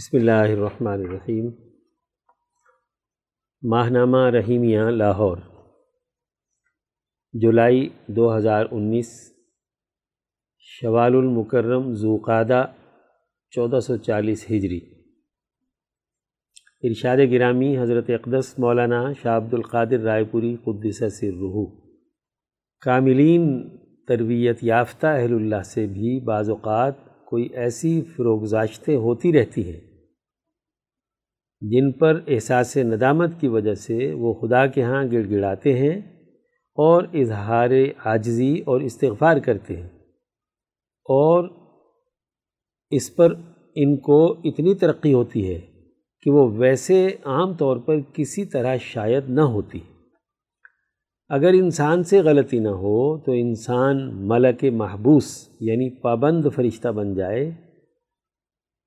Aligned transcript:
بسم 0.00 0.16
اللہ 0.16 0.30
الرحمن 0.30 0.92
الرحیم۔ 0.92 1.50
ماہنامہ 3.62 4.18
رحیمیہ 4.18 4.80
لاہور۔ 4.80 5.36
جولائی 7.32 7.88
دو 8.06 8.36
ہزار 8.36 8.64
انیس۔ 8.70 9.32
شوال 10.58 11.14
المکرم 11.14 11.92
ذوقادہ 11.92 12.66
چودہ 13.50 13.80
سو 13.80 13.96
چالیس 13.96 14.44
ہجری۔ 14.50 14.80
ارشاد 16.82 17.16
گرامی 17.32 17.78
حضرت 17.78 18.04
اقدس 18.08 18.58
مولانا 18.58 19.12
شاہ 19.22 19.36
عبد 19.36 19.54
القادر 19.54 20.00
رائے 20.00 20.24
پوری 20.24 20.56
قدس 20.64 20.98
سر 20.98 21.26
رحو 21.26 21.80
کاملین 22.80 23.68
تربیت 24.08 24.58
یافتہ 24.62 25.06
اہل 25.06 25.34
اللہ 25.34 25.62
سے 25.62 25.86
بھی 25.86 26.24
بعض 26.24 26.50
اوقات 26.50 27.24
کوئی 27.24 27.48
ایسی 27.52 28.02
فروغزاشتیں 28.02 28.96
ہوتی 28.96 29.32
رہتی 29.32 29.74
ہیں۔ 29.74 29.89
جن 31.60 31.92
پر 31.92 32.20
احساس 32.28 32.76
ندامت 32.76 33.30
کی 33.40 33.48
وجہ 33.48 33.74
سے 33.74 34.14
وہ 34.14 34.34
خدا 34.34 34.66
کے 34.66 34.82
ہاں 34.82 35.04
گڑ 35.12 35.30
گڑاتے 35.30 35.78
ہیں 35.78 36.00
اور 36.78 37.04
اظہار 37.14 37.70
عاجزی 38.04 38.58
اور 38.58 38.80
استغفار 38.80 39.36
کرتے 39.36 39.76
ہیں 39.76 39.88
اور 41.06 41.48
اس 42.90 43.16
پر 43.16 43.34
ان 43.74 43.96
کو 43.96 44.32
اتنی 44.44 44.74
ترقی 44.74 45.14
ہوتی 45.14 45.54
ہے 45.54 45.60
کہ 46.22 46.30
وہ 46.30 46.50
ویسے 46.58 47.08
عام 47.24 47.54
طور 47.54 47.76
پر 47.76 47.96
کسی 48.14 48.44
طرح 48.44 48.76
شاید 48.76 49.28
نہ 49.28 49.40
ہوتی۔ 49.40 49.78
اگر 51.28 51.52
انسان 51.52 52.02
سے 52.02 52.20
غلطی 52.20 52.58
نہ 52.58 52.68
ہو 52.68 53.18
تو 53.18 53.32
انسان 53.32 54.28
ملک 54.28 54.64
محبوس 54.72 55.48
یعنی 55.60 56.00
پابند 56.00 56.44
فرشتہ 56.54 56.88
بن 56.88 57.14
جائے 57.14 57.50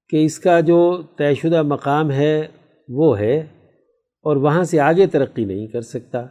کہ 0.10 0.26
اس 0.26 0.40
کا 0.40 0.60
جو 0.60 1.02
طے 1.18 1.36
شدہ 1.36 1.64
مقام 1.64 2.12
ہے 2.12 2.48
وہ 2.88 3.20
ہے 3.20 3.38
اور 4.22 4.36
وہاں 4.36 4.64
سے 4.64 4.80
آگے 4.80 5.08
ترقی 5.08 5.46
نہیں 5.46 5.68
کر 5.68 5.82
سکتا۔ 5.82 6.26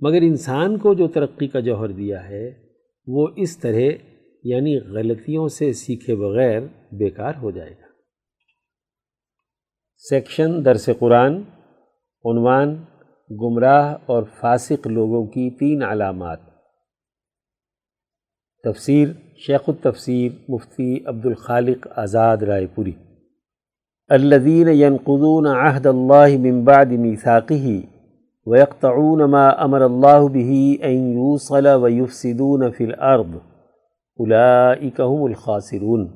مگر 0.00 0.22
انسان 0.22 0.78
کو 0.78 0.94
جو 0.94 1.08
ترقی 1.08 1.48
کا 1.48 1.60
جوہر 1.60 1.88
دیا 1.88 2.28
ہے، 2.28 2.50
وہ 3.06 3.28
اس 3.36 3.58
طرح 3.58 3.80
یعنی 4.44 4.78
غلطیوں 4.78 5.48
سے 5.48 5.72
سیکھے 5.72 6.14
بغیر 6.14 6.60
بیکار 6.92 7.32
ہو 7.42 7.50
جائے 7.50 7.70
گا۔ 7.70 7.86
سیکشن 9.96 10.64
درس 10.64 10.90
قرآن، 10.98 11.36
عنوان، 12.24 12.84
گمراہ 13.30 13.96
اور 14.06 14.22
فاسق 14.40 14.86
لوگوں 14.86 15.26
کی 15.26 15.50
تین 15.50 15.82
علامات۔ 15.82 16.38
تفسیر، 18.64 19.08
شیخ 19.36 19.60
التفسیر 19.66 20.32
مفتی 20.48 21.04
عبد 21.06 21.26
الخالق 21.26 21.86
آزاد 21.96 22.36
رائے 22.36 22.66
پوری۔ 22.66 22.92
الذين 24.10 24.68
ينقضون 24.68 25.46
عهد 25.46 25.86
الله 25.86 26.36
من 26.36 26.64
بعد 26.64 26.92
ميثاقه 26.92 27.82
ويقطعون 28.46 29.24
ما 29.24 29.64
امر 29.64 29.86
الله 29.86 30.28
به 30.28 30.78
ان 30.82 30.98
يوصل 31.12 31.66
ويفسدون 31.66 32.70
في 32.70 32.84
الارض 32.84 33.32
اولئك 34.18 35.00
هم 35.00 35.24
الخاسرون. 35.24 36.06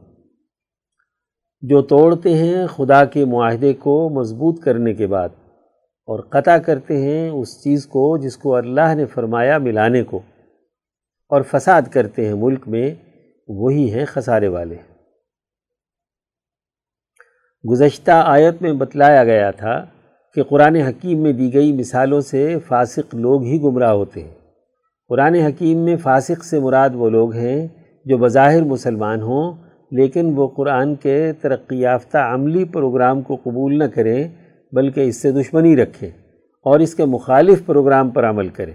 جو 1.62 1.82
توڑتے 1.82 2.34
ہیں 2.34 2.66
خدا 2.66 3.04
کے 3.04 3.24
معاہدے 3.24 3.72
کو 3.72 4.08
مضبوط 4.08 4.60
کرنے 4.60 4.94
کے 4.94 5.06
بعد 5.06 5.28
اور 6.08 6.20
قطع 6.28 6.56
کرتے 6.58 6.96
ہیں 6.96 7.30
اس 7.30 7.64
چیز 7.64 7.86
کو 7.86 8.18
جس 8.18 8.36
کو 8.36 8.54
اللہ 8.56 8.94
نے 8.94 9.06
فرمایا 9.06 9.58
ملانے 9.58 10.02
کو 10.02 10.20
اور 11.28 11.42
فساد 11.42 11.82
کرتے 11.82 12.26
ہیں 12.26 12.34
ملک 12.34 12.68
میں، 12.68 12.94
وہی 13.48 13.94
ہیں 13.94 14.04
خسارے 14.04 14.48
والے۔ 14.48 14.76
گزشتہ 17.64 18.22
آیت 18.24 18.62
میں 18.62 18.72
بتلایا 18.72 19.24
گیا 19.24 19.50
تھا 19.50 19.84
کہ 20.34 20.42
قرآن 20.42 20.76
حکیم 20.76 21.22
میں 21.22 21.32
دی 21.32 21.54
گئی 21.54 21.72
مثالوں 21.72 22.20
سے 22.20 22.56
فاسق 22.68 23.14
لوگ 23.14 23.42
ہی 23.42 23.62
گمراہ 23.62 23.92
ہوتے 23.92 24.22
ہیں۔ 24.22 24.34
قرآن 25.08 25.34
حکیم 25.34 25.78
میں 25.78 25.96
فاسق 25.96 26.44
سے 26.44 26.60
مراد 26.60 26.90
وہ 26.94 27.10
لوگ 27.10 27.32
ہیں 27.32 27.68
جو 28.04 28.18
بظاہر 28.18 28.62
مسلمان 28.62 29.22
ہوں، 29.22 29.52
لیکن 29.90 30.32
وہ 30.36 30.48
قرآن 30.48 30.94
کے 30.94 31.32
ترقی 31.32 31.80
یافتہ 31.80 32.18
عملی 32.18 32.64
پروگرام 32.64 33.22
کو 33.22 33.36
قبول 33.36 33.78
نہ 33.78 33.84
کریں، 33.84 34.28
بلکہ 34.72 35.00
اس 35.00 35.22
سے 35.22 35.32
دشمنی 35.32 35.76
رکھیں 35.76 36.08
اور 36.62 36.80
اس 36.80 36.94
کے 36.94 37.04
مخالف 37.04 37.66
پروگرام 37.66 38.10
پر 38.10 38.28
عمل 38.28 38.48
کریں۔ 38.48 38.74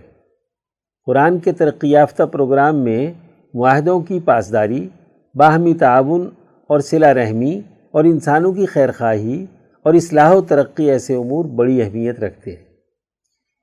قرآن 1.05 1.39
کے 1.39 1.51
ترقی 1.51 1.91
یافتہ 1.91 2.23
پروگرام 2.23 2.77
میں 2.77 3.13
معاہدوں 3.53 3.99
کی 3.99 4.19
پاسداری، 4.19 4.87
باہمی 5.35 5.73
تعاون 5.73 6.29
اور 6.69 6.79
صلہ 6.79 7.05
رحمی 7.05 7.61
اور 7.95 8.03
انسانوں 8.03 8.53
کی 8.53 8.65
خیر 8.65 8.91
خواہی 8.91 9.45
اور 9.83 9.93
اصلاح 9.93 10.33
و 10.33 10.41
ترقی 10.41 10.89
ایسے 10.91 11.15
امور 11.15 11.45
بڑی 11.45 11.81
اہمیت 11.81 12.19
رکھتے 12.19 12.51
ہیں۔ 12.51 12.63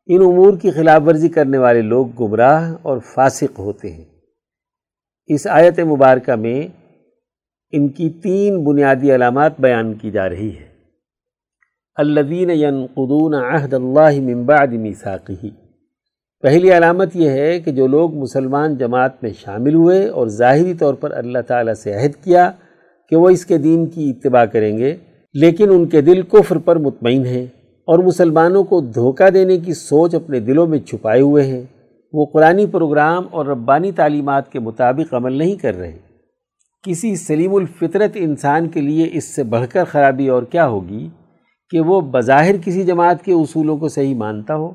ان 0.07 0.23
امور 0.23 0.57
کی 0.63 0.71
خلاف 0.71 1.03
ورزی 1.07 1.29
کرنے 1.29 1.59
والے 1.59 1.83
لوگ 1.83 2.07
گمراہ 2.21 2.75
اور 2.83 2.99
فاسق 2.99 3.59
ہوتے 3.59 3.93
ہیں۔ 3.93 4.05
اس 5.27 5.47
آیت 5.47 5.81
مبارکہ 5.81 6.35
میں 6.37 6.69
ان 7.73 7.89
کی 7.89 8.11
تین 8.11 8.65
بنیادی 8.65 9.15
علامات 9.15 9.61
بیان 9.61 9.95
کی 9.95 10.11
جا 10.11 10.29
رہی 10.29 10.57
ہے 10.57 10.67
الدین 11.95 12.51
ينقضون 12.51 13.35
عہد 13.35 13.75
اللہ 13.75 14.21
من 14.21 14.43
بعد 14.43 14.67
میثاقہ۔ 14.67 15.47
پہلی 16.43 16.77
علامت 16.77 17.17
یہ 17.17 17.31
ہے 17.31 17.61
کہ 17.61 17.73
جو 17.73 17.87
لوگ 17.87 18.15
مسلمان 18.15 18.77
جماعت 18.77 19.23
میں 19.23 19.33
شامل 19.33 19.75
ہوئے 19.75 20.09
اور 20.09 20.27
ظاہری 20.27 20.75
طور 20.75 20.95
پر 20.95 21.11
اللہ 21.11 21.39
تعالیٰ 21.47 21.75
سے 21.75 21.93
عہد 21.93 22.25
کیا 22.25 22.51
کہ 23.13 23.17
وہ 23.17 23.29
اس 23.29 23.47
کے 23.47 23.59
دین 23.59 23.87
کی 23.87 24.11
اتباع 24.11 24.45
کریں 24.45 24.79
گے، 24.79 24.97
لیکن 25.35 25.71
ان 25.71 25.87
کے 25.87 26.01
دل 26.01 26.23
کفر 26.23 26.59
پر 26.59 26.77
مطمئن 26.77 27.27
ہیں 27.27 27.45
اور 27.85 27.99
مسلمانوں 27.99 28.65
کو 28.65 28.81
دھوکہ 28.81 29.31
دینے 29.31 29.59
کی 29.59 29.75
سوچ 29.75 30.15
اپنے 30.15 30.41
دلوں 30.41 30.67
میں 30.67 30.79
چھپائے 30.79 31.21
ہوئے 31.21 31.45
ہیں۔ 31.45 31.63
وہ 32.13 32.27
قرآنی 32.33 32.67
پروگرام 32.67 33.25
اور 33.31 33.47
ربانی 33.47 33.93
تعلیمات 33.93 34.53
کے 34.53 34.61
مطابق 34.61 35.15
عمل 35.15 35.33
نہیں 35.33 35.55
کر 35.55 35.79
رہے۔ 35.79 35.99
کسی 36.83 37.17
سلیم 37.17 37.55
الفطرت 37.55 38.11
انسان 38.15 38.69
کے 38.69 38.81
لیے 38.81 39.09
اس 39.13 39.25
سے 39.25 39.43
بڑھ 39.43 39.67
کر 39.69 39.85
خرابی 39.85 40.29
اور 40.29 40.43
کیا 40.43 40.67
ہوگی 40.67 41.09
کہ 41.71 41.81
وہ 41.81 42.01
بظاہر 42.01 42.55
کسی 42.65 42.83
جماعت 42.83 43.25
کے 43.25 43.33
اصولوں 43.33 43.77
کو 43.77 43.89
صحیح 43.89 44.15
مانتا 44.15 44.55
ہو؟ 44.57 44.67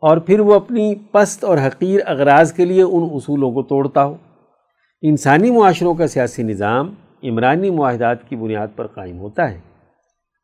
اور 0.00 0.16
پھر 0.16 0.40
وہ 0.40 0.54
اپنی 0.54 0.94
پست 1.12 1.44
اور 1.44 1.58
حقیر 1.58 2.00
اغراض 2.06 2.52
کے 2.52 2.64
لیے 2.64 2.82
ان 2.82 3.08
اصولوں 3.12 3.50
کو 3.50 3.62
توڑتا 3.62 4.04
ہو؟ 4.04 4.16
انسانی 5.02 5.50
معاشروں 5.50 5.94
کا 5.94 6.06
سیاسی 6.06 6.42
نظام 6.42 6.94
عمرانی 7.24 7.70
معاہدات 7.70 8.28
کی 8.28 8.36
بنیاد 8.36 8.66
پر 8.76 8.86
قائم 8.86 9.18
ہوتا 9.18 9.50
ہے۔ 9.50 9.60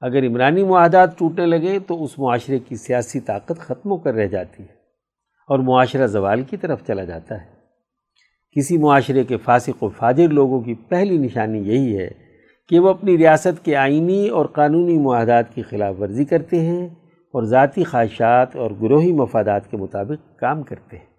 اگر 0.00 0.26
عمرانی 0.26 0.64
معاہدات 0.64 1.18
ٹوٹنے 1.18 1.46
لگے 1.46 1.78
تو 1.78 2.04
اس 2.04 2.18
معاشرے 2.18 2.58
کی 2.58 2.76
سیاسی 2.76 3.20
طاقت 3.20 3.58
ختم 3.58 3.90
ہو 3.90 3.96
کر 3.96 4.14
رہ 4.14 4.26
جاتی 4.26 4.62
ہے 4.62 4.72
اور 5.48 5.58
معاشرہ 5.58 6.06
زوال 6.06 6.42
کی 6.42 6.56
طرف 6.56 6.86
چلا 6.86 7.04
جاتا 7.04 7.34
ہے۔ 7.34 7.46
کسی 8.56 8.78
معاشرے 8.78 9.24
کے 9.24 9.36
فاسق 9.36 9.82
و 9.82 9.88
فاجر 9.88 10.28
لوگوں 10.28 10.60
کی 10.60 10.74
پہلی 10.74 11.18
نشانی 11.18 11.58
یہی 11.58 11.98
ہے 11.98 12.10
کہ 12.68 12.78
وہ 12.78 12.88
اپنی 12.88 13.18
ریاست 13.18 13.64
کے 13.64 13.76
آئینی 13.76 14.28
اور 14.28 14.46
قانونی 14.46 14.98
معاہدات 14.98 15.54
کی 15.54 15.62
خلاف 15.62 15.94
ورزی 16.00 16.24
کرتے 16.24 16.60
ہیں 16.60 16.86
اور 17.32 17.42
ذاتی 17.42 17.84
خواہشات 17.84 18.56
اور 18.56 18.70
گروہی 18.82 19.12
مفادات 19.12 19.70
کے 19.70 19.76
مطابق 19.76 20.38
کام 20.38 20.62
کرتے 20.62 20.96
ہیں۔ 20.96 21.13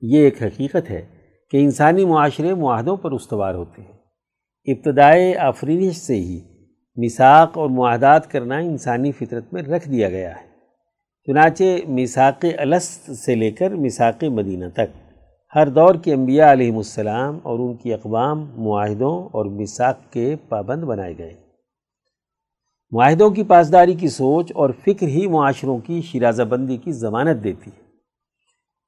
یہ 0.00 0.18
ایک 0.18 0.42
حقیقت 0.42 0.90
ہے 0.90 1.06
کہ 1.50 1.56
انسانی 1.56 2.04
معاشرے 2.04 2.54
معاہدوں 2.54 2.96
پر 2.96 3.12
استوار 3.12 3.54
ہوتے 3.54 3.82
ہیں۔ 3.82 3.92
ابتدائے 4.66 5.36
آفرینش 5.36 5.96
سے 5.96 6.14
ہی 6.14 6.40
مساق 6.96 7.58
اور 7.58 7.70
معاہدات 7.70 8.30
کرنا 8.30 8.58
انسانی 8.58 9.12
فطرت 9.12 9.52
میں 9.52 9.62
رکھ 9.62 9.88
دیا 9.88 10.08
گیا 10.08 10.30
ہے۔ 10.30 10.48
چنانچہ 11.26 11.64
مساق 11.88 12.44
الست 12.58 13.10
سے 13.10 13.34
لے 13.34 13.50
کر 13.50 13.70
مساق 13.70 14.24
مدینہ 14.24 14.64
تک 14.72 14.96
ہر 15.54 15.68
دور 15.68 15.94
کے 15.94 16.14
انبیاء 16.14 16.52
علیہ 16.52 16.76
السلام 16.76 17.38
اور 17.42 17.58
ان 17.58 17.76
کی 17.76 17.94
اقوام 17.94 18.46
معاہدوں 18.56 19.24
اور 19.24 19.44
مساق 19.44 19.98
کے 20.10 20.36
پابند 20.48 20.84
بنائے 20.84 21.18
گئے۔ 21.18 21.34
معاہدوں 22.90 23.30
کی 23.30 23.44
پاسداری 23.44 23.94
کی 23.94 24.08
سوچ 24.08 24.52
اور 24.54 24.70
فکر 24.70 25.06
ہی 25.06 25.26
معاشروں 25.26 25.78
کی 25.78 26.02
شرازہ 26.02 26.42
بندی 26.42 26.76
کی 26.76 26.92
ضمانت 26.92 27.44
دیتی 27.44 27.70
ہے۔ 27.70 27.87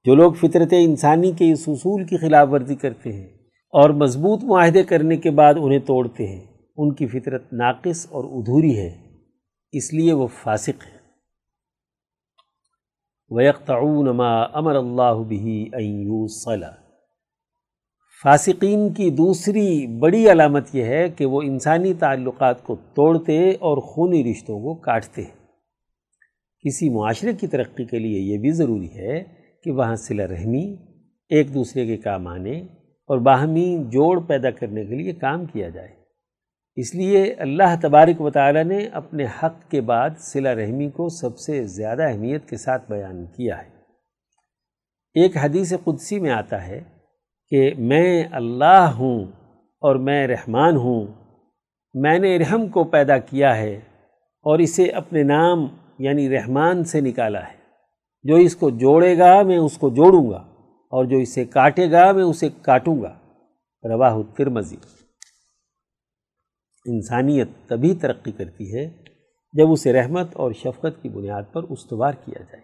جو 0.05 0.14
لوگ 0.14 0.32
فطرت 0.32 0.73
انسانی 0.73 1.32
کے 1.32 1.52
اس 1.52 1.64
اصول 1.67 2.05
کی 2.05 2.17
خلاف 2.17 2.49
ورزی 2.52 2.75
کرتے 2.75 3.12
ہیں 3.12 3.26
اور 3.70 3.91
مضبوط 3.91 4.44
معاہدے 4.44 4.82
کرنے 4.82 5.17
کے 5.17 5.31
بعد 5.31 5.55
انہیں 5.61 5.79
توڑتے 5.79 6.26
ہیں، 6.26 6.47
ان 6.76 6.94
کی 6.94 7.06
فطرت 7.06 7.52
ناقص 7.52 8.06
اور 8.11 8.25
ادھوری 8.25 8.79
ہے، 8.79 8.97
اس 9.73 9.94
لیے 9.94 10.12
وہ 10.12 10.26
فاسق 10.26 10.82
ہے 10.85 11.00
وَيَقْتَعُونَ 13.29 14.11
مَا 14.11 14.47
أَمَرَ 14.58 14.76
اللَّهُ 14.76 15.25
بِهِ 15.25 15.64
أَن 15.76 16.03
يُوصَلَ۔ 16.03 16.67
فاسقین 18.23 18.93
کی 18.93 19.11
دوسری 19.11 19.87
بڑی 19.87 20.32
علامت 20.32 20.75
یہ 20.75 20.85
ہے 20.85 21.08
کہ 21.08 21.26
وہ 21.26 21.43
انسانی 21.43 21.94
تعلقات 21.94 22.64
کو 22.64 22.76
توڑتے 22.94 23.50
اور 23.50 23.79
خونی 23.79 24.31
رشتوں 24.31 24.61
کو 24.61 24.75
کاٹتے 24.75 25.23
ہیں۔ 25.23 25.46
کسی 26.67 26.88
معاشرے 26.88 27.32
کی 27.32 27.46
ترقی 27.46 27.85
کے 27.85 27.99
لیے 27.99 28.20
یہ 28.20 28.38
بھی 28.38 28.50
ضروری 28.50 28.94
ہے 28.94 29.39
کہ 29.62 29.70
وہاں 29.70 29.94
صلہ 29.94 30.22
رحمی، 30.22 30.76
ایک 31.28 31.54
دوسرے 31.54 31.86
کے 31.86 31.96
کام 31.96 32.26
آنے 32.26 32.58
اور 33.08 33.18
باہمی 33.18 33.84
جوڑ 33.84 34.20
پیدا 34.20 34.50
کرنے 34.50 34.84
کے 34.84 34.94
لیے 34.94 35.12
کام 35.12 35.44
کیا 35.44 35.68
جائے۔ 35.68 35.88
اس 36.76 36.94
لیے 36.94 37.34
اللہ 37.38 37.74
تبارک 37.82 38.20
و 38.20 38.30
تعالی 38.30 38.62
نے 38.62 38.86
اپنے 38.86 39.24
حق 39.24 39.70
کے 39.70 39.80
بعد 39.80 40.10
صلہ 40.18 40.48
رحمی 40.48 40.90
کو 40.90 41.08
سب 41.08 41.38
سے 41.38 41.64
زیادہ 41.64 42.02
اہمیت 42.02 42.48
کے 42.48 42.56
ساتھ 42.56 42.90
بیان 42.90 43.26
کیا 43.26 43.58
ہے۔ 43.58 43.68
ایک 45.14 45.36
حدیث 45.36 45.72
قدسی 45.84 46.20
میں 46.20 46.30
آتا 46.30 46.66
ہے 46.66 46.80
کہ 47.48 47.72
میں 47.78 48.24
اللہ 48.32 48.90
ہوں 48.94 49.24
اور 49.80 49.96
میں 49.96 50.26
رحمان 50.26 50.76
ہوں، 50.76 51.06
میں 51.94 52.18
نے 52.18 52.38
رحم 52.38 52.68
کو 52.68 52.84
پیدا 52.84 53.18
کیا 53.18 53.56
ہے 53.56 53.74
اور 54.42 54.58
اسے 54.58 54.84
اپنے 54.84 55.22
نام 55.22 55.66
یعنی 55.98 56.30
رحمان 56.30 56.84
سے 56.84 57.00
نکالا 57.00 57.40
ہے۔ 57.40 57.59
جو 58.25 58.37
اس 58.37 58.56
کو 58.56 58.70
جوڑے 58.70 59.19
گا 59.19 59.43
میں 59.43 59.56
اس 59.56 59.78
کو 59.78 59.88
جوڑوں 59.90 60.31
گا، 60.31 60.38
اور 60.93 61.05
جو 61.05 61.19
اسے 61.19 61.44
کاٹے 61.44 61.90
گا 61.90 62.11
میں 62.12 62.25
اسے 62.25 62.49
کاٹوں 62.62 63.00
گا۔ 63.02 63.12
رواہ 63.84 64.17
ترمزی 64.37 64.76
انسانیت 66.87 67.49
تبھی 67.69 67.94
ترقی 67.94 68.32
کرتی 68.32 68.75
ہے 68.75 68.88
جب 69.55 69.70
اسے 69.72 69.93
رحمت 69.93 70.37
اور 70.37 70.52
شفقت 70.52 71.02
کی 71.02 71.08
بنیاد 71.08 71.43
پر 71.52 71.62
استوار 71.62 72.12
کیا 72.25 72.43
جائے۔ 72.43 72.62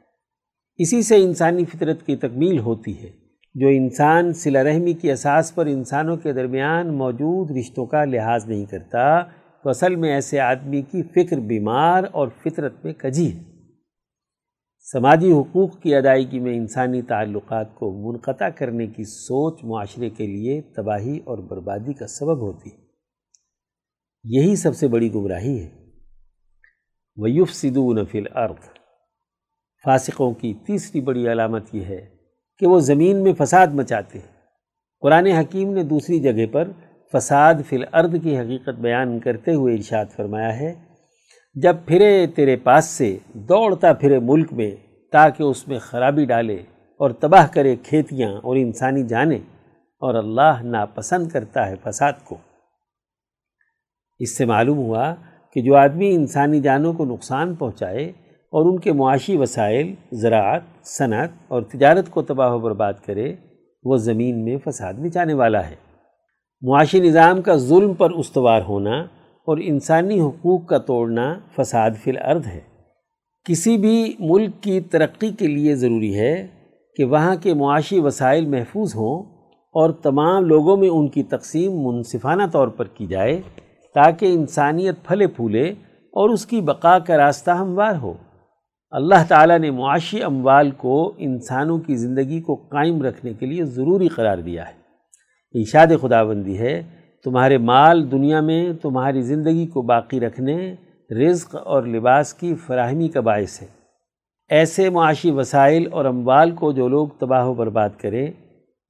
اسی 0.78 1.02
سے 1.02 1.22
انسانی 1.22 1.64
فطرت 1.64 2.06
کی 2.06 2.16
تکمیل 2.16 2.58
ہوتی 2.58 2.98
ہے، 3.02 3.10
جو 3.54 3.68
انسان 3.68 4.32
صلہ 4.32 4.58
رحمی 4.58 4.92
کی 4.92 5.10
اساس 5.10 5.54
پر 5.54 5.66
انسانوں 5.66 6.16
کے 6.16 6.32
درمیان 6.32 6.94
موجود 6.94 7.50
رشتوں 7.50 7.86
کا 7.86 8.04
لحاظ 8.04 8.46
نہیں 8.46 8.64
کرتا، 8.64 9.20
تو 9.64 9.70
اصل 9.70 9.96
میں 9.96 10.12
ایسے 10.12 10.40
آدمی 10.40 10.82
کی 10.82 11.02
فکر 11.14 11.40
بیمار 11.40 12.04
اور 12.12 12.28
فطرت 12.44 12.84
میں 12.84 12.92
کجی 12.92 13.32
ہے۔ 13.32 13.55
سماجی 14.92 15.32
حقوق 15.32 15.80
کی 15.80 15.94
ادائیگی 15.94 16.40
میں 16.40 16.56
انسانی 16.56 17.02
تعلقات 17.02 17.74
کو 17.74 18.12
منقطع 18.12 18.48
کرنے 18.48 18.86
کی 18.86 19.04
سوچ 19.04 19.64
معاشرے 19.64 20.10
کے 20.10 20.26
لیے 20.26 20.60
تباہی 20.60 21.18
اور 21.24 21.38
بربادی 21.38 21.92
کا 21.92 22.06
سبب 22.06 22.40
ہوتی 22.40 22.70
ہے۔ 22.70 22.76
یہی 24.24 24.56
سب 24.56 24.76
سے 24.76 24.88
بڑی 24.88 25.14
گمراہی 25.14 25.64
ہے۔ 25.64 25.70
ویوف 27.16 27.50
سدو 27.50 27.92
نفل 27.92 28.24
ارد 28.34 28.78
فاسقوں 29.84 30.32
کی 30.32 30.54
تیسری 30.66 31.00
بڑی 31.00 31.32
علامت 31.32 31.74
یہ 31.74 31.84
ہے 31.84 32.06
کہ 32.58 32.66
وہ 32.66 32.80
زمین 32.80 33.22
میں 33.22 33.32
فساد 33.38 33.66
مچاتے 33.66 34.18
ہیں۔ 34.18 34.32
قرآن 35.00 35.26
حکیم 35.26 35.72
نے 35.72 35.82
دوسری 35.82 36.20
جگہ 36.20 36.46
پر 36.52 36.68
فساد 37.12 37.54
فی 37.68 37.76
الارض 37.76 38.14
کی 38.22 38.38
حقیقت 38.38 38.80
بیان 38.80 39.20
کرتے 39.20 39.54
ہوئے 39.54 39.74
ارشاد 39.74 40.06
فرمایا 40.16 40.60
ہے 40.60 40.85
جب 41.62 41.76
پھرے 41.86 42.26
تیرے 42.26 42.56
پاس 42.56 42.84
سے 42.84 43.18
دوڑتا 43.34 43.92
پھرے 43.92 44.18
ملک 44.18 44.52
میں 44.52 44.70
تاکہ 45.12 45.42
اس 45.42 45.68
میں 45.68 45.78
خرابی 45.78 46.24
ڈالے 46.24 46.54
اور 46.98 47.10
تباہ 47.10 47.46
کرے 47.46 47.76
کھیتیاں 47.76 48.32
اور 48.32 48.56
انسانی 48.56 49.02
جانیں 49.02 49.38
اور 50.00 50.14
اللہ 50.14 50.62
ناپسند 50.62 51.28
کرتا 51.28 51.66
ہے 51.66 51.74
فساد 51.82 52.12
کو۔ 52.24 52.36
اس 54.18 54.36
سے 54.38 54.44
معلوم 54.44 54.78
ہوا 54.78 55.14
کہ 55.54 55.62
جو 55.62 55.76
آدمی 55.76 56.14
انسانی 56.14 56.60
جانوں 56.60 56.92
کو 56.92 57.04
نقصان 57.04 57.54
پہنچائے 57.54 58.04
اور 58.52 58.72
ان 58.72 58.78
کے 58.78 58.92
معاشی 58.92 59.36
وسائل، 59.36 59.94
زراعت، 60.12 60.62
صنعت 60.84 61.30
اور 61.48 61.62
تجارت 61.62 62.10
کو 62.10 62.22
تباہ 62.22 62.52
و 62.52 62.58
برباد 62.58 62.92
کرے، 63.06 63.34
وہ 63.82 63.96
زمین 63.96 64.44
میں 64.44 64.56
فساد 64.64 64.94
بچانے 64.94 65.34
والا 65.34 65.70
ہے۔ 65.70 65.76
معاشی 66.62 67.00
نظام 67.00 67.42
کا 67.42 67.56
ظلم 67.56 67.94
پر 67.94 68.10
استوار 68.10 68.62
ہونا 68.62 69.06
اور 69.46 69.58
انسانی 69.60 70.20
حقوق 70.20 70.66
کا 70.66 70.78
توڑنا 70.78 71.38
فساد 71.56 71.90
فی 72.04 72.10
الارض 72.10 72.46
ہے۔ 72.46 72.60
کسی 73.44 73.76
بھی 73.76 74.14
ملک 74.18 74.50
کی 74.60 74.80
ترقی 74.80 75.30
کے 75.30 75.46
لیے 75.46 75.74
ضروری 75.74 76.18
ہے 76.18 76.46
کہ 76.96 77.04
وہاں 77.04 77.36
کے 77.36 77.54
معاشی 77.54 78.00
وسائل 78.00 78.46
محفوظ 78.46 78.94
ہوں 78.96 79.22
اور 79.50 79.90
تمام 79.90 80.44
لوگوں 80.44 80.76
میں 80.76 80.88
ان 80.88 81.08
کی 81.08 81.22
تقسیم 81.22 81.72
منصفانہ 81.72 82.42
طور 82.52 82.68
پر 82.68 82.84
کی 82.84 83.06
جائے 83.06 83.40
تاکہ 83.94 84.26
انسانیت 84.26 84.94
پھلے 85.04 85.26
پھولے 85.26 85.68
اور 86.12 86.30
اس 86.30 86.46
کی 86.46 86.60
بقا 86.60 86.98
کا 86.98 87.16
راستہ 87.16 87.50
ہموار 87.50 87.94
ہو۔ 87.96 88.14
اللہ 88.90 89.24
تعالیٰ 89.28 89.58
نے 89.58 89.70
معاشی 89.70 90.22
اموال 90.22 90.70
کو 90.70 91.12
انسانوں 91.16 91.78
کی 91.78 91.96
زندگی 91.96 92.40
کو 92.40 92.54
قائم 92.54 93.02
رکھنے 93.02 93.32
کے 93.32 93.46
لیے 93.46 93.64
ضروری 93.64 94.08
قرار 94.08 94.38
دیا 94.38 94.64
ہے۔ 94.68 94.86
اشاد 95.60 95.86
خدا 96.02 96.22
بندی 96.22 96.58
ہے 96.58 96.82
تمہارے 97.26 97.58
مال 97.58 98.10
دنیا 98.10 98.40
میں 98.40 98.72
تمہاری 98.72 99.22
زندگی 99.22 99.66
کو 99.66 99.82
باقی 99.82 100.20
رکھنے، 100.20 100.74
رزق 101.10 101.56
اور 101.64 101.82
لباس 101.82 102.34
کی 102.34 102.54
فراہمی 102.54 103.08
کا 103.08 103.20
باعث 103.20 103.62
ہے۔ 103.62 103.66
ایسے 104.48 104.90
معاشی 104.90 105.30
وسائل 105.30 105.88
اور 105.92 106.04
اموال 106.04 106.50
کو 106.50 106.72
جو 106.72 106.88
لوگ 106.88 107.08
تباہ 107.18 107.46
و 107.46 107.54
برباد 107.54 107.88
کریں، 107.98 108.26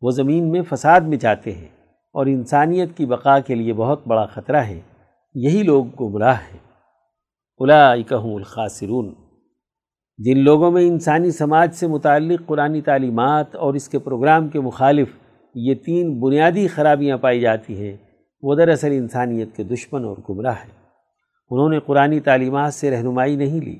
وہ 0.01 0.11
زمین 0.11 0.51
میں 0.51 0.63
فساد 0.63 1.01
میں 1.01 1.19
ہیں 1.53 1.69
اور 2.13 2.27
انسانیت 2.27 2.97
کی 2.97 3.07
بقا 3.07 3.39
کے 3.39 3.55
لیے 3.55 3.73
بہت 3.73 4.07
بڑا 4.07 4.27
خطرہ 4.27 4.57
ہے۔ 4.57 4.81
یہی 5.35 5.63
لوگ 5.63 5.85
گمراہ 6.01 6.35
ہیں 6.35 6.59
اولئکہم 7.57 8.35
الخاسرون۔ 8.35 9.15
جن 10.19 10.39
لوگوں 10.39 10.71
میں 10.71 10.83
انسانی 10.83 11.31
سماج 11.31 11.75
سے 11.75 11.87
متعلق 11.87 12.43
قرآن 12.47 12.81
تعلیمات 12.81 13.57
اور 13.57 13.75
اس 13.75 13.89
کے 13.89 13.99
پروگرام 13.99 14.49
کے 14.49 14.61
مخالف 14.61 15.09
یہ 15.55 15.75
تین 15.75 16.21
بنیادی 16.21 16.67
خرابیاں 16.67 17.19
پائی 17.19 17.41
جاتی 17.41 17.81
ہیں 17.81 17.97
وہ 18.43 18.55
دراصل 18.55 18.93
انسانیت 18.93 19.57
کے 19.57 19.63
دشمن 19.63 20.05
اور 20.05 20.17
گمراہ 20.31 20.55
ہیں۔ 20.55 20.87
انہوں 21.51 21.69
نے 21.69 21.79
قرآن 21.79 22.21
تعلیمات 22.21 22.75
سے 22.75 22.91
رہنمائی 22.91 23.37
نہیں 23.37 23.61
لی، 23.61 23.79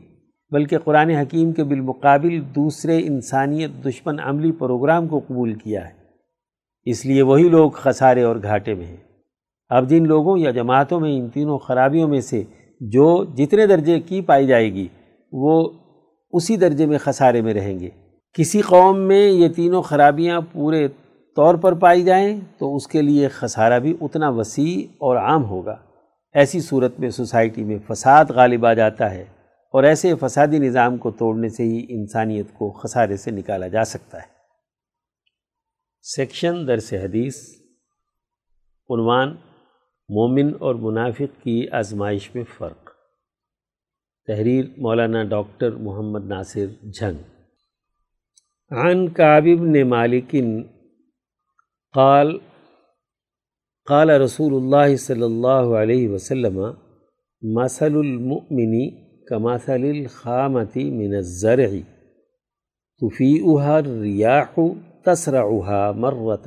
بلکہ 0.51 0.79
قرآن 0.79 1.11
حکیم 1.11 1.53
کے 1.53 1.65
بالمقابل 1.65 2.41
دوسرے 2.55 2.99
انسانیت 2.99 3.71
دشمن 3.85 4.21
عملی 4.21 4.53
پروگرام 4.53 5.09
کو 5.09 5.19
قبول 5.19 5.55
کیا 5.55 5.89
ہے۔ 5.89 5.93
اس 6.85 7.07
لیے 7.07 7.23
وہی 7.23 7.49
لوگ 7.49 7.71
خسارے 7.71 8.23
اور 8.23 8.37
گھاٹے 8.43 8.75
میں 8.75 8.87
ہیں۔ 8.87 8.97
اب 9.69 9.89
جن 9.89 10.07
لوگوں 10.07 10.39
یا 10.39 10.51
جماعتوں 10.51 11.01
میں 11.01 11.19
ان 11.19 11.29
تینوں 11.29 11.59
خرابیوں 11.59 12.09
میں 12.09 12.21
سے 12.21 12.43
جو 12.81 13.25
جتنے 13.25 13.67
درجے 13.67 14.01
کی 14.01 14.21
پائی 14.21 14.47
جائے 14.47 14.73
گی، 14.73 14.89
وہ 15.33 15.71
اسی 16.31 16.57
درجے 16.57 16.87
میں 16.87 16.99
خسارے 16.99 17.41
میں 17.41 17.55
رہیں 17.55 17.81
گے۔ 17.81 17.89
کسی 18.33 18.61
قوم 18.61 19.01
میں 19.01 19.31
یہ 19.31 19.49
تینوں 19.49 19.83
خرابیاں 19.83 20.41
پورے 20.53 20.89
طور 21.37 21.55
پر 21.55 21.75
پائی 21.75 22.03
جائیں 22.03 22.41
تو 22.59 22.77
اس 22.77 22.87
کے 22.87 23.03
لیے 23.03 23.29
خسارہ 23.29 23.79
بھی 23.79 23.97
اتنا 24.01 24.29
وسیع 24.29 24.93
اور 24.93 25.17
عام 25.17 25.45
ہوگا۔ 25.45 25.77
ایسی 26.35 26.61
صورت 26.61 27.01
میں 27.01 27.11
سوسائٹی 27.11 27.65
میں 27.65 27.79
فساد 27.89 28.25
غالب 28.25 28.67
آ 28.67 28.73
جاتا 28.73 29.11
ہے 29.11 29.23
اور 29.73 29.85
ایسے 29.85 30.15
فسادی 30.21 30.59
نظام 30.59 30.97
کو 30.97 31.11
توڑنے 31.11 31.49
سے 31.49 31.63
ہی 31.63 31.87
انسانیت 31.89 32.47
کو 32.55 32.71
خسارے 32.71 33.17
سے 33.17 33.31
نکالا 33.31 33.69
جا 33.69 33.85
سکتا 33.85 34.19
ہے۔ 34.19 34.27
سیکشن 36.03 36.55
درس 36.67 36.93
حدیث، 36.93 37.37
عنوان 38.91 39.29
مومن 40.09 40.53
اور 40.61 40.75
منافق 40.75 41.43
کی 41.43 41.69
آزمائش 41.69 42.35
میں 42.35 42.45
فرق۔ 42.59 42.91
تحریر 44.27 44.65
مولانا 44.77 45.23
ڈاکٹر 45.23 45.71
محمد 45.71 46.27
ناصر 46.27 46.67
جھنگ۔ 46.83 47.19
عن 48.71 49.09
کعب 49.09 49.45
نے 49.47 49.85
مالکن 49.85 50.63
قال 51.97 52.39
قال 53.87 54.11
رسول 54.11 54.55
اللہ 54.55 54.97
صلی 54.97 55.23
اللہ 55.23 55.75
علیہ 55.81 56.09
وسلم، 56.09 56.61
مثل 57.43 57.97
المؤمن 57.97 59.07
كمثل 59.29 59.85
الخامة 59.85 60.77
من 60.77 61.15
الزرع 61.15 61.69
تفيئها 63.01 63.79
الرياح 63.79 64.59
تسرعها 65.05 65.93
مرة 65.93 66.47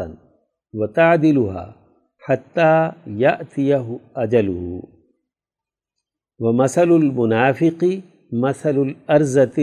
وتعدلها 0.73 1.65
حتى 2.27 2.89
يأتيه 3.07 3.99
أجله 4.15 4.81
و 6.39 6.51
مسل 6.51 6.91
المنافق 6.91 7.85
مسل 8.31 8.77
العرضۃ 8.79 9.59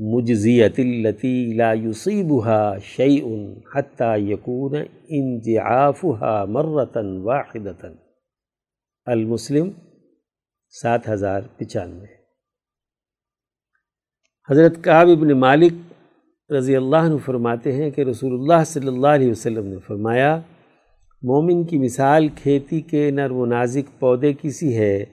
المجزیت 0.00 0.78
التی 0.78 1.54
لا 1.54 1.72
يصيبها 1.72 2.78
شيء 2.78 3.26
حتى 3.74 4.12
يكون 4.30 4.74
انجعافها 5.18 6.44
مرة 6.44 6.96
واحدة 7.24 7.92
المسلم 9.06 9.70
سات 10.74 11.08
ہزار 11.08 11.40
پچانوے۔ 11.56 12.06
حضرت 14.48 14.82
کعب 14.84 15.08
ابن 15.08 15.32
مالک 15.40 15.72
رضی 16.50 16.76
اللہ 16.76 17.04
عنہ 17.08 17.16
فرماتے 17.24 17.72
ہیں 17.72 17.90
کہ 17.90 18.00
رسول 18.00 18.32
اللہ 18.32 18.64
صلی 18.66 18.88
اللہ 18.88 19.14
علیہ 19.18 19.30
وسلم 19.30 19.66
نے 19.66 19.78
فرمایا، 19.86 20.36
مومن 21.22 21.64
کی 21.64 21.78
مثال 21.78 22.28
کھیتی 22.28 22.80
کے 22.80 23.10
نرم 23.10 23.36
و 23.36 23.46
نازک 23.46 24.00
پودے 24.00 24.32
کی 24.32 24.50
سی 24.50 24.76
ہے 24.76 25.04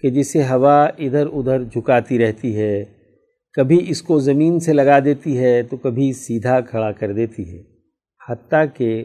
کہ 0.00 0.10
جسے 0.10 0.42
ہوا 0.44 0.76
ادھر 0.84 1.26
ادھر 1.26 1.64
جھکاتی 1.64 2.18
رہتی 2.18 2.56
ہے؟ 2.56 2.97
کبھی 3.58 3.84
اس 3.88 4.02
کو 4.02 4.18
زمین 4.18 4.60
سے 4.60 4.72
لگا 4.72 4.98
دیتی 5.00 5.38
ہے 5.38 5.62
تو 5.62 5.76
کبھی 5.76 6.12
سیدھا 6.12 6.60
کھڑا 6.60 6.92
کر 6.92 7.12
دیتی 7.12 7.52
ہے، 7.52 7.62
حتیٰ 8.28 8.64
کہ 8.74 9.04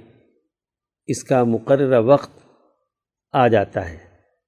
اس 1.06 1.24
کا 1.24 1.44
مقررہ 1.44 2.02
وقت 2.02 2.30
آ 3.32 3.48
جاتا 3.48 3.90
ہے۔ 3.90 3.98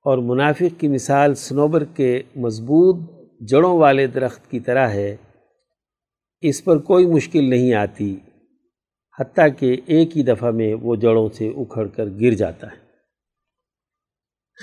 اور 0.06 0.18
منافق 0.18 0.80
کی 0.80 0.88
مثال 0.88 1.36
سنوبر 1.36 1.84
کے 1.84 2.22
مضبوط 2.36 3.10
جڑوں 3.40 3.80
والے 3.80 4.08
درخت 4.08 4.52
کی 4.52 4.60
طرح 4.60 4.90
ہے۔ 4.90 5.16
اس 6.42 6.64
پر 6.64 6.78
کوئی 6.78 7.06
مشکل 7.06 7.50
نہیں 7.50 7.74
آتی، 7.74 8.16
حتیٰ 9.20 9.48
کہ 9.60 9.82
ایک 9.86 10.18
ہی 10.18 10.24
دفعہ 10.24 10.52
میں 10.52 10.74
وہ 10.74 10.96
جڑوں 10.96 11.30
سے 11.34 11.48
اکھڑ 11.48 11.88
کر 11.88 12.06
گر 12.22 12.32
جاتا 12.32 12.68
ہے۔ 12.68 12.86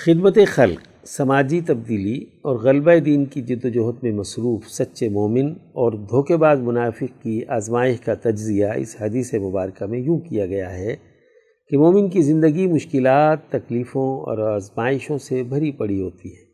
خدمت 0.04 0.38
خلق 0.46 0.91
سماجی 1.04 1.60
تبدیلی 1.60 2.24
اور 2.42 2.56
غلبہ 2.56 2.98
دین 2.98 3.24
کی 3.24 3.42
جد 3.42 3.64
و 3.64 3.68
جہد 3.68 4.02
میں 4.02 4.12
مصروف 4.12 4.68
سچے 4.68 5.08
مومن 5.08 5.50
اور 5.50 5.92
دھوکے 5.92 6.36
باز 6.36 6.60
منافق 6.60 7.22
کی 7.22 7.40
آزمائش 7.48 8.00
کا 8.00 8.14
تجزیہ 8.14 8.66
اس 8.76 8.96
حدیث 9.00 9.34
مبارکہ 9.34 9.86
میں 9.86 9.98
یوں 9.98 10.18
کیا 10.18 10.46
گیا 10.46 10.74
ہے 10.74 10.96
کہ 11.68 11.78
مومن 11.78 12.08
کی 12.08 12.22
زندگی 12.22 12.66
مشکلات، 12.66 13.38
تکلیفوں 13.48 14.20
اور 14.20 14.38
آزمائشوں 14.38 15.18
سے 15.18 15.42
بھری 15.42 15.72
پڑی 15.72 16.00
ہوتی 16.00 16.28
ہے۔ 16.28 16.44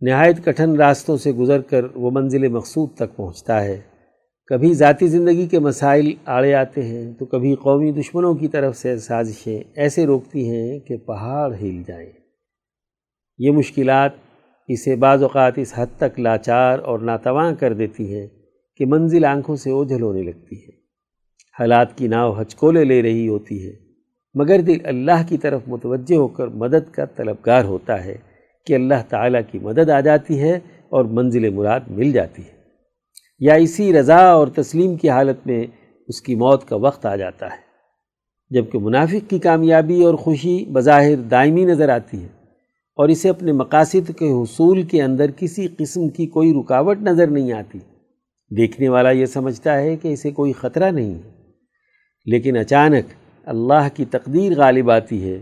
نہایت 0.00 0.44
کٹھن 0.44 0.76
راستوں 0.76 1.16
سے 1.16 1.32
گزر 1.32 1.60
کر 1.60 1.84
وہ 1.94 2.10
منزل 2.10 2.48
مقصود 2.48 2.88
تک 2.94 3.16
پہنچتا 3.16 3.64
ہے۔ 3.64 3.80
کبھی 4.46 4.74
ذاتی 4.74 5.06
زندگی 5.06 5.46
کے 5.46 5.58
مسائل 5.58 6.12
آڑے 6.24 6.54
آتے 6.54 6.82
ہیں 6.82 7.12
تو 7.12 7.24
کبھی 7.24 7.54
قومی 7.54 7.92
دشمنوں 7.92 8.34
کی 8.34 8.48
طرف 8.48 8.76
سے 8.76 8.98
سازشیں 8.98 9.62
ایسے 9.74 10.06
روکتی 10.06 10.48
ہیں 10.48 10.78
کہ 10.78 10.96
پہاڑ 10.96 11.54
ہل 11.54 11.82
جائیں۔ 11.86 12.27
یہ 13.38 13.50
مشکلات 13.50 14.10
اسے 14.68 14.96
بعض 14.96 15.22
اوقات 15.22 15.58
اس 15.58 15.72
حد 15.76 15.86
تک 15.98 16.20
لاچار 16.20 16.78
اور 16.78 16.98
ناتواں 16.98 17.52
کر 17.52 17.72
دیتی 17.72 18.14
ہیں 18.14 18.26
کہ 18.76 18.86
منزل 18.86 19.24
آنکھوں 19.24 19.56
سے 19.56 19.70
اوجھل 19.70 20.02
ہونے 20.02 20.22
لگتی 20.22 20.56
ہے۔ 20.56 20.70
حالات 21.60 21.98
کی 21.98 22.08
ناؤ 22.08 22.40
ہچکولے 22.40 22.84
لے 22.84 23.02
رہی 23.02 23.28
ہوتی 23.28 23.66
ہے، 23.66 23.72
مگر 24.34 24.60
دل 24.60 24.78
اللہ 24.84 25.28
کی 25.28 25.38
طرف 25.38 25.60
متوجہ 25.66 26.16
ہو 26.16 26.28
کر 26.28 26.46
مدد 26.46 26.90
کا 26.90 27.04
طلبگار 27.04 27.64
ہوتا 27.64 28.04
ہے 28.04 28.16
کہ 28.66 28.74
اللہ 28.74 29.02
تعالیٰ 29.08 29.40
کی 29.50 29.58
مدد 29.58 29.90
آ 29.90 30.00
جاتی 30.00 30.40
ہے 30.40 30.52
اور 30.88 31.04
منزل 31.04 31.50
مراد 31.50 31.80
مل 31.90 32.12
جاتی 32.12 32.42
ہے۔ 32.42 32.58
یا 33.38 33.54
اسی 33.54 33.92
رضا 33.92 34.30
اور 34.30 34.48
تسلیم 34.48 34.96
کی 34.96 35.10
حالت 35.10 35.46
میں 35.46 35.66
اس 36.08 36.22
کی 36.22 36.34
موت 36.34 36.68
کا 36.68 36.76
وقت 36.76 37.06
آ 37.06 37.16
جاتا 37.16 37.46
ہے، 37.46 37.60
جبکہ 38.50 38.78
منافق 38.78 39.30
کی 39.30 39.38
کامیابی 39.38 40.04
اور 40.04 40.14
خوشی 40.14 40.64
بظاہر 40.72 41.16
دائمی 41.16 41.64
نظر 41.64 41.88
آتی 41.88 42.22
ہے۔ 42.22 42.37
اور 42.98 43.08
اسے 43.08 43.28
اپنے 43.28 43.52
مقاصد 43.52 44.10
کے 44.18 44.42
حصول 44.42 44.82
کے 44.82 45.02
اندر 45.02 45.30
کسی 45.36 45.68
قسم 45.78 46.08
کی 46.08 46.26
کوئی 46.26 46.54
رکاوٹ 46.54 46.98
نظر 47.00 47.26
نہیں 47.26 47.52
آتی۔ 47.52 47.78
دیکھنے 48.56 48.88
والا 48.88 49.10
یہ 49.10 49.26
سمجھتا 49.26 49.78
ہے 49.78 49.96
کہ 49.96 50.08
اسے 50.08 50.30
کوئی 50.30 50.52
خطرہ 50.52 50.90
نہیں 50.90 51.14
ہے۔ 51.14 51.30
لیکن 52.26 52.56
اچانک 52.56 53.04
اللہ 53.44 53.88
کی 53.94 54.04
تقدیر 54.04 54.52
غالب 54.56 54.90
آتی 54.90 55.32
ہے 55.32 55.36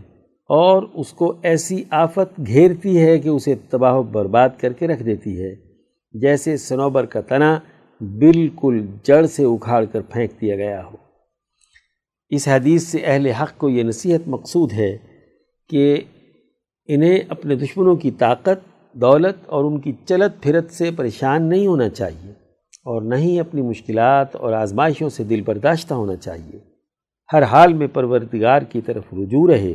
اور 0.48 0.82
اس 0.94 1.12
کو 1.12 1.34
ایسی 1.42 1.84
آفت 1.90 2.46
گھیرتی 2.46 3.02
ہے 3.02 3.18
کہ 3.18 3.28
اسے 3.28 3.54
تباہ 3.70 3.94
و 3.94 4.02
برباد 4.02 4.48
کر 4.58 4.72
کے 4.72 4.86
رکھ 4.86 5.02
دیتی 5.02 5.42
ہے۔ 5.42 5.54
جیسے 6.12 6.56
سنوبر 6.56 7.06
کا 7.06 7.20
تنا 7.20 7.58
بالکل 8.00 8.86
جڑ 9.02 9.26
سے 9.26 9.44
اکھاڑ 9.44 9.84
کر 9.84 10.00
پھینک 10.00 10.40
دیا 10.40 10.56
گیا 10.56 10.84
ہو۔ 10.84 10.96
اس 12.30 12.48
حدیث 12.48 12.82
سے 12.82 12.98
اہل 13.04 13.26
حق 13.26 13.58
کو 13.58 13.68
یہ 13.68 13.82
نصیحت 13.82 14.28
مقصود 14.28 14.72
ہے 14.72 14.98
کہ 15.70 16.00
انہیں 16.88 17.19
اپنے 17.28 17.55
دشمنوں 17.55 17.97
کی 17.97 18.11
طاقت، 18.11 18.93
دولت 18.93 19.35
اور 19.47 19.64
ان 19.64 19.81
کی 19.81 19.93
چلت 20.05 20.43
پھرت 20.43 20.71
سے 20.71 20.90
پریشان 20.90 21.49
نہیں 21.49 21.66
ہونا 21.66 21.88
چاہیے 21.88 22.31
اور 22.85 23.02
نہ 23.02 23.14
ہی 23.14 23.40
اپنی 23.40 23.62
مشکلات 23.62 24.37
اور 24.37 24.52
آزمائشوں 24.52 25.09
سے 25.09 25.25
دل 25.25 25.43
برداشتہ 25.47 25.95
ہونا 25.95 26.16
چاہیے۔ 26.16 26.59
ہر 27.33 27.43
حال 27.43 27.73
میں 27.73 27.87
پروردگار 27.87 28.62
کی 28.62 28.81
طرف 28.81 29.02
رجوع 29.12 29.49
رہے 29.49 29.73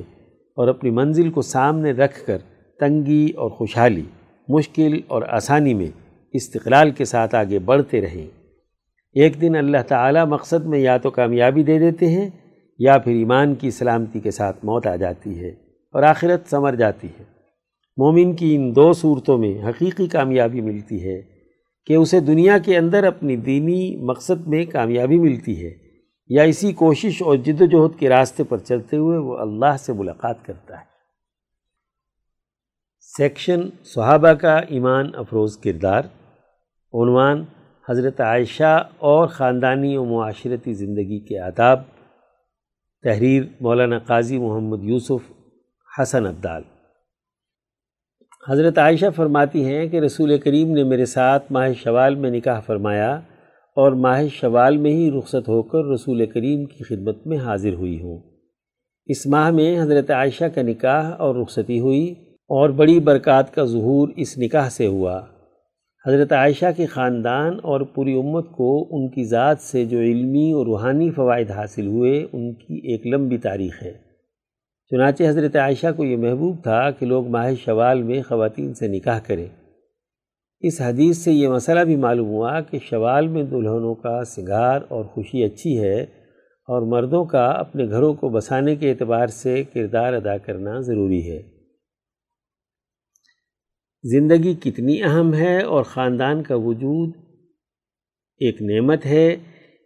اور 0.55 0.67
اپنی 0.67 0.89
منزل 0.89 1.31
کو 1.31 1.41
سامنے 1.41 1.91
رکھ 1.91 2.25
کر 2.25 2.37
تنگی 2.79 3.31
اور 3.35 3.49
خوشحالی، 3.49 4.03
مشکل 4.47 4.99
اور 5.07 5.21
آسانی 5.27 5.73
میں 5.73 5.87
استقلال 6.33 6.91
کے 6.91 7.05
ساتھ 7.05 7.35
آگے 7.35 7.59
بڑھتے 7.59 8.01
رہیں۔ 8.01 8.27
ایک 9.13 9.41
دن 9.41 9.55
اللہ 9.55 9.81
تعالیٰ 9.87 10.25
مقصد 10.25 10.65
میں 10.65 10.79
یا 10.79 10.97
تو 10.97 11.09
کامیابی 11.09 11.63
دے 11.63 11.79
دیتے 11.79 12.07
ہیں 12.07 12.29
یا 12.79 12.97
پھر 12.97 13.11
ایمان 13.11 13.55
کی 13.55 13.71
سلامتی 13.71 14.19
کے 14.19 14.31
ساتھ 14.31 14.65
موت 14.65 14.87
آ 14.87 14.95
جاتی 14.95 15.39
ہے۔ 15.39 15.70
اور 15.91 16.03
آخرت 16.03 16.49
سمر 16.49 16.75
جاتی 16.75 17.07
ہے۔ 17.19 17.23
مومن 17.97 18.35
کی 18.35 18.55
ان 18.55 18.75
دو 18.75 18.93
صورتوں 18.93 19.37
میں 19.37 19.69
حقیقی 19.69 20.07
کامیابی 20.07 20.61
ملتی 20.61 21.03
ہے 21.03 21.21
کہ 21.85 21.93
اسے 21.93 22.19
دنیا 22.19 22.57
کے 22.57 22.77
اندر 22.77 23.03
اپنی 23.03 23.35
دینی 23.35 23.95
مقصد 23.95 24.47
میں 24.47 24.65
کامیابی 24.65 25.19
ملتی 25.19 25.65
ہے 25.65 25.71
یا 26.27 26.43
اسی 26.43 26.73
کوشش 26.73 27.21
اور 27.21 27.35
جد 27.35 27.61
و 27.61 27.65
جہد 27.65 27.99
کے 27.99 28.09
راستے 28.09 28.43
پر 28.43 28.57
چلتے 28.57 28.97
ہوئے 28.97 29.17
وہ 29.17 29.37
اللہ 29.37 29.77
سے 29.79 29.93
ملاقات 29.93 30.45
کرتا 30.45 30.79
ہے۔ 30.79 30.91
سیکشن 32.99 33.61
صحابہ 33.83 34.33
کا 34.33 34.57
ایمان 34.57 35.11
افروز 35.15 35.57
کردار، 35.57 36.01
عنوان 36.93 37.45
حضرت 37.89 38.21
عائشہ 38.21 38.89
اور 38.97 39.27
خاندانی 39.27 39.97
و 39.97 40.05
معاشرتی 40.05 40.73
زندگی 40.73 41.19
کے 41.19 41.39
آداب۔ 41.39 41.79
تحریر 43.03 43.43
مولانا 43.61 43.99
قاضی 43.99 44.39
محمد 44.39 44.83
یوسف 44.83 45.40
حسن 45.99 46.25
عبدال 46.25 46.61
حضرت 48.49 48.77
عائشہ 48.77 49.05
فرماتی 49.15 49.65
ہیں 49.65 49.87
کہ 49.87 49.99
رسول 49.99 50.37
کریم 50.37 50.71
نے 50.71 50.83
میرے 50.83 51.05
ساتھ 51.05 51.51
ماہ 51.51 51.73
شوال 51.73 52.15
میں 52.15 52.31
نکاح 52.31 52.59
فرمایا 52.59 53.15
اور 53.75 53.91
ماہ 53.91 54.27
شوال 54.27 54.77
میں 54.77 54.91
ہی 54.91 55.11
رخصت 55.11 55.49
ہو 55.49 55.61
کر 55.61 55.85
رسول 55.85 56.25
کریم 56.25 56.65
کی 56.65 56.83
خدمت 56.83 57.27
میں 57.27 57.37
حاضر 57.37 57.73
ہوئی 57.73 58.01
ہوں۔ 58.01 58.19
اس 59.05 59.27
ماہ 59.27 59.49
میں 59.49 59.81
حضرت 59.81 60.11
عائشہ 60.11 60.45
کا 60.45 60.61
نکاح 60.61 61.11
اور 61.11 61.35
رخصتی 61.35 61.79
ہوئی 61.79 62.11
اور 62.35 62.69
بڑی 62.69 62.99
برکات 62.99 63.53
کا 63.53 63.65
ظہور 63.65 64.09
اس 64.17 64.37
نکاح 64.37 64.69
سے 64.69 64.87
ہوا۔ 64.87 65.21
حضرت 66.07 66.31
عائشہ 66.31 66.65
کے 66.77 66.85
خاندان 66.85 67.53
اور 67.63 67.81
پوری 67.81 68.13
امت 68.13 68.51
کو 68.51 68.87
ان 68.91 69.09
کی 69.09 69.23
ذات 69.23 69.59
سے 69.59 69.85
جو 69.85 69.99
علمی 69.99 70.51
اور 70.51 70.65
روحانی 70.65 71.11
فوائد 71.11 71.51
حاصل 71.51 71.87
ہوئے 71.87 72.25
ان 72.33 72.53
کی 72.53 72.91
ایک 72.91 73.07
لمبی 73.07 73.37
تاریخ 73.37 73.83
ہے۔ 73.83 74.10
چنانچہ 74.91 75.23
حضرت 75.23 75.55
عائشہ 75.55 75.87
کو 75.97 76.05
یہ 76.05 76.17
محبوب 76.17 76.63
تھا 76.63 76.91
کہ 76.91 77.05
لوگ 77.05 77.27
ماہ 77.27 77.53
شوال 77.53 78.03
میں 78.03 78.21
خواتین 78.21 78.73
سے 78.73 78.87
نکاح 78.87 79.19
کریں۔ 79.19 79.47
اس 80.59 80.81
حدیث 80.81 81.17
سے 81.17 81.31
یہ 81.31 81.47
مسئلہ 81.47 81.79
بھی 81.79 81.95
معلوم 81.95 82.27
ہوا 82.27 82.61
کہ 82.61 82.79
شوال 82.79 83.27
میں 83.27 83.43
دلہنوں 83.43 83.95
کا 83.95 84.23
سنگار 84.23 84.81
اور 84.87 85.05
خوشی 85.05 85.43
اچھی 85.43 85.83
ہے 85.83 86.01
اور 86.67 86.81
مردوں 86.81 87.25
کا 87.25 87.45
اپنے 87.45 87.85
گھروں 87.85 88.13
کو 88.13 88.29
بسانے 88.29 88.75
کے 88.75 88.89
اعتبار 88.89 89.27
سے 89.27 89.63
کردار 89.73 90.13
ادا 90.13 90.37
کرنا 90.37 90.79
ضروری 90.79 91.31
ہے۔ 91.31 91.41
زندگی 94.03 94.55
کتنی 94.55 95.03
اہم 95.03 95.33
ہے 95.33 95.61
اور 95.61 95.83
خاندان 95.83 96.43
کا 96.43 96.55
وجود 96.55 97.13
ایک 98.39 98.61
نعمت 98.61 99.05
ہے، 99.05 99.35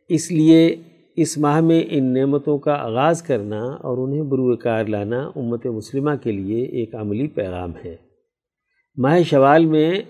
اس 0.09 0.31
لیے 0.31 0.75
اس 1.15 1.37
ماہ 1.37 1.61
میں 1.61 1.83
ان 1.89 2.13
نعمتوں 2.13 2.57
کا 2.57 2.73
آغاز 2.73 3.21
کرنا 3.21 3.63
اور 3.63 4.07
انہیں 4.07 4.21
بروئے 4.21 4.57
کار 4.57 4.85
لانا 4.85 5.31
امت 5.35 5.65
مسلمہ 5.65 6.11
کے 6.23 6.31
لیے 6.31 6.63
ایک 6.63 6.95
عملی 6.95 7.27
پیغام 7.27 7.71
ہے۔ 7.85 7.95
ماہ 8.97 9.21
شوال 9.21 9.65
میں 9.65 10.01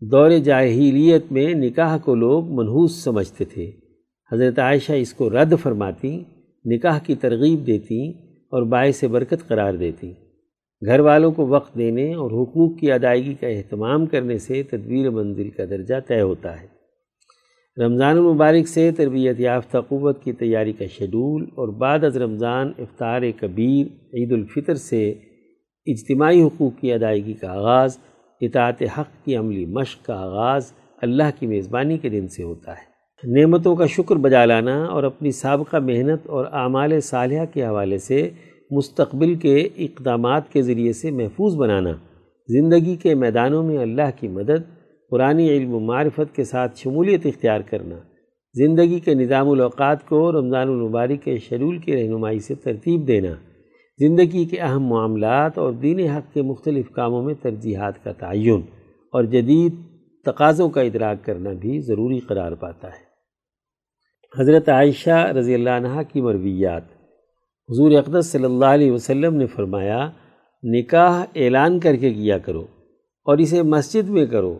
دور 0.00 0.30
جاہلیت 0.30 1.32
میں 1.32 1.54
نکاح 1.54 1.98
کو 1.98 2.14
لوگ 2.14 2.44
منحوس 2.44 2.92
سمجھتے 2.92 3.44
تھے۔ 3.44 3.70
حضرت 4.32 4.58
عائشہ 4.58 4.92
اس 4.92 5.14
کو 5.14 5.30
رد 5.30 5.54
فرماتی، 5.62 6.24
نکاح 6.64 6.98
کی 6.98 7.14
ترغیب 7.14 7.66
دیتی 7.66 8.10
اور 8.50 8.62
باعث 8.62 9.04
برکت 9.04 9.48
قرار 9.48 9.74
دیتی۔ 9.74 10.12
گھر 10.86 11.00
والوں 11.00 11.32
کو 11.32 11.46
وقت 11.46 11.78
دینے 11.78 12.14
اور 12.14 12.30
حقوق 12.30 12.78
کی 12.78 12.92
ادائیگی 12.92 13.34
کا 13.34 13.46
اہتمام 13.46 14.06
کرنے 14.06 14.38
سے 14.38 14.62
تدبیر 14.62 15.10
منزل 15.10 15.50
کا 15.50 15.64
درجہ 15.64 15.94
طے 16.06 16.20
ہوتا 16.20 16.62
ہے۔ 16.62 16.77
رمضان 17.78 18.16
المبارک 18.16 18.68
سے 18.68 18.90
تربیت 18.92 19.40
یافتہ 19.40 19.78
قوت 19.88 20.22
کی 20.22 20.32
تیاری 20.32 20.72
کا 20.72 20.84
شیڈول 20.86 21.42
اور 21.42 21.68
بعد 21.68 22.04
از 22.04 22.16
رمضان 22.16 22.72
افطار 22.78 23.22
کبیر 23.40 23.86
عید 24.14 24.32
الفطر 24.32 24.74
سے 24.74 25.10
اجتماعی 25.86 26.42
حقوق 26.42 26.80
کی 26.80 26.92
ادائیگی 26.92 27.32
کا 27.32 27.52
آغاز، 27.52 27.98
اطاعت 28.40 28.82
حق 28.98 29.24
کی 29.24 29.36
عملی 29.36 29.64
مشق 29.66 30.04
کا 30.06 30.14
آغاز 30.14 30.72
اللہ 31.02 31.30
کی 31.38 31.46
میزبانی 31.46 31.98
کے 31.98 32.08
دن 32.08 32.28
سے 32.28 32.42
ہوتا 32.42 32.72
ہے۔ 32.72 33.40
نعمتوں 33.40 33.76
کا 33.76 33.86
شکر 33.86 34.16
بجا 34.16 34.44
لانا 34.44 34.84
اور 34.84 35.02
اپنی 35.02 35.30
سابقہ 35.30 35.76
محنت 35.76 36.26
اور 36.26 36.46
اعمال 36.52 37.00
صالحہ 37.00 37.44
کے 37.54 37.64
حوالے 37.64 37.98
سے 37.98 38.28
مستقبل 38.70 39.34
کے 39.34 39.68
اقدامات 39.78 40.52
کے 40.52 40.62
ذریعے 40.62 40.92
سے 40.92 41.10
محفوظ 41.10 41.56
بنانا، 41.56 41.92
زندگی 42.48 42.96
کے 42.96 43.14
میدانوں 43.14 43.62
میں 43.62 43.78
اللہ 43.78 44.10
کی 44.20 44.28
مدد 44.28 44.77
پرانی 45.12 45.48
علم 45.50 45.74
و 45.74 45.80
معرفت 45.80 46.34
کے 46.36 46.44
ساتھ 46.44 46.78
شمولیت 46.78 47.26
اختیار 47.26 47.60
کرنا، 47.60 47.96
زندگی 48.54 48.98
کے 49.00 49.14
نظام 49.14 49.50
الاوقات 49.50 50.06
کو 50.08 50.20
رمضان 50.32 50.68
المبارک 50.68 51.22
کے 51.24 51.36
شیڈول 51.38 51.78
کی 51.78 51.96
رہنمائی 51.96 52.38
سے 52.38 52.54
ترتیب 52.54 53.06
دینا، 53.08 53.34
زندگی 54.00 54.44
کے 54.44 54.58
اہم 54.60 54.86
معاملات 54.86 55.58
اور 55.58 55.72
دین 55.72 56.00
حق 56.00 56.32
کے 56.34 56.42
مختلف 56.42 56.90
کاموں 56.90 57.22
میں 57.22 57.34
ترجیحات 57.34 58.04
کا 58.04 58.12
تعین 58.12 58.60
اور 59.14 59.24
جدید 59.24 59.74
تقاضوں 60.26 60.68
کا 60.68 60.80
ادراک 60.80 61.24
کرنا 61.24 61.52
بھی 61.52 61.80
ضروری 61.80 62.18
قرار 62.18 62.52
پاتا 62.52 62.88
ہے۔ 62.88 63.06
حضرت 64.40 64.68
عائشہ 64.68 65.24
رضی 65.38 65.54
اللہ 65.54 65.70
عنہ 65.70 66.00
کی 66.12 66.20
مرویات، 66.20 66.82
حضور 67.68 67.92
اقدس 67.92 68.32
صلی 68.32 68.44
اللہ 68.44 68.72
علیہ 68.72 68.92
وسلم 68.92 69.34
نے 69.34 69.46
فرمایا، 69.46 70.08
نکاح 70.62 71.24
اعلان 71.34 71.78
کر 71.80 71.96
کے 71.96 72.12
کیا 72.14 72.38
کرو 72.38 72.66
اور 73.26 73.38
اسے 73.38 73.62
مسجد 73.62 74.08
میں 74.08 74.26
کرو۔ 74.26 74.58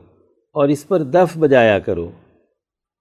اور 0.59 0.69
اس 0.69 0.89
پر 0.89 1.03
دف 1.03 1.39
بجایا 1.39 1.79
کرو۔ 1.79 2.11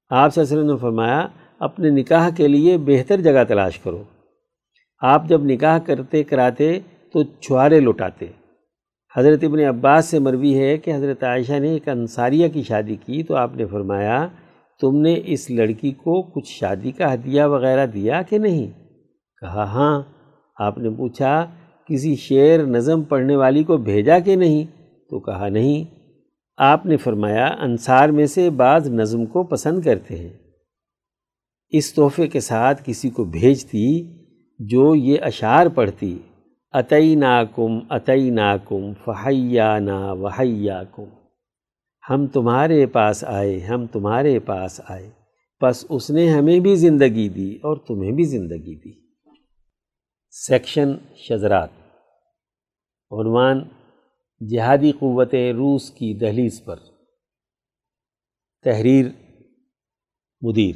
آپ 0.10 0.34
صلی 0.34 0.42
اللہ 0.42 0.54
علیہ 0.54 0.64
وسلم 0.64 0.76
نے 0.76 0.82
فرمایا، 0.82 1.28
اپنے 1.60 1.90
نکاح 1.90 2.30
کے 2.30 2.48
لیے 2.48 2.78
بہتر 2.78 3.22
جگہ 3.22 3.44
تلاش 3.48 3.80
کرو۔ 3.80 4.04
آپ 5.02 5.28
جب 5.28 5.44
نکاح 5.44 5.80
کرتے 5.80 6.24
کراتے 6.24 6.80
تو 7.14 7.24
چھوارے 7.24 7.80
لوٹاتے۔ 7.80 8.26
حضرت 9.16 9.44
ابن 9.44 9.60
عباس 9.60 10.06
سے 10.06 10.20
مروی 10.20 10.60
ہے 10.60 10.78
کہ 10.78 10.96
حضرت 10.96 11.24
عائشہ 11.24 11.60
نے 11.60 11.70
ایک 11.70 11.90
انصاریہ 11.90 12.48
کی 12.48 12.64
شادی 12.64 12.96
کی 12.96 13.24
تو 13.24 13.36
آپ 13.36 13.56
نے 13.56 13.66
فرمایا، 13.66 14.28
تم 14.82 15.02
نے 15.02 15.22
اس 15.26 15.52
لڑکی 15.52 15.92
کو 15.92 16.22
کچھ 16.22 16.50
شادی 16.50 16.92
کا 16.92 17.14
ہدیہ 17.14 17.44
وغیرہ 17.44 17.86
دیا 17.86 18.22
کہ 18.22 18.38
نہیں؟ 18.38 18.68
کہا 19.42 19.64
ہاں۔ 19.64 20.02
آپ 20.60 20.78
نے 20.78 20.90
پوچھا، 20.90 21.46
کسی 21.88 22.16
شعر 22.16 22.60
نظم 22.60 23.02
پڑھنے 23.02 23.36
والی 23.36 23.64
کو 23.64 23.78
بھیجا 23.78 24.20
کہ 24.20 24.36
نہیں؟ 24.36 24.66
تو 25.10 25.20
کہا، 25.20 25.50
نہیں۔ 25.50 25.97
آپ 26.58 26.86
نے 26.86 26.98
فرمایا، 26.98 27.48
انصار 27.60 28.10
میں 28.10 28.26
سے 28.26 28.50
بعض 28.50 28.90
نظم 28.90 29.26
کو 29.26 29.44
پسند 29.44 29.82
کرتے 29.82 30.16
ہیں۔ 30.16 30.34
اس 31.70 31.94
تحفے 31.94 32.28
کے 32.28 32.40
ساتھ 32.40 32.82
کسی 32.86 33.10
کو 33.10 33.24
بھیجتی 33.24 34.18
جو 34.60 34.96
یہ 34.96 35.18
اشعار 35.22 35.68
پڑھتی 35.68 36.20
عطئی 36.72 37.16
ناکم 37.16 37.80
عطئی 37.90 38.30
ناکم 38.30 38.94
فہیا 39.06 39.80
نا 39.80 40.12
وحیا 40.12 40.84
کم 40.84 41.04
ہم 42.10 42.28
تمہارے 42.28 42.86
پاس 42.86 43.24
آئے، 43.24 43.60
ہم 43.60 43.86
تمہارے 43.86 44.40
پاس 44.40 44.82
آئے۔ 44.90 45.10
بس 45.62 45.86
اس 45.90 46.10
نے 46.10 46.32
ہمیں 46.32 46.60
بھی 46.60 46.76
زندگی 46.76 47.30
دی 47.30 47.56
اور 47.56 47.78
تمہیں 47.78 48.12
بھی 48.12 48.24
زندگی 48.24 48.76
دی۔ 48.76 48.92
سیکشن 50.32 50.94
شزرات 51.16 51.70
عنوان 53.12 53.60
جہادی 54.40 54.92
قوتیں 54.92 55.54
روس 55.54 55.90
کی 55.90 56.14
دہلیز 56.14 56.66
پر۔ 56.66 56.76
تحریر 58.64 59.06
مدیر 60.42 60.76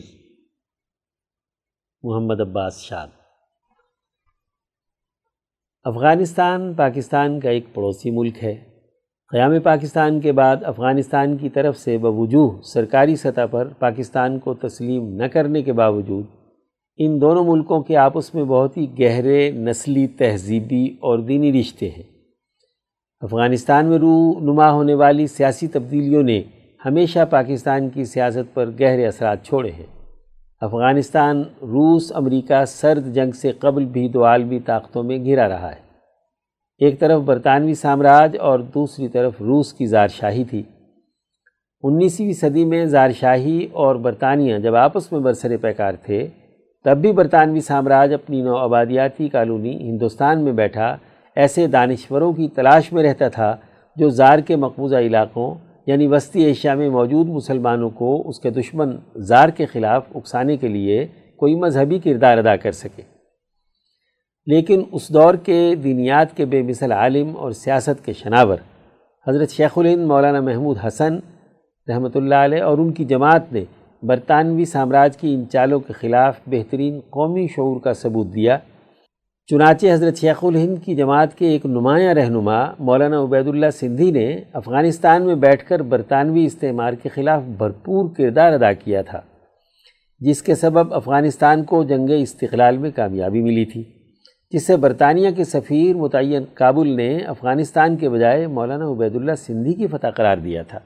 محمد 2.04 2.42
عباس 2.42 2.78
شاد۔ 2.78 3.08
افغانستان، 5.84 6.74
پاکستان 6.74 7.40
کا 7.40 7.50
ایک 7.50 7.66
پڑوسی 7.74 8.12
ملک 8.12 8.44
ہے۔ 8.44 8.80
قیام 9.32 9.60
پاکستان 9.60 10.20
کے 10.20 10.32
بعد 10.32 10.58
افغانستان 10.64 11.38
کی 11.38 11.50
طرف 11.50 11.78
سے 11.78 11.98
بوجوہ 11.98 12.62
سرکاری 12.62 13.16
سطح 13.16 13.46
پر 13.52 13.74
پاکستان 13.74 14.40
کو 14.40 14.54
تسلیم 14.54 15.16
نہ 15.16 15.24
کرنے 15.24 15.62
کے 15.62 15.74
باوجود، 15.74 16.26
ان 16.98 17.22
دونوں 17.22 17.44
ملکوں 17.46 17.82
کے 17.82 17.98
آپس 17.98 18.36
میں 18.36 18.44
بہت 18.44 18.78
ہی 18.78 19.00
گہرے 19.00 19.52
نسلی 19.52 20.08
تہذیبی 20.08 20.86
اور 20.86 21.20
دینی 21.20 21.60
رشتے 21.60 21.90
ہیں۔ 21.90 22.21
افغانستان 23.22 23.86
میں 23.86 23.98
رو 23.98 24.40
نما 24.40 24.72
ہونے 24.72 24.94
والی 24.94 25.28
سیاسی 25.28 25.68
تبدیلیوں 25.68 26.24
نے 26.24 26.42
ہمیشہ 26.86 27.20
پاکستان 27.30 27.90
کی 27.90 28.04
سیاست 28.04 28.54
پر 28.54 28.70
گہرے 28.80 29.08
اثرات 29.08 29.44
چھوڑے 29.44 29.72
ہیں۔ 29.72 29.86
افغانستان، 30.62 31.44
روس، 31.62 32.12
امریکہ 32.16 32.66
سرد 32.66 33.14
جنگ 33.16 33.32
سے 33.32 33.52
قبل 33.52 33.86
بھی 33.86 34.08
دو 34.08 34.26
عالمی 34.26 34.60
طاقتوں 34.60 35.04
میں 35.04 35.26
گھرا 35.26 35.50
رہا 35.50 35.70
ہے۔ 35.70 35.82
ایک 36.80 37.00
طرف 37.00 37.22
برطانوی 37.22 37.74
سامراج 37.74 38.38
اور 38.40 38.60
دوسری 38.60 39.08
طرف 39.08 39.34
روس 39.42 39.74
کی 39.74 39.86
زارشاہی 39.86 40.44
تھی۔ 40.44 40.64
انیسویں 41.84 42.34
صدی 42.34 42.66
میں 42.66 42.86
زارشاہی 42.86 43.68
اور 43.72 43.96
برطانیہ 43.96 44.58
جب 44.58 44.76
آپس 44.76 45.12
میں 45.12 45.20
برسر 45.20 45.58
پیکار 45.58 45.94
تھے، 46.06 46.28
تب 46.84 46.98
بھی 46.98 47.12
برطانوی 47.12 47.60
سامراج 47.60 48.14
اپنی 48.14 48.42
نو 48.42 48.56
آبادیاتی 48.56 49.30
کالونی 49.30 49.90
ہندوستان 49.90 50.44
میں 50.44 50.52
بیٹھا 50.52 50.98
ایسے 51.36 51.68
دانشوروں 51.68 52.34
کی 52.34 52.48
تلاش 52.48 52.94
میں 52.94 53.04
رہتا 53.04 53.28
تھا 53.28 53.56
جو 53.96 54.10
زار 54.10 54.40
کے 54.40 54.56
مقبوضہ 54.56 54.96
علاقوں 54.96 55.56
یعنی 55.86 56.08
وسطی 56.08 56.44
ایشیا 56.44 56.74
میں 56.74 56.90
موجود 56.90 57.28
مسلمانوں 57.28 57.90
کو 57.90 58.30
اس 58.30 58.40
کے 58.40 58.50
دشمن 58.50 58.96
زار 59.18 59.50
کے 59.50 59.66
خلاف 59.66 60.04
اکسانے 60.16 60.58
کے 60.58 60.68
لیے 60.68 61.08
کوئی 61.38 61.56
مذہبی 61.56 62.00
کردار 62.00 62.38
ادا 62.38 62.56
کر 62.56 62.72
سکے۔ 62.72 63.02
لیکن 64.46 64.82
اس 64.92 65.14
دور 65.14 65.34
کے 65.34 65.76
دینیات 65.84 66.38
کے 66.38 66.46
بے 66.46 66.62
مثل 66.62 66.92
عالم 66.92 67.38
اور 67.38 67.52
سیاست 67.52 68.06
کے 68.06 68.14
شناور، 68.14 68.58
حضرت 69.28 69.52
شیخ 69.52 69.78
الہند، 69.78 70.06
مولانا 70.06 70.42
محمود 70.42 70.78
حسن 70.88 71.18
رحمۃ 71.90 72.16
اللہ 72.16 72.36
علیہ 72.36 72.64
اور 72.64 72.78
ان 72.78 72.92
کی 72.92 73.06
جماعت 73.06 73.54
نے 73.54 73.64
برطانوی 74.04 74.66
سامراج 74.66 75.18
کی 75.18 75.34
ان 75.34 75.44
چالوں 75.50 75.80
کے 75.80 75.94
خلاف 75.94 76.40
بہترین 76.48 77.00
قومی 77.10 77.48
شعور 77.48 77.80
کا 77.80 77.94
ثبوت 77.94 78.28
دیا۔ 78.36 78.58
چنانچہ 79.50 79.88
حضرت 79.94 80.18
شیخ 80.18 80.44
الہند 80.44 80.76
کی 80.86 80.96
جماعت 80.96 81.38
کے 81.38 81.48
ایک 81.48 81.66
نمایاں 81.66 82.14
رہنما 82.14 82.60
مولانا 82.80 83.22
عبید 83.22 83.48
اللہ 83.48 83.70
سندھی 83.80 84.10
نے 84.12 84.26
افغانستان 84.54 85.26
میں 85.26 85.36
بیٹھ 85.36 85.66
کر 85.70 85.82
برطانوی 85.82 86.46
استعمار 86.46 86.94
کے 86.94 87.10
خلاف 87.10 87.42
بھرپور 87.58 88.10
کردار 88.18 88.54
ادا 88.54 88.72
کیا 88.74 89.02
تھا، 89.02 89.20
جس 90.22 90.42
کے 90.42 90.56
سبب 90.56 90.94
افغانستان 90.94 91.64
کو 91.64 91.84
جنگ 91.84 92.10
استقلال 92.18 92.78
میں 92.78 92.92
کامیابی 92.92 93.42
ملی 93.42 93.66
تھی، 93.66 93.84
جس 94.54 94.68
سے 94.68 94.76
برطانیہ 94.76 95.32
کے 95.32 95.44
سفیر 95.44 95.96
متعین 95.96 96.44
کابل 96.54 96.96
نے 96.98 97.18
افغانستان 97.28 97.98
کے 97.98 98.10
بجائے 98.10 98.46
مولانا 98.48 98.88
عبید 98.92 99.16
اللہ 99.16 99.36
سندھی 99.38 99.74
کی 99.74 99.88
فتح 99.88 100.14
قرار 100.16 100.38
دیا 100.38 100.62
تھا۔ 100.64 100.80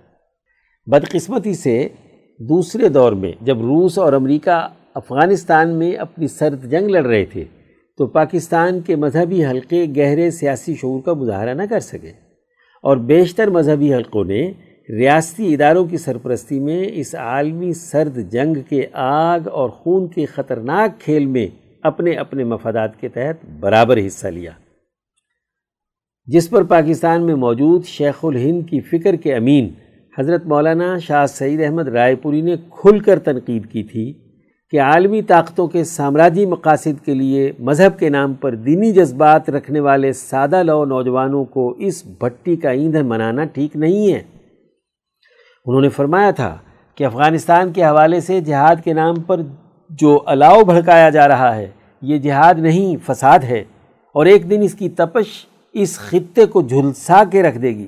بدقسمتی 0.87 1.53
سے 1.53 1.77
دوسرے 2.39 2.89
دور 2.89 3.11
میں 3.11 3.31
جب 3.41 3.61
روس 3.61 3.97
اور 3.97 4.13
امریکہ 4.13 4.57
افغانستان 4.93 5.77
میں 5.79 5.91
اپنی 5.97 6.27
سرد 6.27 6.65
جنگ 6.71 6.89
لڑ 6.89 7.05
رہے 7.05 7.25
تھے 7.25 7.43
تو 7.97 8.07
پاکستان 8.07 8.79
کے 8.79 8.95
مذہبی 8.95 9.45
حلقے 9.45 9.85
گہرے 9.97 10.31
سیاسی 10.31 10.75
شعور 10.75 11.01
کا 11.01 11.13
مظاہرہ 11.13 11.53
نہ 11.53 11.63
کر 11.69 11.79
سکے۔ 11.79 12.11
اور 12.81 12.97
بیشتر 12.97 13.47
مذہبی 13.47 13.93
حلقوں 13.93 14.23
نے 14.23 14.51
ریاستی 14.89 15.53
اداروں 15.53 15.85
کی 15.85 15.97
سرپرستی 15.97 16.59
میں 16.59 16.89
اس 16.93 17.15
عالمی 17.15 17.73
سرد 17.73 18.31
جنگ 18.31 18.57
کے 18.69 18.87
آگ 18.93 19.39
اور 19.51 19.69
خون 19.69 20.07
کے 20.07 20.25
خطرناک 20.25 20.99
کھیل 20.99 21.25
میں 21.25 21.47
اپنے 21.83 22.11
اپنے 22.11 22.43
مفادات 22.43 22.99
کے 22.99 23.09
تحت 23.09 23.45
برابر 23.59 23.99
حصہ 24.07 24.27
لیا۔ 24.27 24.51
جس 26.25 26.49
پر 26.49 26.63
پاکستان 26.63 27.25
میں 27.25 27.35
موجود 27.35 27.85
شیخ 27.85 28.25
الہند 28.25 28.69
کی 28.69 28.79
فکر 28.79 29.15
کے 29.15 29.35
امین 29.35 29.69
حضرت 30.19 30.45
مولانا 30.45 30.97
شاہ 30.97 31.25
سعید 31.25 31.61
احمد 31.61 31.87
رائے 31.87 32.15
پوری 32.15 32.41
نے 32.41 32.55
کھل 32.69 32.99
کر 32.99 33.19
تنقید 33.19 33.65
کی 33.71 33.83
تھی۔ 33.83 34.13
کہ 34.71 34.81
عالمی 34.81 35.21
طاقتوں 35.21 35.67
کے 35.67 35.83
سامراجی 35.83 36.45
مقاصد 36.45 37.05
کے 37.05 37.13
لیے 37.13 37.51
مذہب 37.59 37.99
کے 37.99 38.09
نام 38.09 38.33
پر 38.33 38.55
دینی 38.55 38.93
جذبات 38.93 39.49
رکھنے 39.49 39.79
والے 39.79 40.13
سادہ 40.13 40.63
لو 40.63 40.85
نوجوانوں 40.85 41.45
کو 41.45 41.69
اس 41.69 42.05
بھٹی 42.05 42.55
کا 42.55 42.69
ایندھن 42.69 43.05
منانا 43.05 43.43
ٹھیک 43.43 43.75
نہیں 43.75 44.13
ہے۔ 44.13 44.21
انہوں 45.65 45.81
نے 45.81 45.89
فرمایا 45.89 46.31
تھا 46.31 46.57
کہ 46.95 47.03
افغانستان 47.03 47.71
کے 47.71 47.85
حوالے 47.85 48.19
سے 48.19 48.41
جہاد 48.41 48.75
کے 48.83 48.93
نام 48.93 49.15
پر 49.15 49.41
جو 49.89 50.23
الاؤ 50.25 50.63
بھڑکایا 50.63 51.09
جا 51.09 51.27
رہا 51.27 51.55
ہے، 51.55 51.71
یہ 52.01 52.17
جہاد 52.17 52.53
نہیں، 52.53 52.95
فساد 53.05 53.39
ہے۔ 53.39 53.63
اور 54.13 54.25
ایک 54.25 54.49
دن 54.49 54.61
اس 54.61 54.73
کی 54.73 54.89
تپش 54.89 55.45
اس 55.73 55.99
خطے 55.99 56.45
کو 56.45 56.61
جھلسا 56.61 57.23
کے 57.31 57.43
رکھ 57.43 57.57
دے 57.57 57.69
گی۔ 57.69 57.87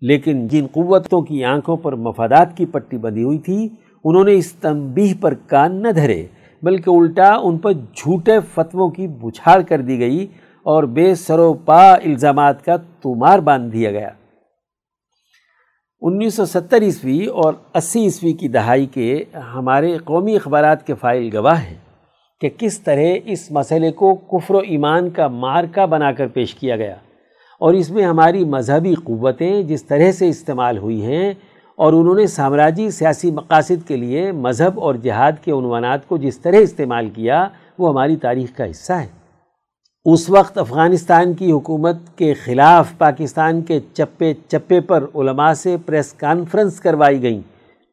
لیکن 0.00 0.48
جن 0.48 0.66
قوتوں 0.72 1.22
کی 1.22 1.44
آنکھوں 1.44 1.76
پر 1.76 1.92
مفادات 1.92 2.56
کی 2.56 2.66
پٹی 2.66 2.98
بندھی 2.98 3.22
ہوئی 3.22 3.38
تھی 3.38 3.68
انہوں 4.08 4.24
نے 4.24 4.34
اس 4.34 4.52
تنبیہ 4.52 5.14
پر 5.20 5.34
کان 5.34 5.82
نہ 5.82 5.88
دھرے، 5.88 6.26
بلکہ 6.62 6.90
الٹا 6.90 7.36
ان 7.42 7.58
پر 7.58 7.72
جھوٹے 7.72 8.32
فتووں 8.54 8.90
کی 8.90 9.06
بچھاڑ 9.06 9.62
کر 9.62 9.80
دی 9.80 9.98
گئی 9.98 10.26
اور 10.62 10.84
بے 10.84 11.14
سرو 11.14 11.54
پا 11.54 11.94
الزامات 11.94 12.64
کا 12.64 12.76
تمار 12.76 13.38
باندھ 13.38 13.72
دیا 13.72 13.90
گیا۔ 13.90 14.10
انیس 16.00 16.34
سو 16.34 16.44
ستر 16.44 16.82
عیسوی 16.82 17.26
اور 17.26 17.54
اسی 17.74 18.04
عیسوی 18.04 18.32
کی 18.32 18.48
دہائی 18.48 18.86
کے 18.86 19.24
ہمارے 19.54 19.98
قومی 19.98 20.36
اخبارات 20.36 20.86
کے 20.86 20.94
فائل 20.94 21.36
گواہ 21.36 21.64
ہیں 21.64 21.76
کہ 22.40 22.48
کس 22.58 22.80
طرح 22.80 23.18
اس 23.24 23.50
مسئلے 23.50 23.92
کو 23.92 24.14
کفر 24.14 24.54
و 24.54 24.58
ایمان 24.58 25.10
کا 25.10 25.28
مارکہ 25.28 25.86
بنا 25.86 26.12
کر 26.12 26.26
پیش 26.26 26.54
کیا 26.54 26.76
گیا۔ 26.76 26.94
اور 27.60 27.74
اس 27.74 27.90
میں 27.90 28.04
ہماری 28.04 28.44
مذہبی 28.44 28.94
قوتیں 28.94 29.62
جس 29.62 29.84
طرح 29.84 30.12
سے 30.12 30.28
استعمال 30.28 30.78
ہوئی 30.78 31.02
ہیں 31.02 31.32
اور 31.76 31.92
انہوں 31.92 32.14
نے 32.14 32.26
سامراجی 32.26 32.90
سیاسی 32.90 33.30
مقاصد 33.30 33.88
کے 33.88 33.96
لیے 33.96 34.32
مذہب 34.32 34.80
اور 34.80 34.94
جہاد 34.94 35.32
کے 35.44 35.52
عنوانات 35.52 36.08
کو 36.08 36.16
جس 36.16 36.38
طرح 36.38 36.56
استعمال 36.56 37.10
کیا، 37.10 37.48
وہ 37.78 37.88
ہماری 37.88 38.16
تاریخ 38.16 38.56
کا 38.56 38.70
حصہ 38.70 38.92
ہے۔ 38.92 39.06
اس 40.04 40.30
وقت 40.30 40.58
افغانستان 40.58 41.34
کی 41.34 41.52
حکومت 41.52 41.96
کے 42.16 42.34
خلاف 42.34 42.98
پاکستان 42.98 43.60
کے 43.60 43.80
چپے 43.92 44.34
چپے 44.48 44.80
پر 44.80 45.04
علماء 45.14 45.52
سے 45.52 45.76
پریس 45.86 46.12
کانفرنس 46.12 46.80
کروائی 46.80 47.22
گئیں۔ 47.22 47.40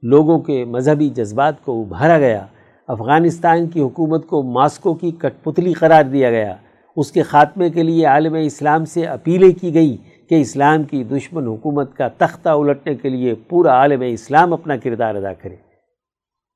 لوگوں 0.04 0.40
کے 0.40 0.66
مذہبی 0.66 1.10
جذبات 1.10 1.66
کو 1.66 1.82
ابھارا 1.82 2.18
گیا۔ 2.18 2.46
افغانستان 2.88 3.68
کی 3.68 3.82
حکومت 3.82 4.28
کو 4.28 4.44
ماسکو 4.44 4.94
کی 4.94 5.12
کٹ 5.12 5.44
پتلی 5.44 5.74
قرار 5.74 6.04
دیا 6.04 6.32
گیا۔ 6.32 6.56
اس 6.98 7.12
کے 7.12 7.22
خاتمے 7.22 7.70
کے 7.70 7.84
لیے 7.84 8.06
عالم 8.06 8.34
اسلام 8.34 8.86
سے 8.86 9.06
اپیلیں 9.06 9.62
کی 9.62 9.74
گئیں۔ 9.74 10.13
کہ 10.34 10.42
اسلام 10.42 10.84
کی 10.84 11.04
دشمن 11.04 11.48
حکومت 11.48 11.98
کا 11.98 12.08
تختہ 12.08 12.50
الٹنے 12.50 12.96
کے 12.96 13.10
لیے 13.10 13.34
پورا 13.34 13.72
عالم 13.72 14.02
اسلام 14.08 14.54
اپنا 14.54 14.78
کردار 14.78 15.16
ادا 15.16 15.34
کرے۔ 15.34 15.56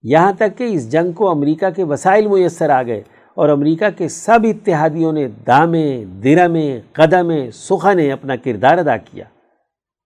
یہاں 0.03 0.33
تک 0.33 0.57
کہ 0.57 0.63
اس 0.63 0.91
جنگ 0.91 1.11
کو 1.11 1.29
امریکہ 1.29 1.69
کے 1.69 1.83
وسائل 1.83 2.27
میسر 2.27 2.69
آ 2.69 2.83
گئے 2.83 3.01
اور 3.35 3.49
امریکہ 3.49 3.85
کے 3.97 4.07
سب 4.07 4.39
اتحادیوں 4.43 5.11
نے 5.11 5.27
دامیں 5.47 6.05
درمیں 6.05 6.79
قدمیں 6.91 7.51
سخنیں 7.51 8.11
اپنا 8.11 8.35
کردار 8.35 8.77
ادا 8.77 8.97
کیا۔ 8.97 9.25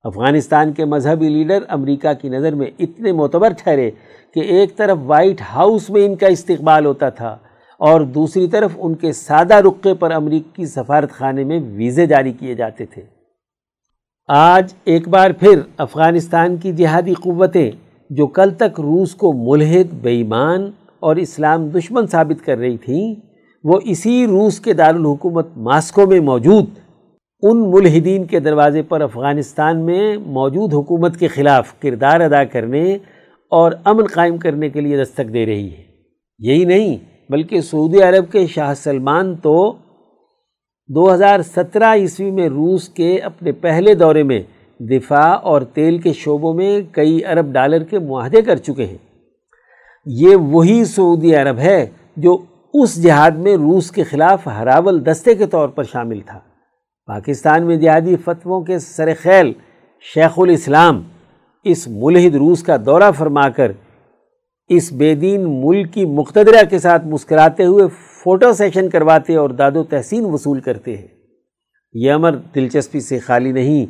افغانستان 0.03 0.73
کے 0.73 0.85
مذہبی 0.85 1.29
لیڈر 1.29 1.59
امریکہ 1.67 2.13
کی 2.13 2.29
نظر 2.29 2.55
میں 2.55 2.67
اتنے 2.79 3.11
معتبر 3.11 3.53
ٹھہرے 3.63 3.91
کہ 4.33 4.39
ایک 4.39 4.75
طرف 4.75 4.97
وائٹ 5.01 5.41
ہاؤس 5.41 5.89
میں 5.89 6.05
ان 6.05 6.15
کا 6.15 6.27
استقبال 6.27 6.85
ہوتا 6.85 7.09
تھا 7.09 7.37
اور 7.77 8.01
دوسری 8.01 8.47
طرف 8.47 8.71
ان 8.77 8.95
کے 8.95 9.11
سادہ 9.11 9.53
رقے 9.53 9.93
پر 9.93 10.11
امریکی 10.11 10.65
سفارت 10.65 11.11
خانے 11.11 11.43
میں 11.43 11.59
ویزے 11.59 12.05
جاری 12.05 12.33
کیے 12.33 12.55
جاتے 12.55 12.85
تھے۔ 12.85 13.20
آج 14.27 14.73
ایک 14.85 15.07
بار 15.07 15.31
پھر 15.31 15.59
افغانستان 15.77 16.57
کی 16.57 16.71
جہادی 16.71 17.13
قوتیں 17.13 17.71
جو 18.09 18.27
کل 18.27 18.49
تک 18.49 18.79
روس 18.79 19.15
کو 19.15 19.31
ملحد 19.33 19.93
بے 19.93 20.09
ایمان 20.09 20.71
اور 20.99 21.15
اسلام 21.15 21.67
دشمن 21.69 22.07
ثابت 22.07 22.45
کر 22.45 22.57
رہی 22.57 22.77
تھیں، 22.77 23.15
وہ 23.63 23.79
اسی 23.83 24.25
روس 24.27 24.59
کے 24.59 24.73
دارالحکومت 24.73 25.47
ماسکو 25.57 26.05
میں 26.05 26.19
موجود، 26.19 26.65
ان 27.41 27.71
ملحدین 27.71 28.25
کے 28.25 28.39
دروازے 28.39 28.81
پر 28.81 29.01
افغانستان 29.01 29.85
میں 29.85 30.17
موجود 30.17 30.73
حکومت 30.73 31.17
کے 31.17 31.27
خلاف 31.27 31.79
کردار 31.79 32.19
ادا 32.19 32.43
کرنے 32.43 32.93
اور 33.51 33.71
امن 33.83 34.05
قائم 34.05 34.37
کرنے 34.37 34.69
کے 34.69 34.81
لیے 34.81 35.03
دستک 35.03 35.33
دے 35.33 35.45
رہی 35.45 35.69
ہے۔ 35.71 35.83
یہی 36.39 36.65
نہیں، 36.65 36.97
بلکہ 37.29 37.61
سعودی 37.61 38.01
عرب 38.01 38.31
کے 38.31 38.47
شاہ 38.47 38.73
سلمان 38.73 39.35
تو 39.35 39.73
دو 40.95 41.13
ہزار 41.13 41.39
سترہ 41.41 41.93
عیسوی 41.93 42.31
میں 42.31 42.49
روس 42.49 42.89
کے 42.89 43.17
اپنے 43.17 43.51
پہلے 43.51 43.93
دورے 43.95 44.23
میں 44.23 44.41
دفاع 44.79 45.35
اور 45.43 45.61
تیل 45.61 45.97
کے 45.97 46.13
شعبوں 46.13 46.53
میں 46.53 46.81
کئی 46.91 47.25
ارب 47.25 47.51
ڈالر 47.51 47.83
کے 47.83 47.99
معاہدے 47.99 48.41
کر 48.41 48.55
چکے 48.55 48.85
ہیں۔ 48.85 48.97
یہ 50.05 50.35
وہی 50.35 50.85
سعودی 50.85 51.35
عرب 51.35 51.59
ہے 51.59 51.89
جو 52.17 52.37
اس 52.73 53.03
جہاد 53.03 53.31
میں 53.31 53.55
روس 53.55 53.91
کے 53.91 54.03
خلاف 54.03 54.47
ہراول 54.47 55.05
دستے 55.05 55.35
کے 55.35 55.47
طور 55.47 55.69
پر 55.69 55.83
شامل 55.83 56.19
تھا۔ 56.19 56.39
پاکستان 57.05 57.67
میں 57.67 57.77
جہادی 57.77 58.15
فتووں 58.15 58.61
کے 58.61 58.79
سر 58.79 59.09
خیل 59.21 59.53
شیخ 60.13 60.39
الاسلام 60.39 61.01
اس 61.63 61.87
ملحد 61.87 62.35
روس 62.35 62.63
کا 62.63 62.77
دورہ 62.85 63.11
فرما 63.11 63.49
کر 63.49 63.71
اس 64.69 64.93
بے 64.93 65.15
دین 65.15 65.61
ملک 65.61 65.93
کی 65.93 66.05
مقتدرہ 66.05 66.63
کے 66.69 66.79
ساتھ 66.79 67.07
مسکراتے 67.07 67.65
ہوئے 67.65 67.87
فوٹو 68.23 68.53
سیشن 68.53 68.89
کرواتے 68.89 69.35
اور 69.35 69.49
داد 69.49 69.71
و 69.75 69.83
تحسین 69.83 70.25
وصول 70.25 70.59
کرتے 70.59 70.97
ہیں۔ 70.97 71.07
یہ 71.93 72.11
امر 72.11 72.35
دلچسپی 72.55 72.99
سے 72.99 73.19
خالی 73.19 73.51
نہیں 73.51 73.85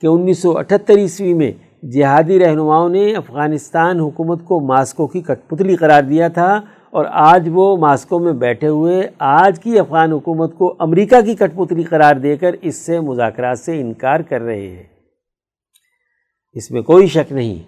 کہ 0.00 0.06
انیس 0.06 0.38
سو 0.38 0.58
اٹھتر 0.58 0.96
عیسوی 0.96 1.34
میں 1.34 1.52
جہادی 1.86 2.38
رہنماؤں 2.38 2.88
نے 2.88 3.14
افغانستان 3.14 4.00
حکومت 4.00 4.44
کو 4.44 4.60
ماسکو 4.60 5.06
کی 5.06 5.20
کٹ 5.20 5.48
پتلی 5.48 5.76
قرار 5.76 6.02
دیا 6.02 6.28
تھا 6.28 6.60
اور 6.90 7.04
آج 7.10 7.48
وہ 7.52 7.76
ماسکو 7.76 8.18
میں 8.18 8.32
بیٹھے 8.32 8.68
ہوئے 8.68 9.08
آج 9.18 9.60
کی 9.60 9.78
افغان 9.78 10.12
حکومت 10.12 10.54
کو 10.58 10.76
امریکہ 10.78 11.20
کی 11.20 11.34
کٹ 11.34 11.56
پتلی 11.56 11.82
قرار 11.82 12.16
دے 12.16 12.36
کر 12.36 12.54
اس 12.62 12.76
سے 12.76 13.00
مذاکرات 13.00 13.58
سے 13.58 13.80
انکار 13.80 14.20
کر 14.20 14.40
رہے 14.40 14.68
ہیں۔ 14.68 14.82
اس 16.52 16.70
میں 16.70 16.82
کوئی 16.82 17.06
شک 17.06 17.32
نہیں 17.32 17.58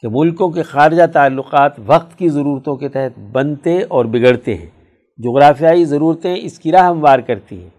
کہ 0.00 0.08
ملکوں 0.10 0.50
کے 0.50 0.62
خارجہ 0.62 1.06
تعلقات 1.12 1.72
وقت 1.86 2.18
کی 2.18 2.28
ضرورتوں 2.28 2.76
کے 2.76 2.88
تحت 2.88 3.18
بنتے 3.18 3.82
اور 3.82 4.04
بگڑتے 4.04 4.54
ہیں۔ 4.54 4.73
جغرافیائی 5.18 5.84
ضرورتیں 5.84 6.36
اس 6.38 6.58
کی 6.58 6.72
راہ 6.72 6.88
ہموار 6.88 7.18
کرتی 7.18 7.62
ہیں۔ 7.62 7.70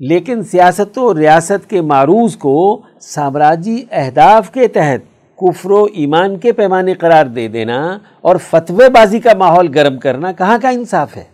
لیکن 0.00 0.42
سیاست 0.42 0.98
و 0.98 1.18
ریاست 1.18 1.70
کے 1.70 1.80
معروض 1.80 2.36
کو 2.36 2.82
سامراجی 3.00 3.84
اہداف 3.90 4.50
کے 4.50 4.68
تحت 4.68 5.12
کفر 5.38 5.70
و 5.70 5.84
ایمان 5.84 6.38
کے 6.38 6.52
پیمانے 6.52 6.94
قرار 6.94 7.26
دے 7.26 7.48
دینا 7.48 7.98
اور 8.20 8.36
فتوے 8.36 8.88
بازی 8.88 9.20
کا 9.20 9.30
ماحول 9.38 9.68
گرم 9.74 9.98
کرنا 9.98 10.32
کہاں 10.32 10.58
کا 10.62 10.68
انصاف 10.68 11.16
ہے؟ 11.16 11.24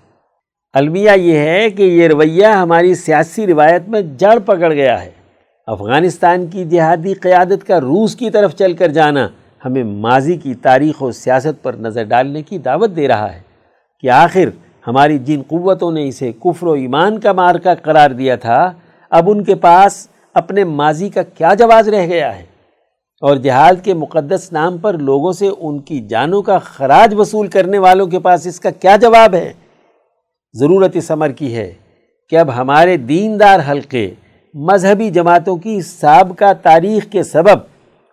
المیہ 0.72 1.10
یہ 1.16 1.38
ہے 1.38 1.70
کہ 1.70 1.82
یہ 1.82 2.08
رویہ 2.08 2.46
ہماری 2.46 2.94
سیاسی 2.94 3.46
روایت 3.46 3.88
میں 3.88 4.00
جڑ 4.00 4.38
پکڑ 4.38 4.72
گیا 4.72 5.04
ہے۔ 5.04 5.10
افغانستان 5.66 6.46
کی 6.46 6.64
جہادی 6.64 7.14
قیادت 7.14 7.66
کا 7.66 7.80
روس 7.80 8.16
کی 8.16 8.30
طرف 8.30 8.54
چل 8.54 8.72
کر 8.72 8.88
جانا 8.88 9.28
ہمیں 9.64 9.84
ماضی 9.84 10.36
کی 10.36 10.54
تاریخ 10.54 11.02
و 11.02 11.10
سیاست 11.10 11.62
پر 11.62 11.74
نظر 11.74 12.04
ڈالنے 12.04 12.42
کی 12.42 12.58
دعوت 12.58 12.96
دے 12.96 13.08
رہا 13.08 13.34
ہے 13.34 13.40
کہ 14.00 14.10
آخر 14.10 14.48
ہماری 14.86 15.18
جن 15.18 15.40
قوتوں 15.48 15.90
نے 15.92 16.06
اسے 16.08 16.30
کفر 16.40 16.66
و 16.66 16.72
ایمان 16.72 17.18
کا 17.20 17.32
مارکہ 17.32 17.74
قرار 17.82 18.10
دیا 18.10 18.36
تھا، 18.36 18.60
اب 19.10 19.30
ان 19.30 19.42
کے 19.44 19.54
پاس 19.54 20.06
اپنے 20.34 20.64
ماضی 20.64 21.08
کا 21.08 21.22
کیا 21.22 21.54
جواز 21.54 21.88
رہ 21.88 22.06
گیا 22.06 22.36
ہے؟ 22.38 22.44
اور 23.22 23.36
جہاد 23.36 23.84
کے 23.84 23.94
مقدس 23.94 24.52
نام 24.52 24.76
پر 24.78 24.98
لوگوں 24.98 25.32
سے 25.32 25.48
ان 25.58 25.78
کی 25.78 26.00
جانوں 26.00 26.42
کا 26.42 26.58
خراج 26.58 27.14
وصول 27.14 27.46
کرنے 27.46 27.78
والوں 27.78 28.06
کے 28.06 28.18
پاس 28.18 28.46
اس 28.46 28.60
کا 28.60 28.70
کیا 28.70 28.96
جواب 28.96 29.34
ہے؟ 29.34 29.52
ضرورت 30.54 30.96
اس 30.96 31.10
عمر 31.10 31.30
کی 31.30 31.54
ہے 31.54 31.72
کہ 32.32 32.36
اب 32.36 32.54
ہمارے 32.56 32.96
دیندار 32.96 33.60
حلقے، 33.70 34.10
مذہبی 34.54 35.10
جماعتوں 35.10 35.56
کی 35.56 35.80
سابقہ 35.80 36.52
تاریخ 36.62 37.10
کے 37.10 37.22
سبب 37.22 37.66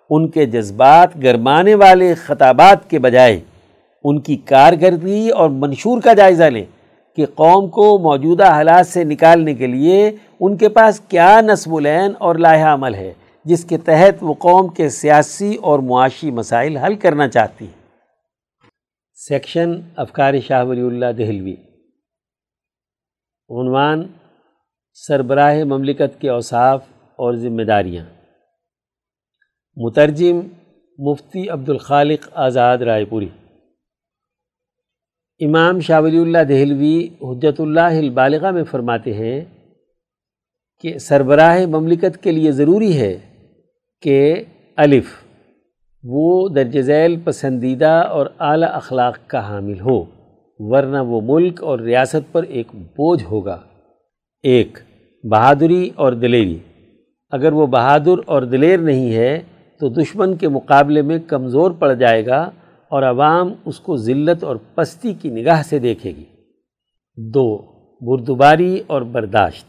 ان 0.10 0.28
کے 0.28 0.45
جذبات 0.45 1.15
گرمانے 1.23 1.75
والے 1.75 2.13
خطابات 2.13 2.89
کے 2.89 2.99
بجائے 2.99 3.39
ان 4.07 4.21
کی 4.21 4.35
کارکردگی 4.35 5.29
اور 5.29 5.49
منشور 5.49 6.01
کا 6.01 6.13
جائزہ 6.13 6.43
لیں 6.43 6.65
کہ 7.15 7.25
قوم 7.25 7.69
کو 7.69 7.97
موجودہ 7.97 8.45
حالات 8.45 8.87
سے 8.87 9.03
نکالنے 9.03 9.53
کے 9.53 9.67
لیے 9.67 10.11
ان 10.39 10.57
کے 10.57 10.69
پاس 10.69 10.99
کیا 10.99 11.41
نصب 11.41 11.75
العین 11.75 12.11
اور 12.19 12.35
لاحہ 12.35 12.73
عمل 12.73 12.95
ہے، 12.95 13.13
جس 13.45 13.65
کے 13.65 13.77
تحت 13.77 14.15
وہ 14.21 14.33
قوم 14.33 14.67
کے 14.67 14.89
سیاسی 14.89 15.55
اور 15.55 15.79
معاشی 15.79 16.31
مسائل 16.31 16.77
حل 16.77 16.95
کرنا 16.95 17.27
چاہتی 17.27 17.65
ہیں۔ 17.65 17.83
سیکشن 19.15 19.71
افکار 19.95 20.33
شاہ 20.47 20.63
ولی 20.63 20.81
اللہ 20.81 21.11
دہلوی۔ 21.17 21.55
عنوان 23.49 24.07
سربراہ 24.93 25.63
مملکت 25.63 26.21
کے 26.21 26.29
اوصاف 26.29 26.83
اور 27.15 27.33
ذمہ 27.33 27.63
داریاں۔ 27.63 28.05
مترجم 29.75 30.39
مفتی 30.97 31.49
عبد 31.49 31.69
الخالق 31.69 32.29
آزاد 32.33 32.77
رائے 32.77 33.05
پوری۔ 33.05 33.29
امام 35.39 35.80
شاہ 35.80 36.02
ولی 36.02 36.17
اللہ 36.17 36.38
دہلوی 36.38 37.08
حجت 37.21 37.62
اللہ 37.62 37.80
البالغہ 37.80 38.52
میں 38.52 38.63
فرماتے 38.63 39.13
ہیں 39.13 39.41
کہ 40.82 40.98
سربراہ 40.98 41.65
مملکت 41.65 42.24
کے 42.24 42.32
لیے 42.32 42.52
ضروری 42.52 43.00
ہے 43.00 43.17
کہ 44.02 44.43
الف، 44.78 45.06
وہ 46.04 46.50
درج 46.50 46.82
ذیل 46.82 47.19
پسندیدہ 47.24 48.08
اور 48.10 48.26
اعلیٰ 48.39 48.69
اخلاق 48.71 49.17
کا 49.28 49.48
حامل 49.48 49.80
ہو، 49.80 50.06
ورنہ 50.60 50.98
وہ 50.98 51.21
ملک 51.24 51.63
اور 51.63 51.80
ریاست 51.80 52.32
پر 52.32 52.43
ایک 52.43 52.67
بوجھ 52.76 53.24
ہوگا۔ 53.24 53.58
ایک، 54.43 54.78
بہادری 55.24 55.89
اور 55.95 56.13
دلیری۔ 56.13 56.60
اگر 57.32 57.52
وہ 57.52 57.67
بہادر 57.67 58.19
اور 58.26 58.41
دلیر 58.41 58.80
نہیں 58.80 59.15
ہے 59.15 59.39
تو 59.80 59.89
دشمن 59.89 60.36
کے 60.36 60.48
مقابلے 60.48 61.02
میں 61.02 61.19
کمزور 61.19 61.71
پڑ 61.71 61.93
جائے 61.93 62.26
گا 62.26 62.50
اور 62.95 63.03
عوام 63.03 63.53
اس 63.65 63.79
کو 63.79 63.97
ذلت 63.97 64.43
اور 64.43 64.55
پستی 64.75 65.13
کی 65.13 65.29
نگاہ 65.29 65.62
سے 65.62 65.79
دیکھے 65.79 66.10
گی۔ 66.10 66.23
دو، 67.17 67.58
بردباری 68.01 68.84
اور 68.88 69.01
برداشت۔ 69.01 69.65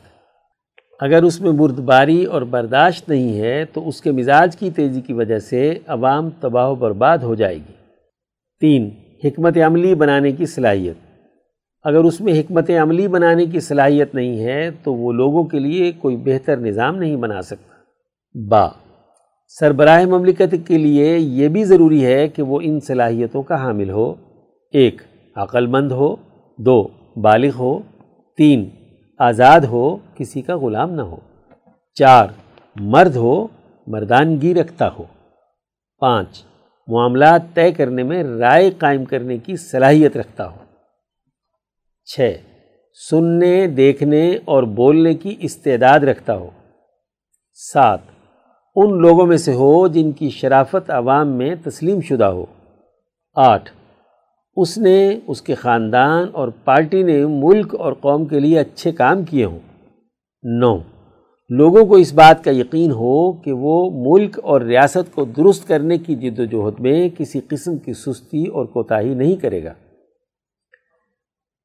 اگر 1.01 1.23
اس 1.23 1.41
میں 1.41 1.53
بردباری 1.53 2.25
اور 2.25 2.43
برداشت 2.43 3.09
نہیں 3.09 3.41
ہے، 3.41 3.65
تو 3.65 3.89
اس 3.89 4.01
کے 4.01 4.13
مزاج 4.13 4.57
کی 4.57 4.71
تیزی 4.71 5.01
کی 5.01 5.13
وجہ 5.13 5.39
سے 5.39 5.79
عوام 5.87 6.31
تباہ 6.31 6.69
و 6.69 6.75
برباد 6.75 7.19
ہو 7.19 7.35
جائے 7.35 7.57
گی۔ 7.57 7.73
تین، 8.61 8.91
حکمت 9.25 9.59
عملی 9.67 9.95
بنانے 9.95 10.33
کی 10.33 10.47
صلاحیت۔ 10.47 10.97
اگر 11.83 11.99
اس 11.99 12.21
میں 12.21 12.41
حکمت 12.41 12.71
عملی 12.71 13.09
بنانے 13.09 13.47
کی 13.47 13.61
صلاحیت 13.61 14.15
نہیں 14.15 14.45
ہے، 14.45 14.71
تو 14.71 14.95
وہ 14.95 15.13
لوگوں 15.13 15.45
کے 15.45 15.59
لیے 15.59 15.93
کوئی 15.93 16.17
بہتر 16.17 16.57
نظام 16.57 16.97
نہیں 16.97 17.17
بنا 17.17 17.43
سکتا۔ 17.43 17.75
با 18.49 18.69
سربراہ 19.49 20.05
مملکت 20.05 20.55
کے 20.67 20.79
لیے 20.79 21.19
یہ 21.19 21.49
بھی 21.49 21.65
ضروری 21.65 22.07
ہے 22.07 22.29
کہ 22.29 22.43
وہ 22.43 22.61
ان 22.63 22.81
صلاحیتوں 22.81 23.43
کا 23.43 23.55
حامل 23.55 23.91
ہو۔ 23.91 24.15
ایک 24.73 25.03
عقل 25.37 25.67
مند 25.67 25.93
ہو۔ 25.93 26.17
دو، 26.59 26.89
بالغ 27.17 27.51
ہو۔ 27.59 27.79
تین، 28.37 28.69
آزاد 29.19 29.61
ہو۔ 29.61 29.97
کسی 30.15 30.43
کا 30.43 30.57
غلام 30.57 30.91
نہ 30.91 31.03
ہو۔ 31.03 31.17
چار، 31.95 32.29
مرد 32.77 33.17
ہو۔ 33.17 33.47
مردانگی 33.87 34.55
رکھتا 34.55 34.89
ہو۔ 34.99 35.03
پانچ، 35.99 36.45
معاملات 36.89 37.43
طے 37.55 37.73
کرنے 37.73 38.03
میں 38.03 38.25
رائے 38.25 38.71
قائم 38.71 39.05
کرنے 39.05 39.39
کی 39.39 39.57
صلاحیت 39.57 40.17
رکھتا 40.17 40.49
ہو۔ 40.49 40.65
چھ، 42.05 42.33
سننے، 43.11 43.67
دیکھنے 43.67 44.39
اور 44.45 44.63
بولنے 44.63 45.15
کی 45.15 45.37
استعداد 45.39 46.01
رکھتا 46.01 46.37
ہو۔ 46.37 46.51
سات 47.55 48.16
ان 48.77 48.99
لوگوں 49.01 49.27
میں 49.27 49.37
سے 49.37 49.53
ہو 49.53 49.89
جن 49.89 50.13
کی 50.13 50.31
شرافت 50.31 50.91
عوام 50.91 51.29
میں 51.29 51.55
تسلیم 51.65 52.01
شدہ 52.01 52.25
ہو۔ 52.25 52.47
آٹھ، 53.35 53.71
اس 54.57 54.79
نے 54.79 55.21
اس 55.27 55.43
کے 55.43 55.55
خاندان 55.55 56.29
اور 56.33 56.49
پارٹی 56.49 57.03
نے 57.03 57.27
ملک 57.27 57.77
اور 57.79 57.93
قوم 57.93 58.25
کے 58.25 58.41
لیے 58.41 58.59
اچھے 58.59 58.93
کام 58.93 59.25
کیے 59.25 59.45
ہوں۔ 59.45 59.59
نو، 60.43 60.79
لوگوں 61.51 61.85
کو 61.85 61.95
اس 61.95 62.15
بات 62.15 62.45
کا 62.45 62.51
یقین 62.51 62.91
ہو 62.91 63.33
کہ 63.33 63.53
وہ 63.53 63.91
ملک 63.95 64.41
اور 64.43 64.61
ریاست 64.61 65.15
کو 65.15 65.25
درست 65.25 65.69
کرنے 65.69 65.99
کی 65.99 66.15
جد 66.15 66.39
و 66.39 66.45
جہد 66.45 66.81
میں 66.81 67.09
کسی 67.19 67.41
قسم 67.49 67.77
کی 67.77 67.93
سستی 67.93 68.47
اور 68.47 68.65
کوتاہی 68.65 69.15
نہیں 69.15 69.37
کرے 69.37 69.65
گا۔ 69.65 69.73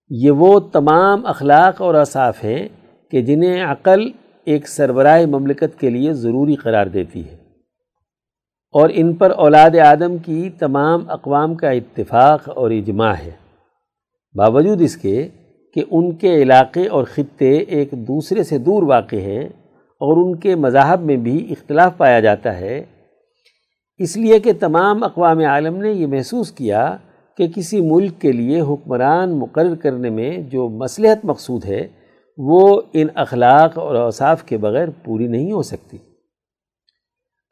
یہ 0.09 0.31
وہ 0.31 0.59
تمام 0.59 1.25
اخلاق 1.25 1.81
اور 1.81 1.95
اصاف 1.95 2.43
ہیں 2.43 2.67
کہ 3.11 3.21
جنہیں 3.21 3.63
عقل 3.63 4.11
ایک 4.45 4.69
سربراہ 4.69 5.25
مملکت 5.25 5.79
کے 5.79 5.89
لیے 5.89 6.13
ضروری 6.13 6.55
قرار 6.55 6.85
دیتی 6.85 7.27
ہے۔ 7.27 7.35
اور 8.71 8.89
ان 8.93 9.13
پر 9.13 9.31
اولاد 9.31 9.75
آدم 9.75 10.17
کی 10.17 10.49
تمام 10.59 10.99
اقوام 11.07 11.55
کا 11.55 11.69
اتفاق 11.69 12.49
اور 12.49 12.71
اجماع 12.71 13.13
ہے۔ 13.13 13.31
باوجود 14.33 14.81
اس 14.81 14.97
کے 14.97 15.27
کہ 15.73 15.83
ان 15.91 16.15
کے 16.15 16.35
علاقے 16.35 16.87
اور 16.87 17.03
خطے 17.03 17.51
ایک 17.51 17.91
دوسرے 17.91 18.43
سے 18.43 18.57
دور 18.57 18.83
واقع 18.83 19.15
ہیں 19.15 19.45
اور 19.99 20.17
ان 20.17 20.35
کے 20.35 20.55
مذاہب 20.55 21.01
میں 21.01 21.15
بھی 21.15 21.51
اختلاف 21.51 21.97
پایا 21.97 22.19
جاتا 22.19 22.57
ہے، 22.57 22.83
اس 23.97 24.17
لیے 24.17 24.39
کہ 24.39 24.51
تمام 24.59 25.03
اقوام 25.03 25.39
عالم 25.39 25.75
نے 25.75 25.91
یہ 25.91 26.07
محسوس 26.07 26.51
کیا 26.51 26.97
کہ 27.37 27.47
کسی 27.47 27.81
ملک 27.81 28.21
کے 28.21 28.31
لیے 28.31 28.61
حکمران 28.61 29.39
مقرر 29.39 29.75
کرنے 29.75 30.09
میں 30.09 30.37
جو 30.37 30.69
مصلحت 30.69 31.25
مقصود 31.25 31.65
ہے 31.65 31.87
وہ 32.37 32.81
ان 32.93 33.07
اخلاق 33.15 33.77
اور 33.77 33.95
اوصاف 33.95 34.43
کے 34.43 34.57
بغیر 34.57 34.87
پوری 35.05 35.27
نہیں 35.27 35.51
ہو 35.51 35.61
سکتی۔ 35.61 35.97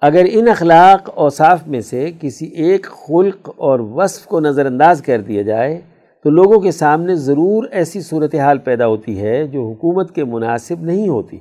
اگر 0.02 0.26
ان 0.30 0.48
اخلاق، 0.48 1.10
اوصاف 1.16 1.68
میں 1.68 1.82
سے 1.82 2.12
کسی 2.22 2.46
ایک 2.46 2.86
خلق 2.86 3.50
اور 3.58 3.80
وصف 3.80 4.26
کو 4.26 4.40
نظر 4.40 4.66
انداز 4.66 5.02
کر 5.02 5.22
دیا 5.22 5.42
جائے، 5.42 5.82
تو 6.24 6.30
لوگوں 6.30 6.60
کے 6.60 6.72
سامنے 6.72 7.16
ضرور 7.16 7.64
ایسی 7.72 8.02
صورتحال 8.02 8.58
پیدا 8.58 8.88
ہوتی 8.88 9.22
ہے 9.22 9.48
جو 9.48 9.62
حکومت 9.62 10.16
کے 10.16 10.24
مناسب 10.24 10.82
نہیں 10.82 11.10
ہوتی۔ 11.10 11.40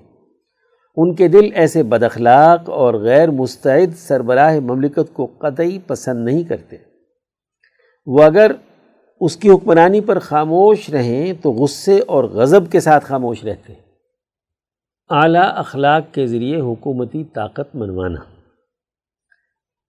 ان 0.97 1.15
کے 1.15 1.29
دل 1.29 1.49
ایسے 1.55 1.83
بد 1.83 2.03
اخلاق 2.03 2.71
اور 2.71 2.95
غیر 2.95 3.31
مستعد 3.31 3.97
سربراہ 3.97 4.61
مملکت 4.61 5.15
کو 5.15 5.27
قطعی 5.27 5.79
پسند 5.87 6.25
نہیں 6.25 6.43
کرتے۔ 6.43 6.77
وہ 8.07 8.23
اگر 8.23 8.53
اس 9.21 9.37
کی 9.37 9.51
حکمرانی 9.51 10.01
پر 10.01 10.19
خاموش 10.19 10.91
رہیں 10.91 11.33
تو 11.43 11.53
غصے 11.53 12.01
اور 12.07 12.25
غضب 12.25 12.73
کے 12.73 12.81
ساتھ 12.81 13.05
خاموش 13.05 13.45
رہتے 13.45 13.73
اعلیٰ 15.11 15.51
اخلاق 15.55 16.15
کے 16.15 16.27
ذریعے 16.27 16.61
حکومتی 16.61 17.25
طاقت 17.25 17.77
منوانا۔ 17.77 18.21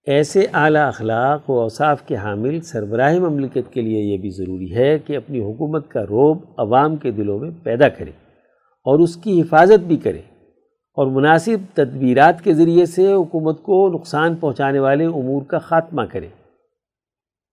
ایسے 0.05 0.45
اعلیٰ 0.53 0.87
اخلاق 0.87 1.49
و 1.49 1.59
اوصاف 1.59 2.01
کے 2.07 2.15
حامل 2.15 2.61
سربراہ 2.61 3.19
مملکت 3.19 3.73
کے 3.73 3.81
لیے 3.81 4.01
یہ 4.01 4.17
بھی 4.17 4.29
ضروری 4.29 4.75
ہے 4.75 4.99
کہ 4.99 5.17
اپنی 5.17 5.39
حکومت 5.39 5.89
کا 5.89 6.03
روب 6.03 6.37
عوام 6.57 6.95
کے 6.95 7.11
دلوں 7.11 7.39
میں 7.39 7.49
پیدا 7.63 7.89
کرے 7.89 8.11
اور 8.85 8.99
اس 8.99 9.15
کی 9.15 9.41
حفاظت 9.41 9.79
بھی 9.79 9.97
کرے 9.97 10.21
اور 10.93 11.07
مناسب 11.07 11.57
تدبیرات 11.73 12.43
کے 12.43 12.53
ذریعے 12.53 12.85
سے 12.85 13.13
حکومت 13.13 13.63
کو 13.63 13.89
نقصان 13.89 14.35
پہنچانے 14.35 14.79
والے 14.79 15.05
امور 15.05 15.41
کا 15.41 15.57
خاتمہ 15.57 16.01
کرے۔ 16.11 16.27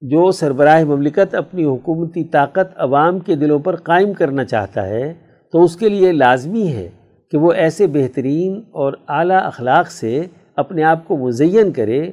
جو 0.00 0.30
سربراہ 0.30 0.84
مملکت 0.84 1.34
اپنی 1.34 1.64
حکومتی 1.64 2.24
طاقت 2.24 2.72
عوام 2.76 3.18
کے 3.18 3.34
دلوں 3.34 3.58
پر 3.58 3.76
قائم 3.76 4.12
کرنا 4.12 4.44
چاہتا 4.44 4.86
ہے، 4.86 5.14
تو 5.52 5.64
اس 5.64 5.76
کے 5.76 5.88
لیے 5.88 6.12
لازمی 6.12 6.68
ہے 6.68 6.88
کہ 7.30 7.38
وہ 7.38 7.52
ایسے 7.52 7.86
بہترین 7.86 8.62
اور 8.72 8.92
اعلیٰ 9.08 9.46
اخلاق 9.46 9.90
سے 9.90 10.22
اپنے 10.56 10.82
آپ 10.82 11.08
کو 11.08 11.16
مزین 11.16 11.72
کرے 11.72 12.10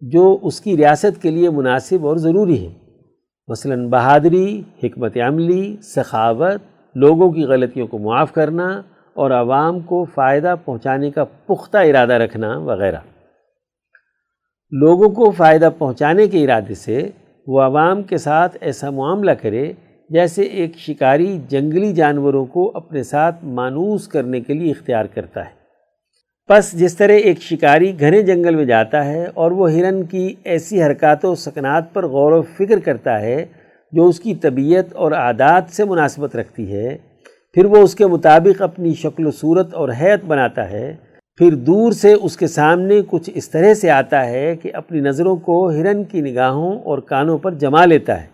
جو 0.00 0.38
اس 0.42 0.60
کی 0.60 0.76
ریاست 0.76 1.22
کے 1.22 1.30
لیے 1.30 1.50
مناسب 1.50 2.06
اور 2.06 2.16
ضروری 2.16 2.66
ہے۔ 2.66 2.74
مثلا 3.48 3.74
بہادری، 3.90 4.62
حکمت 4.82 5.16
عملی، 5.16 5.76
سخاوت، 5.82 6.60
لوگوں 6.94 7.30
کی 7.30 7.44
غلطیوں 7.44 7.86
کو 7.86 7.98
معاف 7.98 8.32
کرنا 8.32 8.82
اور 9.14 9.30
عوام 9.30 9.80
کو 9.80 10.04
فائدہ 10.04 10.54
پہنچانے 10.64 11.10
کا 11.10 11.24
پختہ 11.24 11.78
ارادہ 11.78 12.12
رکھنا 12.12 12.58
وغیرہ۔ 12.58 12.98
لوگوں 14.70 15.08
کو 15.08 15.30
فائدہ 15.30 15.68
پہنچانے 15.78 16.28
کے 16.28 16.44
ارادے 16.44 16.74
سے 16.74 17.10
وہ 17.46 17.60
عوام 17.60 18.02
کے 18.02 18.16
ساتھ 18.16 18.56
ایسا 18.60 18.90
معاملہ 18.90 19.30
کرے 19.30 19.72
جیسے 20.10 20.42
ایک 20.42 20.76
شکاری 20.76 21.38
جنگلی 21.48 21.92
جانوروں 21.92 22.46
کو 22.46 22.70
اپنے 22.74 23.02
ساتھ 23.02 23.44
مانوس 23.44 24.08
کرنے 24.08 24.40
کے 24.40 24.54
لیے 24.54 24.70
اختیار 24.70 25.04
کرتا 25.04 25.44
ہے۔ 25.44 25.62
پس 26.48 26.72
جس 26.72 26.96
طرح 26.96 27.12
ایک 27.12 27.42
شکاری 27.42 28.00
گھنے 28.00 28.22
جنگل 28.22 28.54
میں 28.54 28.64
جاتا 28.64 29.04
ہے 29.04 29.26
اور 29.34 29.50
وہ 29.50 29.72
ہرن 29.72 30.02
کی 30.02 30.34
ایسی 30.44 30.82
حرکات 30.82 31.24
و 31.24 31.34
سکنات 31.34 31.92
پر 31.92 32.06
غور 32.06 32.32
و 32.32 32.42
فکر 32.42 32.78
کرتا 32.78 33.20
ہے 33.20 33.46
جو 33.92 34.06
اس 34.06 34.20
کی 34.20 34.34
طبیعت 34.34 34.92
اور 34.92 35.12
عادات 35.12 35.64
سے 35.70 35.84
مناسبت 35.84 36.36
رکھتی 36.36 36.72
ہے، 36.72 36.96
پھر 37.54 37.64
وہ 37.64 37.76
اس 37.76 37.94
کے 37.94 38.06
مطابق 38.06 38.62
اپنی 38.62 38.94
شکل 38.94 39.26
و 39.26 39.30
صورت 39.30 39.74
اور 39.74 39.88
حیت 40.00 40.24
بناتا 40.24 40.70
ہے۔ 40.70 40.96
پھر 41.36 41.54
دور 41.54 41.92
سے 41.92 42.12
اس 42.12 42.36
کے 42.36 42.46
سامنے 42.46 43.00
کچھ 43.06 43.30
اس 43.34 43.50
طرح 43.50 43.74
سے 43.74 43.90
آتا 43.90 44.26
ہے 44.26 44.56
کہ 44.56 44.70
اپنی 44.74 45.00
نظروں 45.00 45.36
کو 45.36 45.70
ہرن 45.70 46.04
کی 46.04 46.20
نگاہوں 46.20 46.78
اور 46.82 46.98
کانوں 46.98 47.38
پر 47.38 47.54
جما 47.54 47.84
لیتا 47.84 48.22
ہے۔ 48.22 48.26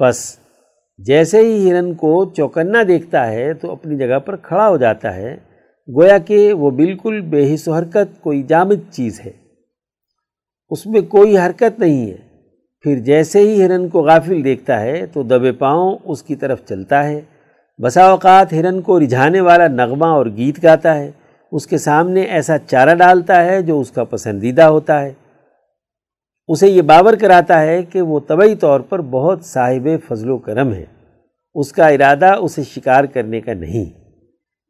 بس 0.00 0.36
جیسے 0.98 1.38
ہی 1.38 1.70
ہرن 1.70 1.94
کو 1.94 2.24
چوکنا 2.36 2.78
دیکھتا 2.88 3.32
ہے 3.32 3.54
تو 3.54 3.72
اپنی 3.72 3.98
جگہ 3.98 4.18
پر 4.18 4.36
کھڑا 4.36 4.68
ہو 4.68 4.76
جاتا 4.76 5.16
ہے۔ 5.16 5.36
گویا 5.88 6.18
کہ 6.18 6.52
وہ 6.52 6.70
بالکل 6.70 7.20
بے 7.20 7.54
حص 7.54 7.68
و 7.68 7.72
حرکت 7.72 8.20
کوئی 8.20 8.42
جامد 8.42 8.92
چیز 8.92 9.20
ہے۔ 9.20 9.30
اس 10.70 10.86
میں 10.86 11.00
کوئی 11.00 11.38
حرکت 11.38 11.78
نہیں 11.78 12.10
ہے۔ 12.10 12.16
پھر 12.80 12.98
جیسے 12.98 13.38
ہی 13.38 13.64
ہرن 13.64 13.88
کو 13.88 14.02
غافل 14.02 14.44
دیکھتا 14.44 14.80
ہے 14.80 15.06
تو 15.06 15.22
دبے 15.22 15.52
پاؤں 15.52 15.98
اس 16.04 16.22
کی 16.22 16.36
طرف 16.36 16.60
چلتا 16.68 17.08
ہے۔ 17.08 17.20
بسا 17.82 18.02
اوقات 18.02 18.52
ہرن 18.52 18.80
کو 18.80 19.00
رجھانے 19.00 19.40
والا 19.40 19.68
نغمہ 19.68 20.06
اور 20.06 20.26
گیت 20.26 20.64
گاتا 20.64 20.98
ہے۔ 20.98 21.10
اس 21.52 21.66
کے 21.66 21.78
سامنے 21.78 22.22
ایسا 22.22 22.58
چارہ 22.58 22.94
ڈالتا 22.94 23.44
ہے 23.44 23.62
جو 23.62 23.80
اس 23.80 23.90
کا 23.90 24.04
پسندیدہ 24.04 24.62
ہوتا 24.62 25.02
ہے۔ 25.02 25.12
اسے 26.48 26.68
یہ 26.68 26.82
باور 26.82 27.14
کراتا 27.14 27.60
ہے 27.60 27.82
کہ 27.82 28.02
وہ 28.02 28.20
طبعی 28.26 28.54
طور 28.54 28.80
پر 28.80 29.00
بہت 29.00 29.44
صاحب 29.44 29.88
فضل 30.08 30.30
و 30.30 30.38
کرم 30.38 30.72
ہے۔ 30.72 30.84
اس 31.54 31.72
کا 31.72 31.86
ارادہ 31.86 32.34
اسے 32.40 32.62
شکار 32.62 33.04
کرنے 33.04 33.40
کا 33.40 33.54
نہیں۔ 33.54 33.84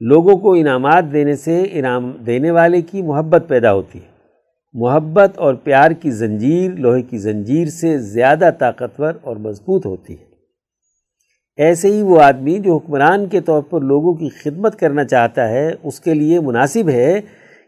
لوگوں 0.01 0.37
کو 0.37 0.53
انعامات 0.53 1.05
دینے 1.13 1.37
سے 1.37 1.67
انعام 1.71 2.11
دینے 2.27 2.51
والے 2.51 2.83
کی 2.83 3.03
محبت 3.03 3.45
پیدا 3.49 3.73
ہوتی 3.73 3.99
ہے۔ 3.99 4.13
محبت 4.73 5.39
اور 5.39 5.55
پیار 5.55 5.91
کی 5.91 6.11
زنجیر، 6.11 6.71
لوہے 6.71 7.03
کی 7.03 7.19
زنجیر 7.19 7.67
سے 7.69 7.99
زیادہ 7.99 8.51
طاقتور 8.59 9.13
اور 9.23 9.37
مضبوط 9.37 9.87
ہوتی 9.87 10.21
ہے۔ 10.21 10.32
ایسے 11.57 11.89
ہی 11.89 12.03
وہ 12.03 12.21
آدمی 12.21 12.59
جو 12.59 12.77
حکمران 12.77 13.27
کے 13.27 13.41
طور 13.41 13.63
پر 13.63 13.81
لوگوں 13.81 14.15
کی 14.15 14.29
خدمت 14.29 14.79
کرنا 14.79 15.05
چاہتا 15.05 15.49
ہے، 15.49 15.71
اس 15.83 16.01
کے 16.01 16.15
لیے 16.15 16.41
مناسب 16.41 16.89
ہے 16.89 17.21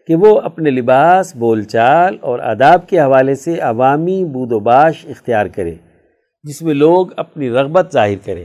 کہ 0.06 0.14
وہ 0.14 0.40
اپنے 0.40 0.70
لباس، 0.70 1.36
بول 1.36 1.62
چال 1.62 2.16
اور 2.20 2.38
آداب 2.38 2.88
کے 2.88 3.00
حوالے 3.00 3.34
سے 3.34 3.58
عوامی 3.58 4.24
بود 4.24 4.52
و 4.52 4.58
باش 4.58 5.06
اختیار 5.06 5.46
کرے، 5.46 5.74
جس 6.42 6.62
میں 6.62 6.74
لوگ 6.74 7.06
اپنی 7.16 7.50
رغبت 7.50 7.92
ظاہر 7.92 8.14
کریں۔ 8.24 8.44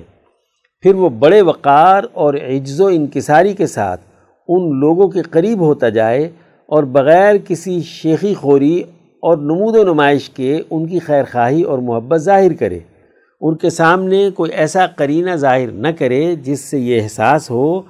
پھر 0.82 0.96
وہ 0.96 1.10
بڑے 1.10 1.42
وقار 1.42 2.04
اور 2.14 2.34
عجز 2.34 2.82
و 2.82 2.88
انکساری 2.88 3.54
کے 3.54 3.68
ساتھ 3.68 4.02
ان 4.48 4.80
لوگوں 4.80 5.08
کے 5.08 5.22
قریب 5.22 5.60
ہوتا 5.60 5.90
جائے 5.90 6.30
اور 6.68 6.84
بغیر 6.84 7.36
کسی 7.48 7.82
شیخی 7.82 8.34
خوری 8.34 8.80
اور 9.24 9.38
نمود 9.38 9.76
و 9.76 9.94
نمائش 9.94 10.30
کے 10.30 10.62
ان 10.70 10.88
کی 10.88 11.00
خیر 11.00 11.24
خواہی 11.32 11.62
اور 11.62 11.80
محبت 11.80 12.18
ظاہر 12.18 12.54
کرے۔ 12.54 12.80
ان 13.42 13.58
کے 13.58 13.70
سامنے 13.70 14.30
کوئی 14.32 14.52
ایسا 14.52 14.88
قرینہ 14.88 15.36
ظاہر 15.36 15.72
نہ 15.72 15.88
کرے 16.00 16.36
جس 16.36 16.60
سے 16.60 16.80
یہ 16.80 17.02
احساس 17.02 17.52
ہو 17.52 17.82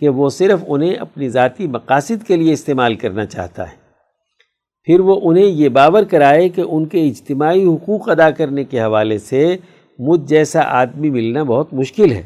کہ 0.00 0.08
وہ 0.08 0.28
صرف 0.28 0.64
انہیں 0.66 0.94
اپنی 0.94 1.28
ذاتی 1.28 1.66
مقاصد 1.66 2.26
کے 2.26 2.36
لیے 2.36 2.52
استعمال 2.52 2.94
کرنا 2.94 3.26
چاہتا 3.26 3.70
ہے۔ 3.70 3.76
پھر 4.82 5.00
وہ 5.00 5.20
انہیں 5.22 5.44
یہ 5.44 5.68
باور 5.68 6.02
کرائے 6.02 6.48
کہ 6.48 6.60
ان 6.60 6.86
کے 6.86 7.08
اجتماعی 7.08 7.66
حقوق 7.66 8.08
ادا 8.08 8.30
کرنے 8.30 8.64
کے 8.64 8.80
حوالے 8.80 9.18
سے 9.18 9.56
مجھ 9.98 10.20
جیسا 10.20 10.60
آدمی 10.62 11.10
ملنا 11.10 11.42
بہت 11.42 11.74
مشکل 11.74 12.12
ہے۔ 12.12 12.22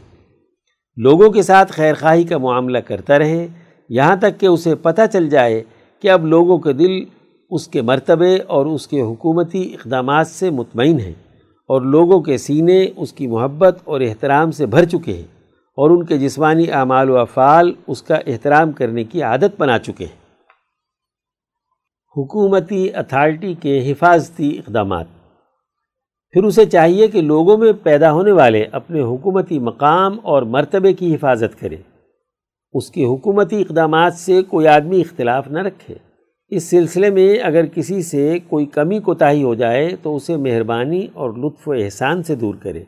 لوگوں 0.97 1.31
کے 1.31 1.43
ساتھ 1.43 1.73
خیر 1.73 1.95
خواہی 1.95 2.25
کا 2.25 2.39
معاملہ 2.39 2.79
کرتا 2.79 3.19
رہے، 3.19 3.47
یہاں 3.89 4.17
تک 4.17 4.41
کہ 4.41 4.47
اسے 4.47 4.75
پتہ 4.75 5.03
چل 5.13 5.29
جائے 5.29 5.63
کہ 6.03 6.11
اب 6.11 6.27
لوگوں 6.27 6.59
کے 6.59 6.73
دل 6.73 7.05
اس 7.51 7.69
کے 7.69 7.83
مرتبے 7.83 8.39
اور 8.47 8.67
اس 8.67 8.87
کے 8.87 9.01
حکومتی 9.01 9.75
اقدامات 9.75 10.27
سے 10.27 10.51
مطمئن 10.51 11.01
ہیں۔ 11.01 11.28
اور 11.69 11.83
لوگوں 11.83 12.21
کے 12.21 12.39
سینے 12.39 12.87
اس 12.97 13.13
کی 13.13 13.27
محبت 13.27 13.79
اور 13.85 14.01
احترام 14.01 14.51
سے 14.51 14.67
بھر 14.67 14.85
چکے 14.85 15.13
ہیں 15.13 15.39
اور 15.77 15.91
ان 15.91 16.05
کے 16.05 16.19
جسمانی 16.19 16.71
اعمال 16.71 17.11
و 17.11 17.19
افعال 17.19 17.73
اس 17.87 18.03
کا 18.03 18.15
احترام 18.15 18.73
کرنے 18.73 19.05
کی 19.05 19.23
عادت 19.23 19.61
بنا 19.61 19.79
چکے 19.79 20.05
ہیں۔ 20.05 20.29
حکومتی 22.17 22.95
اتھارٹی 22.95 23.55
کے 23.55 23.93
حفاظتی 23.93 24.59
اقدامات۔ 24.59 25.07
پھر 26.31 26.45
اسے 26.45 26.67
چاہیے 26.67 27.09
کہ 27.09 27.21
لوگوں 27.21 27.59
میں 27.59 27.73
پیدا 27.83 28.13
ہونے 28.13 28.33
والے 28.33 28.65
اپنے 28.73 29.01
حکومتی 29.01 29.59
مقام 29.59 30.17
اور 30.23 30.43
مرتبے 30.43 30.93
کی 30.93 31.15
حفاظت 31.15 31.61
کرے۔ 31.61 31.77
اس 32.73 32.91
کے 32.91 33.05
حکومتی 33.05 33.61
اقدامات 33.61 34.15
سے 34.15 34.43
کوئی 34.43 34.69
آدمی 34.69 35.01
اختلاف 35.01 35.49
نہ 35.49 35.59
رکھے۔ 35.59 35.95
اس 36.51 36.71
سلسلے 36.71 37.11
میں 37.11 37.39
اگر 37.43 37.67
کسی 37.67 38.03
سے 38.03 38.39
کوئی 38.49 38.67
کمی 38.67 38.99
کوتاہی 38.99 39.43
ہو 39.43 39.55
جائے 39.55 39.97
تو 40.03 40.17
اسے 40.17 40.37
مہربانی 40.37 41.07
اور 41.13 41.31
لطف 41.31 41.69
و 41.69 41.73
احسان 41.73 42.23
سے 42.23 42.35
دور 42.35 42.55
کرے۔ 42.55 42.85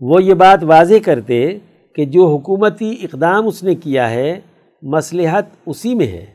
وہ 0.00 0.22
یہ 0.22 0.34
بات 0.34 0.58
واضح 0.62 0.94
کرتے 1.04 1.58
کہ 1.94 2.04
جو 2.04 2.26
حکومتی 2.26 2.94
اقدام 3.02 3.46
اس 3.46 3.62
نے 3.62 3.74
کیا 3.74 4.10
ہے، 4.10 4.40
مصلحت 4.82 5.44
اسی 5.66 5.94
میں 5.94 6.06
ہے۔ 6.06 6.26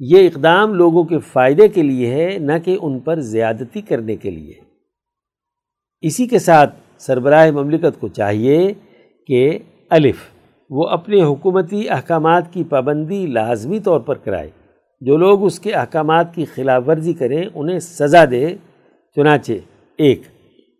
یہ 0.00 0.28
اقدام 0.28 0.74
لوگوں 0.74 1.04
کے 1.04 1.18
فائدے 1.18 1.68
کے 1.68 1.82
لیے 1.82 2.06
ہے، 2.06 2.38
نہ 2.38 2.52
کہ 2.64 2.78
ان 2.82 2.98
پر 2.98 3.20
زیادتی 3.20 3.80
کرنے 3.80 4.16
کے 4.16 4.30
لیے۔ 4.30 4.54
اسی 6.00 6.26
کے 6.26 6.38
ساتھ 6.38 6.74
سربراہ 6.98 7.50
مملکت 7.50 8.00
کو 8.00 8.08
چاہیے 8.08 8.72
کہ 9.26 9.58
الف 9.90 10.16
وہ 10.70 10.88
اپنے 10.88 11.22
حکومتی 11.22 11.90
احکامات 11.90 12.52
کی 12.52 12.64
پابندی 12.64 13.26
لازمی 13.26 13.80
طور 13.80 14.00
پر 14.00 14.14
کرائے۔ 14.14 14.50
جو 15.06 15.16
لوگ 15.16 15.44
اس 15.44 15.60
کے 15.60 15.72
احکامات 15.72 16.34
کی 16.34 16.44
خلاف 16.44 16.82
ورزی 16.86 17.12
کریں 17.12 17.44
انہیں 17.54 17.78
سزا 17.78 18.24
دے، 18.30 18.54
چنانچہ، 19.16 19.52
ایک، 19.98 20.22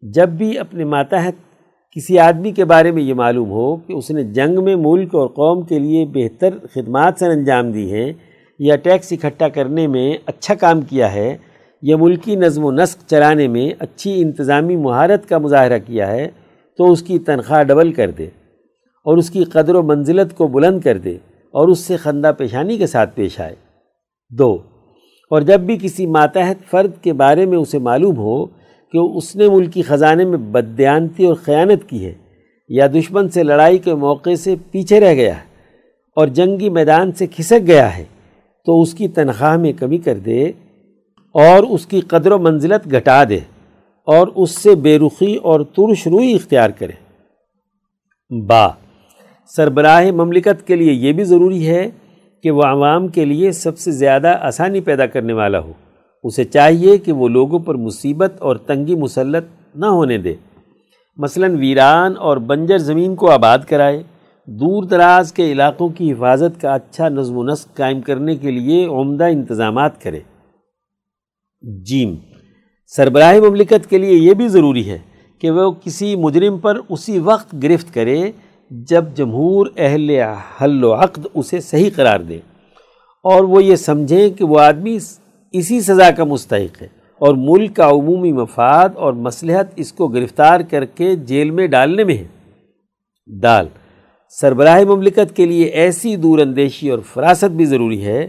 جب 0.02 0.28
بھی 0.28 0.58
اپنے 0.58 0.84
ماتحت 0.84 1.34
کسی 1.96 2.18
آدمی 2.18 2.52
کے 2.52 2.64
بارے 2.64 2.90
میں 2.92 3.02
یہ 3.02 3.14
معلوم 3.14 3.50
ہو 3.50 3.76
کہ 3.76 3.92
اس 3.92 4.10
نے 4.10 4.22
جنگ 4.22 4.62
میں 4.64 4.76
ملک 4.76 5.14
اور 5.14 5.28
قوم 5.28 5.62
کے 5.62 5.78
لیے 5.78 6.04
بہتر 6.06 6.66
خدمات 6.74 7.14
سے 7.18 7.26
انجام 7.26 7.72
دی 7.72 7.92
ہیں 7.92 8.12
یا 8.58 8.76
ٹیکس 8.76 9.12
اکٹھا 9.12 9.48
کرنے 9.48 9.86
میں 9.86 10.16
اچھا 10.26 10.54
کام 10.54 10.80
کیا 10.80 11.12
ہے 11.12 11.36
یا 11.82 11.96
ملکی 11.96 12.36
نظم 12.36 12.64
و 12.64 12.70
نسق 12.72 13.10
چلانے 13.10 13.48
میں 13.48 13.70
اچھی 13.78 14.22
انتظامی 14.22 14.76
مہارت 14.76 15.28
کا 15.28 15.38
مظاہرہ 15.38 15.78
کیا 15.86 16.12
ہے، 16.12 16.28
تو 16.78 16.92
اس 16.92 17.02
کی 17.02 17.18
تنخواہ 17.18 17.62
ڈبل 17.62 17.92
کر 17.92 18.10
دے 18.10 18.24
اور 19.06 19.16
اس 19.16 19.30
کی 19.30 19.44
قدر 19.44 19.74
و 19.74 19.82
منزلت 19.82 20.36
کو 20.36 20.46
بلند 20.46 20.80
کر 20.80 20.98
دے 20.98 21.16
اور 21.54 21.68
اس 21.68 21.78
سے 21.78 21.96
خندہ 21.96 22.32
پیشانی 22.38 22.78
کے 22.78 22.86
ساتھ 22.86 23.16
پیش 23.16 23.40
آئے۔ 23.40 23.54
دو۔ 24.38 24.58
اور 25.30 25.42
جب 25.42 25.60
بھی 25.60 25.78
کسی 25.82 26.06
ماتحت 26.06 26.70
فرد 26.70 27.02
کے 27.02 27.12
بارے 27.12 27.46
میں 27.46 27.58
اسے 27.58 27.78
معلوم 27.78 28.16
ہو 28.16 28.46
کہ 28.92 28.98
اس 29.16 29.36
نے 29.36 29.48
ملکی 29.48 29.82
خزانے 29.82 30.24
میں 30.24 30.38
بددیانتی 30.38 31.24
اور 31.24 31.34
خیانت 31.34 31.88
کی 31.88 32.04
ہے، 32.04 32.12
یا 32.68 32.86
دشمن 32.86 33.28
سے 33.28 33.42
لڑائی 33.42 33.78
کے 33.78 33.94
موقع 33.94 34.34
سے 34.34 34.54
پیچھے 34.70 35.00
رہ 35.00 35.14
گیا 35.14 35.36
ہے 35.36 35.44
اور 36.16 36.26
جنگی 36.26 36.68
میدان 36.68 37.12
سے 37.12 37.26
کھسک 37.26 37.66
گیا 37.66 37.96
ہے، 37.98 38.04
تو 38.66 38.82
اس 38.82 38.94
کی 38.94 39.08
تنخواہ 39.08 39.56
میں 39.56 39.72
کمی 39.72 39.98
کر 39.98 40.18
دے 40.18 40.44
اور 41.34 41.62
اس 41.62 41.86
کی 41.86 42.00
قدر 42.00 42.32
و 42.32 42.38
منزلت 42.38 42.90
گھٹا 42.90 43.24
دے 43.24 43.38
اور 44.06 44.28
اس 44.36 44.50
سے 44.50 44.74
بے 44.74 44.98
رخی 44.98 45.36
اور 45.36 45.60
ترش 45.60 46.06
روئی 46.06 46.34
اختیار 46.34 46.70
کرے۔ 46.70 46.92
با۔ 48.46 48.68
سربراہ 49.56 50.10
مملکت 50.10 50.66
کے 50.66 50.76
لیے 50.76 50.92
یہ 50.92 51.12
بھی 51.12 51.24
ضروری 51.24 51.66
ہے 51.66 51.90
کہ 52.42 52.50
وہ 52.50 52.62
عوام 52.62 53.08
کے 53.08 53.24
لیے 53.24 53.52
سب 53.52 53.78
سے 53.78 53.90
زیادہ 53.90 54.38
آسانی 54.40 54.80
پیدا 54.80 55.06
کرنے 55.06 55.32
والا 55.32 55.58
ہو۔ 55.58 55.72
اسے 56.24 56.44
چاہیے 56.44 56.98
کہ 56.98 57.12
وہ 57.12 57.28
لوگوں 57.28 57.58
پر 57.58 57.74
مصیبت 57.74 58.32
اور 58.38 58.56
تنگی 58.56 58.94
مسلط 58.94 59.44
نہ 59.74 59.86
ہونے 59.86 60.18
دے۔ 60.18 60.34
مثلا 61.16 61.46
ویران 61.46 62.12
اور 62.18 62.36
بنجر 62.36 62.78
زمین 62.78 63.14
کو 63.14 63.30
آباد 63.30 63.58
کرائے، 63.58 64.02
دور 64.46 64.82
دراز 64.82 65.32
کے 65.32 65.52
علاقوں 65.52 65.88
کی 65.88 66.12
حفاظت 66.12 66.60
کا 66.60 66.74
اچھا 66.74 67.08
نظم 67.08 67.36
و 67.36 67.42
نسق 67.42 67.76
قائم 67.76 68.00
کرنے 68.00 68.36
کے 68.36 68.50
لیے 68.50 68.86
عمدہ 68.86 69.24
انتظامات 69.24 70.02
کرے۔ 70.02 70.20
جیم، 71.62 72.14
سربراہ 72.86 73.40
مملکت 73.40 73.90
کے 73.90 73.98
لیے 73.98 74.14
یہ 74.14 74.34
بھی 74.34 74.48
ضروری 74.48 74.90
ہے 74.90 74.98
کہ 75.38 75.50
وہ 75.50 75.72
کسی 75.84 76.16
مجرم 76.16 76.58
پر 76.58 76.80
اسی 76.88 77.18
وقت 77.18 77.54
گرفت 77.62 77.94
کرے 77.94 78.32
جب 78.72 79.04
جمہور 79.14 79.66
اہل 79.76 80.10
حل 80.62 80.84
و 80.84 80.94
عقد 80.94 81.26
اسے 81.34 81.60
صحیح 81.60 81.90
قرار 81.96 82.20
دے 82.20 82.36
اور 83.24 83.44
وہ 83.44 83.64
یہ 83.64 83.76
سمجھیں 83.76 84.30
کہ 84.30 84.44
وہ 84.44 84.60
آدمی 84.60 84.98
اسی 85.52 85.80
سزا 85.80 86.10
کا 86.10 86.24
مستحق 86.24 86.82
ہے 86.82 86.88
اور 87.18 87.34
ملک 87.38 87.76
کا 87.76 87.88
عمومی 87.90 88.32
مفاد 88.32 88.88
اور 88.94 89.12
مصلحت 89.12 89.66
اس 89.76 89.92
کو 89.92 90.08
گرفتار 90.08 90.60
کر 90.60 90.84
کے 90.84 91.16
جیل 91.16 91.50
میں 91.50 91.66
ڈالنے 91.66 92.04
میں 92.04 92.16
ہے۔ 92.16 92.26
دال، 93.42 93.66
سربراہ 94.28 94.80
مملکت 94.84 95.36
کے 95.36 95.46
لیے 95.46 95.64
ایسی 95.64 96.16
دور 96.16 96.38
اندیشی 96.38 96.90
اور 96.90 96.98
فراست 96.98 97.44
بھی 97.44 97.64
ضروری 97.64 98.04
ہے 98.04 98.28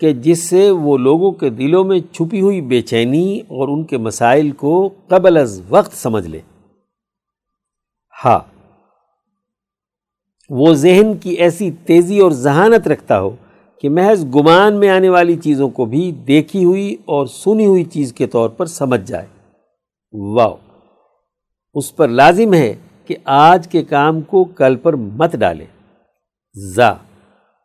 کہ 0.00 0.12
جس 0.12 0.48
سے 0.48 0.70
وہ 0.70 0.98
لوگوں 0.98 1.32
کے 1.32 1.50
دلوں 1.50 1.84
میں 1.84 2.00
چھپی 2.12 2.40
ہوئی 2.40 2.60
بے 2.60 2.80
چینی 2.80 3.40
اور 3.40 3.68
ان 3.68 3.84
کے 3.84 3.98
مسائل 3.98 4.50
کو 4.50 4.90
قبل 5.08 5.36
از 5.36 5.60
وقت 5.68 5.92
سمجھ 5.92 6.28
لے۔ 6.28 6.40
ہاں 8.24 8.51
وہ 10.50 10.72
ذہن 10.74 11.16
کی 11.16 11.30
ایسی 11.30 11.70
تیزی 11.86 12.18
اور 12.18 12.30
ذہانت 12.30 12.88
رکھتا 12.88 13.20
ہو 13.20 13.30
کہ 13.82 13.88
محض 13.88 14.24
گمان 14.26 14.78
میں 14.80 14.88
آنے 14.88 15.08
والی 15.08 15.36
چیزوں 15.36 15.68
کو 15.68 15.84
بھی 15.84 16.10
دیکھی 16.26 16.64
ہوئی 16.64 16.94
اور 17.04 17.26
سنی 17.26 17.66
ہوئی 17.66 17.84
چیز 17.84 18.12
کے 18.12 18.26
طور 18.26 18.48
پر 18.48 18.66
سمجھ 18.66 19.00
جائے۔ 19.00 19.26
واؤ! 20.34 20.56
اس 21.74 21.96
پر 21.96 22.08
لازم 22.08 22.54
ہے 22.54 22.74
کہ 23.06 23.16
آج 23.24 23.68
کے 23.68 23.82
کام 23.84 24.20
کو 24.20 24.44
کل 24.44 24.76
پر 24.76 24.94
مت 24.96 25.36
ڈالے 25.36 25.64
زا! 26.74 26.92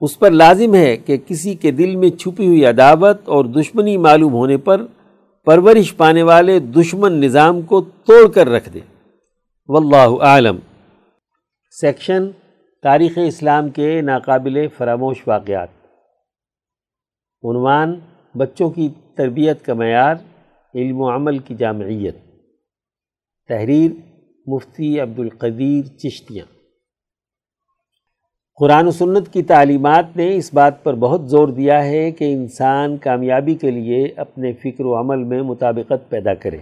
اس 0.02 0.20
پر 0.20 0.32
لازم 0.32 0.76
ہے 0.76 0.98
کہ 0.98 1.18
کسی 1.18 1.54
کے 1.56 1.72
دل 1.72 1.96
میں 1.96 2.10
چھپی 2.10 2.48
ہوئی 2.48 2.66
عداوت 2.66 3.30
اور 3.30 3.46
دشمنی 3.46 3.98
معلوم 3.98 4.34
ہونے 4.34 4.58
پر 4.58 4.86
پرورش 5.48 5.96
پانے 5.98 6.24
والے 6.24 6.60
دشمن 6.60 7.14
نظام 7.14 7.62
کو 7.62 7.82
توڑ 7.82 8.28
کر 8.28 8.48
رکھ 8.48 8.70
دے 8.70 8.80
واللہ 9.70 10.24
عالم 10.24 10.58
سیکشن 11.74 12.30
تاریخ 12.84 13.18
اسلام 13.28 13.70
کے 13.70 14.02
ناقابل 14.02 14.68
فراموش 14.68 15.28
واقعات۔ 15.28 15.68
عنوان 17.44 18.00
بچوں 18.36 18.70
کی 18.70 18.90
تربیت 19.16 19.66
کا 19.66 19.74
معیار، 19.74 20.16
علم 20.76 21.02
و 21.02 21.16
عمل 21.16 21.38
کی 21.38 21.56
جامعیت۔ 21.56 22.18
تحریر 23.48 23.92
مفتی 24.48 25.00
عبدالقدیر 25.00 25.98
چشتیاں 25.98 26.46
قرآن 28.56 28.88
و 28.88 28.92
سنت 28.92 29.34
کی 29.34 29.44
تعلیمات 29.44 30.06
نے 30.16 30.36
اس 30.36 30.54
بات 30.54 30.84
پر 30.84 30.94
بہت 30.94 31.30
زور 31.30 31.48
دیا 31.48 31.86
ہے 31.86 32.12
کہ 32.12 32.34
انسان 32.34 32.98
کامیابی 32.98 33.56
کے 33.56 33.72
لیے 33.72 34.14
اپنے 34.16 34.54
فکر 34.54 34.86
و 34.86 35.00
عمل 35.00 35.24
میں 35.24 35.42
مطابقت 35.42 36.10
پیدا 36.10 36.34
کرے۔ 36.34 36.58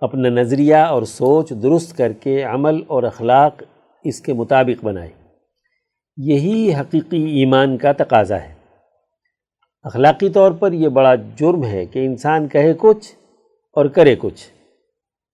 اپنا 0.00 0.28
نظریہ 0.28 0.76
اور 0.76 1.02
سوچ 1.02 1.52
درست 1.62 1.96
کر 1.96 2.12
کے 2.12 2.42
عمل 2.42 2.82
اور 2.86 3.02
اخلاق 3.02 3.62
اس 4.08 4.20
کے 4.20 4.32
مطابق 4.32 4.84
بنائے۔ 4.84 5.10
یہی 6.16 6.74
حقیقی 6.74 7.22
ایمان 7.22 7.78
کا 7.78 7.92
تقاضا 7.92 8.40
ہے۔ 8.40 8.54
اخلاقی 9.82 10.30
طور 10.30 10.52
پر 10.52 10.72
یہ 10.72 10.88
بڑا 10.88 11.14
جرم 11.14 11.64
ہے 11.64 11.86
کہ 11.86 12.06
انسان 12.06 12.48
کہے 12.48 12.72
کچھ 12.78 13.14
اور 13.72 13.86
کرے 13.86 14.16
کچھ۔ 14.18 14.48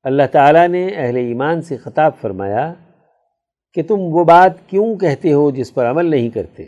اللہ 0.02 0.22
تعالیٰ 0.32 0.68
نے 0.68 0.88
اہل 0.88 1.16
ایمان 1.16 1.62
سے 1.62 1.76
خطاب 1.76 2.12
فرمایا 2.20 2.74
کہ 3.72 3.82
تم 3.82 3.96
وہ 3.98 4.24
بات 4.24 4.52
کیوں 4.66 4.96
کہتے 4.96 5.32
ہو 5.32 5.50
جس 5.50 5.74
پر 5.74 5.90
عمل 5.90 6.06
نہیں 6.06 6.30
کرتے؟ 6.30 6.64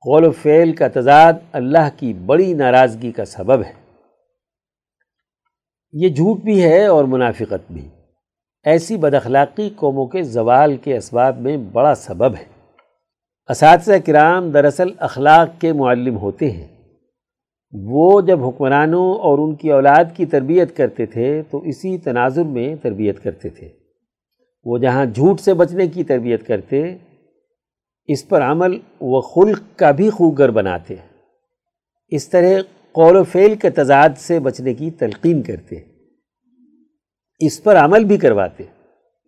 قول 0.00 0.24
و 0.24 0.30
فعل 0.30 0.72
کا 0.72 0.88
تضاد 0.94 1.32
اللہ 1.52 1.88
کی 1.96 2.12
بڑی 2.12 2.54
ناراضگی 2.54 3.12
کا 3.12 3.24
سبب 3.24 3.62
ہے۔ 3.62 3.72
یہ 5.92 6.08
جھوٹ 6.08 6.40
بھی 6.40 6.62
ہے 6.64 6.86
اور 6.86 7.04
منافقت 7.04 7.72
بھی۔ 7.72 7.88
ایسی 8.64 8.96
بد 8.96 9.14
اخلاقی 9.14 9.70
قوموں 9.76 10.06
کے 10.06 10.22
زوال 10.22 10.76
کے 10.76 10.96
اسباب 10.96 11.40
میں 11.40 11.56
بڑا 11.56 11.94
سبب 11.94 12.34
ہے۔ 12.34 12.44
اساتذہ 13.48 13.92
کرام 14.06 14.50
دراصل 14.50 14.86
اخلاق 14.98 15.60
کے 15.60 15.72
معلم 15.72 16.16
ہوتے 16.16 16.50
ہیں۔ 16.50 16.66
وہ 17.72 18.20
جب 18.20 18.46
حکمرانوں 18.46 19.14
اور 19.14 19.38
ان 19.38 19.54
کی 19.54 19.72
اولاد 19.72 20.04
کی 20.14 20.26
تربیت 20.26 20.76
کرتے 20.76 21.06
تھے 21.06 21.42
تو 21.50 21.58
اسی 21.58 21.98
تناظر 21.98 22.44
میں 22.44 22.74
تربیت 22.74 23.22
کرتے 23.22 23.48
تھے۔ 23.48 23.68
وہ 24.64 24.78
جہاں 24.78 25.06
جھوٹ 25.06 25.40
سے 25.40 25.54
بچنے 25.54 25.86
کی 25.86 26.04
تربیت 26.04 26.46
کرتے، 26.46 26.96
اس 28.06 28.28
پر 28.28 28.42
عمل 28.42 28.78
و 29.00 29.20
خلق 29.20 29.78
کا 29.78 29.90
بھی 29.90 30.10
خوگر 30.10 30.50
بناتے۔ 30.50 30.94
اس 32.08 32.28
طرح 32.28 32.60
قول 32.92 33.16
و 33.16 33.24
فعل 33.24 33.54
کے 33.54 33.70
تضاد 33.70 34.08
سے 34.16 34.40
بچنے 34.40 34.74
کی 34.74 34.90
تلقین 34.90 35.42
کرتے۔ 35.42 35.91
اس 37.38 37.62
پر 37.62 37.76
عمل 37.76 38.04
بھی 38.04 38.16
کرواتے۔ 38.16 38.64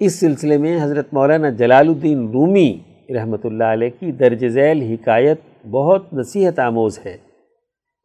اس 0.00 0.20
سلسلے 0.20 0.58
میں 0.58 0.82
حضرت 0.82 1.06
مولانا 1.12 1.50
جلال 1.50 1.88
الدین 1.88 2.28
رومی 2.28 2.78
رحمۃ 3.14 3.44
اللہ 3.44 3.64
علیہ 3.64 3.90
کی 4.00 4.12
درج 4.12 4.48
ذیل 4.48 4.82
حکایت 4.82 5.66
بہت 5.66 6.12
نصیحت 6.12 6.58
آموز 6.58 6.98
ہے۔ 7.06 7.16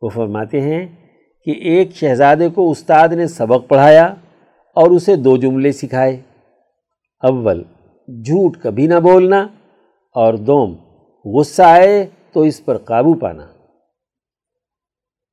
وہ 0.02 0.10
فرماتے 0.10 0.62
ہیں 0.62 0.88
کہ 1.46 1.52
ایک 1.52 1.92
شہزادے 1.92 2.50
کو 2.50 2.72
استاد 2.72 3.08
نے 3.08 3.28
سبق 3.28 3.70
پڑھایا 3.70 4.06
اور 4.76 4.92
اسے 4.92 5.16
دو 5.16 5.38
جملے 5.38 5.72
سکھائے۔ 5.72 6.18
اول، 7.20 7.64
جھوٹ 8.08 8.58
کبھی 8.58 8.88
نہ 8.88 9.00
بولنا 9.00 9.48
اور 10.16 10.34
دوم، 10.34 10.76
غصہ 11.26 11.62
آئے 11.62 12.06
تو 12.34 12.42
اس 12.42 12.66
پر 12.66 12.78
قابو 12.78 13.14
پانا۔ 13.14 13.46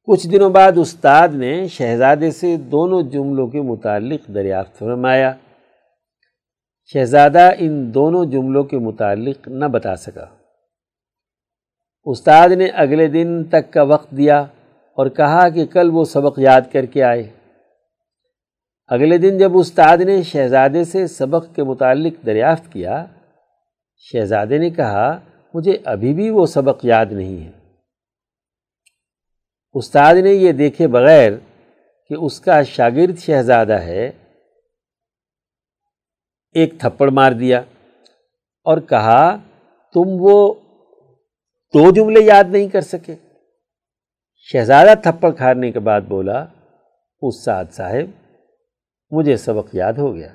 کچھ 0.06 0.28
دنوں 0.28 0.50
بعد 0.50 0.72
استاد 0.76 1.28
نے 1.28 1.68
شہزادے 1.68 2.30
سے 2.30 2.56
دونوں 2.56 3.02
جملوں 3.02 3.46
کے 3.46 3.60
متعلق 3.60 4.28
دریافت 4.34 4.78
فرمایا۔ 4.78 5.32
شہزادہ 6.92 7.50
ان 7.58 7.94
دونوں 7.94 8.24
جملوں 8.24 8.64
کے 8.64 8.78
متعلق 8.78 9.48
نہ 9.48 9.64
بتا 9.64 9.96
سکا۔ 9.96 10.26
استاد 12.04 12.48
نے 12.48 12.66
اگلے 12.66 13.06
دن 13.06 13.44
تک 13.44 13.72
کا 13.72 13.82
وقت 13.82 14.10
دیا 14.10 14.40
اور 14.94 15.06
کہا 15.06 15.48
کہ 15.48 15.66
کل 15.66 15.90
وہ 15.92 16.04
سبق 16.04 16.38
یاد 16.38 16.60
کر 16.72 16.86
کے 16.86 17.02
آئے۔ 17.02 17.30
اگلے 18.86 19.18
دن 19.18 19.38
جب 19.38 19.58
استاد 19.58 19.98
نے 19.98 20.22
شہزادے 20.22 20.84
سے 20.84 21.06
سبق 21.06 21.54
کے 21.54 21.62
متعلق 21.62 22.26
دریافت 22.26 22.72
کیا، 22.72 23.06
شہزادے 23.96 24.58
نے 24.58 24.70
کہا، 24.70 25.18
مجھے 25.54 25.76
ابھی 25.84 26.14
بھی 26.14 26.30
وہ 26.30 26.46
سبق 26.46 26.84
یاد 26.84 27.06
نہیں 27.10 27.44
ہے۔ 27.44 27.55
استاد 29.76 30.14
نے 30.14 30.32
یہ 30.32 30.52
دیکھے 30.52 30.86
بغیر 30.88 31.32
کہ 32.10 32.14
اس 32.14 32.40
کا 32.40 32.62
شاگرد 32.62 33.18
شہزادہ 33.18 33.78
ہے، 33.80 34.06
ایک 36.54 36.78
تھپڑ 36.80 37.10
مار 37.10 37.32
دیا 37.32 37.60
اور 38.66 38.78
کہا، 38.80 39.36
تم 39.94 40.14
وہ 40.20 40.54
دو 41.74 41.90
جملے 41.90 42.24
یاد 42.24 42.44
نہیں 42.48 42.68
کر 42.68 42.80
سکے۔ 42.80 43.16
شہزادہ 44.52 44.94
تھپڑ 45.02 45.30
کھارنے 45.32 45.72
کے 45.72 45.80
بعد 45.80 46.00
بولا، 46.00 46.44
استاد 47.22 47.64
صاحب، 47.72 48.10
مجھے 49.10 49.36
سبق 49.36 49.74
یاد 49.74 49.92
ہو 49.92 50.14
گیا۔ 50.14 50.32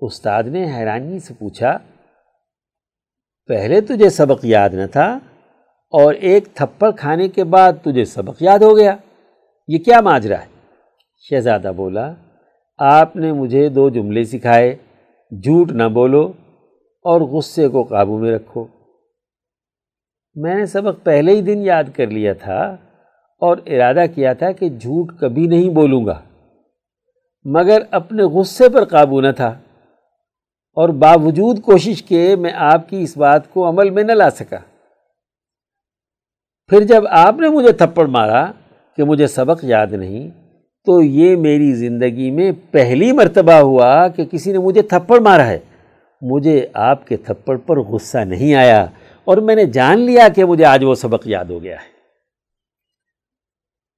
استاد 0.00 0.42
نے 0.42 0.64
حیرانی 0.74 1.18
سے 1.18 1.34
پوچھا، 1.34 1.78
پہلے 3.48 3.80
تجھے 3.80 4.10
سبق 4.10 4.44
یاد 4.44 4.70
نہ 4.72 4.86
تھا؟ 4.86 5.18
اور 5.90 6.14
ایک 6.14 6.54
تھپڑ 6.54 6.90
کھانے 6.90 7.28
کے 7.28 7.44
بعد 7.44 7.72
تجھے 7.82 8.04
سبق 8.04 8.42
یاد 8.42 8.58
ہو 8.58 8.76
گیا۔ 8.76 8.96
یہ 9.68 9.78
کیا 9.78 10.00
ماجرا 10.00 10.38
ہے؟ 10.38 10.46
شہزادہ 11.30 11.72
بولا، 11.76 12.12
آپ 12.78 13.16
نے 13.16 13.32
مجھے 13.32 13.68
دو 13.68 13.90
جملے 13.90 14.24
سکھائے، 14.24 14.76
جھوٹ 15.30 15.72
نہ 15.72 15.82
بولو 15.82 16.32
اور 17.02 17.20
غصے 17.20 17.68
کو 17.68 17.82
قابو 17.82 18.18
میں 18.18 18.32
رکھو۔ 18.32 18.64
میں 20.34 20.54
نے 20.54 20.66
سبق 20.66 21.04
پہلے 21.04 21.32
ہی 21.32 21.42
دن 21.42 21.58
یاد 21.58 21.84
کر 21.96 22.06
لیا 22.06 22.32
تھا 22.32 22.76
اور 23.38 23.56
ارادہ 23.66 24.04
کیا 24.14 24.32
تھا 24.32 24.52
کہ 24.52 24.68
جھوٹ 24.68 25.18
کبھی 25.20 25.46
نہیں 25.46 25.68
بولوں 25.68 26.06
گا، 26.06 26.20
مگر 27.44 27.82
اپنے 27.90 28.22
غصے 28.22 28.68
پر 28.68 28.84
قابو 28.84 29.20
نہ 29.20 29.32
تھا۔ 29.36 29.58
اور 30.76 30.88
باوجود 30.88 31.62
کوشش 31.62 32.02
کے 32.02 32.36
میں 32.36 32.50
آپ 32.54 32.88
کی 32.88 33.02
اس 33.02 33.16
بات 33.16 33.50
کو 33.52 33.68
عمل 33.68 33.90
میں 33.90 34.02
نہ 34.02 34.12
لا 34.12 34.30
سکا۔ 34.30 34.58
پھر 36.68 36.80
جب 36.80 37.02
آپ 37.10 37.36
نے 37.40 37.48
مجھے 37.48 37.72
تھپڑ 37.72 38.06
مارا 38.06 38.52
کہ 38.96 39.04
مجھے 39.04 39.26
سبق 39.26 39.64
یاد 39.64 39.86
نہیں، 39.86 40.30
تو 40.84 41.02
یہ 41.02 41.36
میری 41.36 41.72
زندگی 41.72 42.30
میں 42.30 42.52
پہلی 42.70 43.12
مرتبہ 43.12 43.52
ہوا 43.52 44.08
کہ 44.08 44.24
کسی 44.24 44.52
نے 44.52 44.58
مجھے 44.58 44.82
تھپڑ 44.82 45.20
مارا 45.20 45.46
ہے۔ 45.46 45.58
مجھے 46.22 46.66
آپ 46.74 47.06
کے 47.06 47.16
تھپڑ 47.16 47.56
پر 47.56 47.80
غصہ 47.80 48.18
نہیں 48.18 48.54
آیا 48.54 48.86
اور 49.24 49.36
میں 49.36 49.54
نے 49.54 49.64
جان 49.64 49.98
لیا 49.98 50.28
کہ 50.28 50.44
مجھے 50.44 50.64
آج 50.64 50.84
وہ 50.84 50.94
سبق 50.94 51.28
یاد 51.28 51.44
ہو 51.44 51.62
گیا 51.62 51.76
ہے۔ 51.76 51.98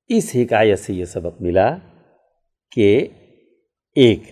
اس 0.08 0.30
حکایت 0.34 0.78
سے 0.78 0.92
یہ 0.94 1.04
سبق 1.04 1.42
ملا 1.42 1.76
کہ 2.72 3.06
ایک، 3.96 4.22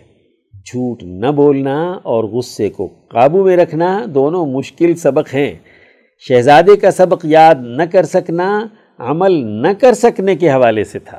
جھوٹ 0.66 1.02
نہ 1.02 1.26
بولنا 1.26 1.92
اور 1.92 2.24
غصے 2.24 2.68
کو 2.68 2.86
قابو 2.86 3.44
میں 3.44 3.56
رکھنا 3.56 4.04
دونوں 4.14 4.46
مشکل 4.46 4.94
سبق 4.94 5.34
ہیں۔ 5.34 5.54
شہزادے 6.18 6.76
کا 6.76 6.90
سبق 6.90 7.24
یاد 7.24 7.54
نہ 7.60 7.82
کر 7.92 8.02
سکنا، 8.02 8.66
عمل 8.98 9.32
نہ 9.32 9.68
کر 9.80 9.92
سکنے 9.92 10.36
کے 10.36 10.50
حوالے 10.50 10.84
سے 10.84 10.98
تھا۔ 10.98 11.18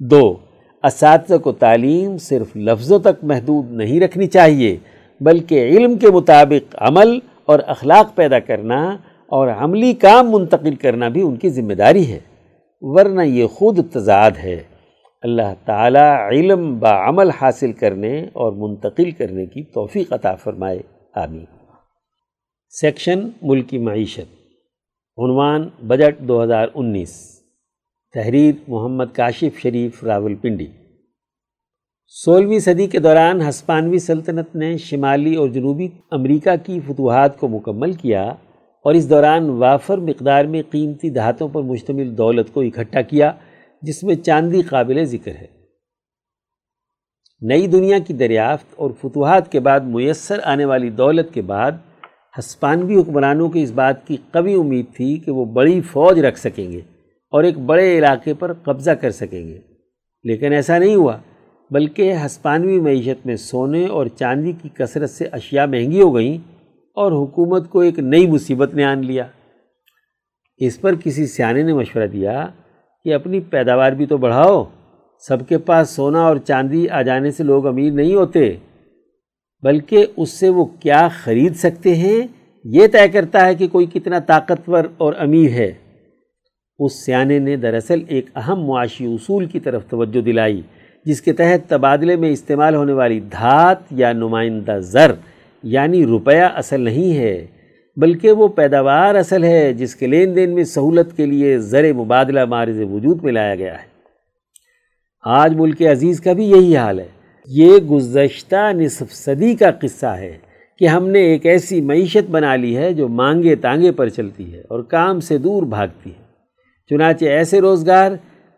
دو، 0.00 0.36
اساتذہ 0.82 1.36
کو 1.36 1.52
تعلیم 1.52 2.18
صرف 2.18 2.56
لفظوں 2.56 2.98
تک 2.98 3.24
محدود 3.24 3.72
نہیں 3.72 4.00
رکھنی 4.00 4.26
چاہیے، 4.26 4.76
بلکہ 5.20 5.66
علم 5.66 5.98
کے 5.98 6.10
مطابق 6.10 6.76
عمل 6.78 7.18
اور 7.46 7.58
اخلاق 7.66 8.14
پیدا 8.14 8.38
کرنا 8.38 8.96
اور 9.26 9.48
عملی 9.48 9.92
کام 9.92 10.30
منتقل 10.30 10.74
کرنا 10.74 11.08
بھی 11.08 11.22
ان 11.22 11.36
کی 11.36 11.48
ذمہ 11.48 11.72
داری 11.72 12.12
ہے۔ 12.12 12.18
ورنہ 12.80 13.22
یہ 13.22 13.46
خود 13.46 13.78
تضاد 13.92 14.30
ہے۔ 14.44 14.62
اللہ 15.22 15.54
تعالیٰ 15.64 16.28
علم 16.32 16.78
با 16.78 17.08
عمل 17.08 17.30
حاصل 17.30 17.72
کرنے 17.72 18.26
اور 18.32 18.52
منتقل 18.52 19.10
کرنے 19.10 19.46
کی 19.46 19.62
توفیق 19.62 20.12
عطا 20.12 20.34
فرمائے۔ 20.34 20.78
آمین۔ 21.14 21.61
سیکشن 22.74 23.28
ملکی 23.42 23.78
معیشت، 23.78 24.34
عنوان 25.18 25.68
بجٹ 25.82 26.20
دو 26.20 26.42
ہزار 26.44 26.68
انیس، 26.74 27.42
تحریر 28.14 28.54
محمد 28.68 29.04
کاشف 29.12 29.58
شریف، 29.58 30.04
راول 30.04 30.34
پنڈی۔ 30.34 30.66
سولہویں 32.06 32.58
صدی 32.58 32.86
کے 32.86 32.98
دوران 32.98 33.42
ہسپانوی 33.42 33.98
سلطنت 33.98 34.56
نے 34.56 34.76
شمالی 34.78 35.34
اور 35.34 35.48
جنوبی 35.48 35.88
امریکہ 36.10 36.50
کی 36.66 36.80
فتوحات 36.80 37.38
کو 37.38 37.48
مکمل 37.48 37.92
کیا 37.92 38.22
اور 38.84 38.94
اس 38.94 39.10
دوران 39.10 39.50
وافر 39.50 39.98
مقدار 39.98 40.44
میں 40.44 40.62
قیمتی 40.70 41.10
دھاتوں 41.10 41.48
پر 41.48 41.62
مشتمل 41.62 42.18
دولت 42.18 42.54
کو 42.54 42.60
اکٹھا 42.60 43.02
کیا، 43.02 43.32
جس 43.82 44.04
میں 44.04 44.14
چاندی 44.14 44.62
قابل 44.62 45.04
ذکر 45.04 45.34
ہے۔ 45.34 45.46
نئی 47.40 47.66
دنیا 47.66 47.98
کی 47.98 48.14
دریافت 48.14 48.74
اور 48.76 48.90
فتوحات 49.00 49.52
کے 49.52 49.60
بعد 49.60 49.80
میسر 49.80 50.40
آنے 50.44 50.64
والی 50.64 50.90
دولت 50.90 51.34
کے 51.34 51.42
بعد 51.42 51.72
ہسپانوی 52.38 53.00
حکمرانوں 53.00 53.48
کی 53.48 53.62
اس 53.62 53.70
بات 53.70 54.06
کی 54.06 54.16
قوی 54.32 54.54
امید 54.54 54.86
تھی 54.96 55.18
کہ 55.18 55.30
وہ 55.30 55.44
بڑی 55.44 55.80
فوج 55.80 56.20
رکھ 56.20 56.38
سکیں 56.38 56.72
گے 56.72 56.80
اور 57.30 57.44
ایک 57.44 57.58
بڑے 57.58 57.98
علاقے 57.98 58.34
پر 58.34 58.52
قبضہ 58.52 58.90
کر 58.90 59.10
سکیں 59.10 59.48
گے۔ 59.48 59.58
لیکن 60.24 60.52
ایسا 60.52 60.78
نہیں 60.78 60.94
ہوا، 60.94 61.16
بلکہ 61.70 62.12
ہسپانوی 62.12 62.80
معیشت 62.80 63.26
میں 63.26 63.36
سونے 63.36 63.86
اور 63.86 64.06
چاندی 64.06 64.52
کی 64.52 64.68
کثرت 64.74 65.10
سے 65.10 65.28
اشیاء 65.32 65.66
مہنگی 65.66 66.02
ہو 66.02 66.14
گئیں 66.14 66.38
اور 66.94 67.12
حکومت 67.12 67.70
کو 67.70 67.80
ایک 67.80 67.98
نئی 67.98 68.26
مصیبت 68.26 68.74
نے 68.74 68.84
آن 68.84 69.06
لیا۔ 69.06 69.24
اس 70.56 70.80
پر 70.80 70.94
کسی 70.94 71.26
سیانے 71.26 71.62
نے 71.62 71.74
مشورہ 71.74 72.06
دیا 72.06 72.46
کہ 73.04 73.14
اپنی 73.14 73.40
پیداوار 73.40 73.92
بھی 73.92 74.06
تو 74.06 74.16
بڑھاؤ۔ 74.16 74.64
سب 75.28 75.48
کے 75.48 75.58
پاس 75.58 75.90
سونا 75.90 76.22
اور 76.22 76.36
چاندی 76.36 76.88
آ 76.88 77.02
جانے 77.02 77.30
سے 77.30 77.44
لوگ 77.44 77.66
امیر 77.66 77.92
نہیں 77.92 78.14
ہوتے۔ 78.14 78.56
بلکہ 79.62 80.06
اس 80.16 80.30
سے 80.30 80.48
وہ 80.48 80.64
کیا 80.64 81.08
خرید 81.08 81.54
سکتے 81.54 81.94
ہیں 81.94 82.26
یہ 82.64 82.86
طے 82.86 83.08
کرتا 83.08 83.46
ہے 83.46 83.54
کہ 83.54 83.68
کوئی 83.68 83.86
کتنا 83.86 84.18
طاقتور 84.18 84.84
اور 84.96 85.12
امیر 85.18 85.50
ہے۔ 85.50 85.72
اس 86.78 87.04
سیانے 87.04 87.38
نے 87.38 87.56
دراصل 87.56 88.00
ایک 88.08 88.26
اہم 88.34 88.64
معاشی 88.64 89.06
اصول 89.06 89.46
کی 89.46 89.60
طرف 89.60 89.86
توجہ 89.86 90.20
دلائی، 90.20 90.62
جس 91.04 91.22
کے 91.22 91.32
تحت 91.32 91.68
تبادلے 91.68 92.16
میں 92.16 92.30
استعمال 92.30 92.74
ہونے 92.74 92.92
والی 92.92 93.20
دھات 93.20 93.76
یا 93.90 94.12
نمائندہ 94.12 94.78
زر 94.78 95.12
یعنی 95.62 96.04
روپیہ 96.04 96.48
اصل 96.54 96.80
نہیں 96.80 97.18
ہے، 97.18 97.46
بلکہ 97.96 98.32
وہ 98.32 98.48
پیداوار 98.48 99.14
اصل 99.14 99.44
ہے، 99.44 99.72
جس 99.72 99.94
کے 99.96 100.06
لین 100.06 100.36
دین 100.36 100.54
میں 100.54 100.64
سہولت 100.64 101.16
کے 101.16 101.26
لیے 101.26 101.58
زر 101.58 101.92
مبادلہ 101.92 102.44
مارز 102.44 102.80
وجود 102.80 103.24
میں 103.24 103.32
لایا 103.32 103.54
گیا 103.54 103.72
ہے۔ 103.72 103.86
آج 105.24 105.54
ملک 105.54 105.82
عزیز 105.82 106.20
کا 106.20 106.32
بھی 106.32 106.50
یہی 106.50 106.76
حال 106.76 107.00
ہے۔ 107.00 107.21
یہ 107.46 107.76
گزشتہ 107.76 108.72
نصف 108.72 109.12
صدی 109.12 109.54
کا 109.54 109.70
قصہ 109.70 110.06
ہے 110.06 110.38
کہ 110.78 110.86
ہم 110.86 111.08
نے 111.08 111.18
ایک 111.18 111.46
ایسی 111.46 111.80
معیشت 111.80 112.30
بنا 112.30 112.56
لی 112.56 112.76
ہے 112.76 112.92
جو 112.92 113.08
مانگے 113.08 113.56
تانگے 113.56 113.92
پر 113.92 114.08
چلتی 114.08 114.52
ہے 114.52 114.60
اور 114.60 114.82
کام 114.82 115.20
سے 115.20 115.38
دور 115.38 115.62
بھاگتی 115.62 116.10
ہے۔ 116.10 116.22
چنانچہ 116.90 117.24
ایسے 117.24 117.60
روزگار 117.60 118.12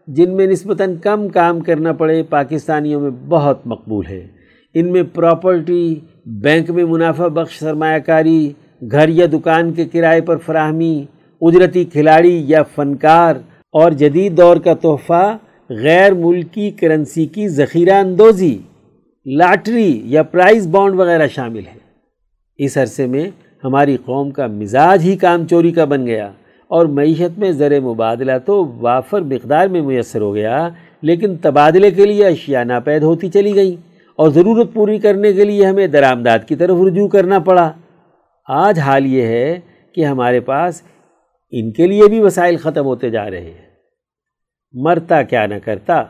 جن 0.07 0.37
میں 0.37 0.47
نسبتاً 0.47 0.97
کم 0.97 1.29
کام 1.29 1.61
کرنا 1.61 1.93
پڑے، 1.93 2.23
پاکستانیوں 2.23 3.01
میں 3.01 3.11
بہت 3.29 3.67
مقبول 3.67 4.07
ہے۔ 4.07 4.27
ان 4.75 4.93
میں 4.93 5.03
پراپرٹی، 5.03 5.95
بینک 6.27 6.71
میں 6.71 6.85
منافع 6.85 7.29
بخش، 7.29 7.59
سرمایہ 7.59 7.99
کاری، 7.99 8.53
گھر 8.91 9.09
یا 9.09 9.27
دکان 9.33 9.73
کے 9.73 9.85
کرائے 9.85 10.21
پر 10.21 10.37
فراہمی، 10.37 11.05
اجرتی 11.41 11.85
کھلاڑی 11.85 12.45
یا 12.47 12.63
فنکار 12.63 13.37
اور 13.73 13.93
جدید 13.93 14.37
دور 14.37 14.57
کا 14.57 14.75
تحفہ، 14.75 15.37
غیر 15.71 16.15
ملکی 16.15 16.71
کرنسی 16.71 17.27
کی 17.27 17.49
ذخیرہ 17.49 17.95
اندوزی۔ 17.95 18.59
لاٹری 19.27 20.03
یا 20.05 20.23
پرائز 20.23 20.67
بانڈ 20.67 20.95
وغیرہ 20.95 21.27
شامل 21.27 21.67
ہے 21.67 21.79
اس 22.59 22.77
عرصے 22.79 23.07
میں 23.07 23.31
ہماری 23.65 23.97
قوم 23.97 24.31
کا 24.31 24.47
مزاج 24.47 25.03
ہی 25.03 25.17
کام 25.17 25.47
چوری 25.47 25.73
کا 25.73 25.85
بن 25.85 26.07
گیا 26.07 26.27
اور 26.71 26.87
معیشت 26.87 27.39
میں 27.39 27.53
زر 27.53 27.81
مبادلہ 27.81 28.33
تو 28.47 28.65
وافر 28.81 29.21
مقدار 29.21 29.69
میں 29.69 29.83
میسر 29.83 30.21
ہو 30.21 30.35
گیا، 30.35 30.69
لیکن 31.03 31.37
تبادلے 31.37 31.91
کے 31.91 32.05
لیے 32.05 32.27
اشیاء 32.27 32.65
ناپید 32.65 33.03
ہوتی 33.03 33.31
چلی 33.31 33.55
گئیں 33.55 33.77
اور 34.19 34.31
ضرورت 34.31 34.73
پوری 34.75 34.99
کرنے 34.99 35.33
کے 35.33 35.45
لیے 35.45 35.67
ہمیں 35.67 35.87
درآمدات 35.87 36.49
کی 36.49 36.57
طرف 36.57 36.77
رجوع 36.87 37.09
کرنا 37.09 37.39
پڑا۔ 37.39 37.71
آج 38.49 38.79
حال 38.79 39.07
یہ 39.07 39.23
ہے 39.23 39.61
کہ 39.95 40.05
ہمارے 40.05 40.41
پاس 40.41 40.83
ان 41.53 41.73
کے 41.73 41.87
لیے 41.87 42.09
بھی 42.09 42.21
وسائل 42.21 42.57
ختم 42.57 42.85
ہوتے 42.85 43.11
جا 43.11 43.31
رہے 43.31 43.41
ہیں۔ 43.41 43.63
مرتا 44.75 45.23
کیا 45.23 45.47
نہ 45.47 45.55
کرتا، 45.65 46.03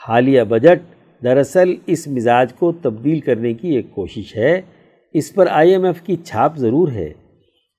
حالیہ 0.00 0.42
بجٹ 0.42 0.91
دراصل 1.22 1.74
اس 1.86 2.08
مزاج 2.08 2.52
کو 2.52 2.72
تبدیل 2.72 3.20
کرنے 3.20 3.54
کی 3.54 3.68
ایک 3.68 3.86
کوشش 3.90 4.36
ہے۔ 4.36 4.60
اس 5.12 5.34
پر 5.34 5.46
آئی 5.50 5.70
ایم 5.70 5.84
ایف 5.84 6.02
کی 6.02 6.16
چھاپ 6.16 6.56
ضرور 6.56 6.88
ہے۔ 6.88 7.12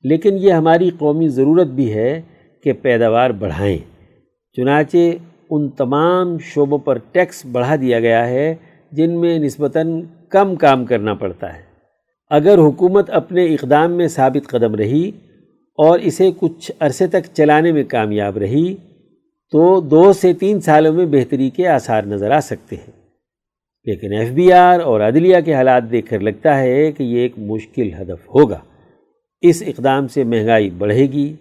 لیکن 0.04 0.38
یہ 0.38 0.52
ہماری 0.52 0.89
قومی 0.98 1.28
ضرورت 1.28 1.68
بھی 1.68 1.94
ہے 1.94 2.22
کہ 2.64 2.74
پیداوار 2.74 3.30
بڑھائیں۔ 3.30 3.78
چنانچہ 4.58 4.98
ان 5.50 5.70
تمام 5.70 6.38
شعبوں 6.39 6.78
پر 6.78 6.98
ٹیکس 7.12 7.46
بڑھا 7.52 7.76
دیا 7.76 8.00
گیا 8.00 8.28
ہے 8.30 8.56
جن 8.91 9.22
میں 9.22 9.39
نسبتاً 9.39 10.02
کم 10.30 10.56
کام 10.56 10.86
کرنا 10.86 11.14
پڑتا 11.14 11.54
ہے۔ 11.54 11.62
اگر 12.30 12.58
حکومت 12.58 13.10
اپنے 13.10 13.46
اقدام 13.46 13.91
میں 13.91 14.08
ثابت 14.08 14.48
قدم 14.48 14.76
رہی 14.76 15.12
اور 15.78 16.00
اسے 16.00 16.32
کچھ 16.39 16.72
عرصے 16.80 17.08
تک 17.08 17.34
چلانے 17.34 17.72
میں 17.72 17.84
کامیاب 17.84 18.38
رہی 18.38 18.76
تو 19.52 19.82
دو 19.82 20.14
سے 20.14 20.34
تین 20.34 20.62
سالوں 20.62 20.94
میں 20.94 21.06
بہتری 21.06 21.50
کے 21.50 21.68
آثار 21.68 22.04
نظر 22.04 22.32
آ 22.32 22.39
سکتے 22.39 22.76
ہیں۔ 22.76 23.03
لیکن 23.86 24.14
ایف 24.14 24.32
بی 24.32 24.54
آر 24.54 24.80
اور 24.80 25.02
عدلیہ 25.02 25.40
کے 25.46 25.54
حالات 25.54 25.92
دیکھ 25.92 26.10
کر 26.10 26.20
لگتا 26.20 26.60
ہے 26.60 26.92
کہ 26.92 27.04
یہ 27.04 27.20
ایک 27.20 27.40
مشکل 27.40 27.90
ہدف 28.02 28.30
ہوگا۔ 28.36 28.60
اس 29.42 29.64
اقدام 29.68 30.08
سے 30.08 30.24
مہنگائی 30.24 30.70
بڑھے 30.70 31.02
گی، 31.02 31.36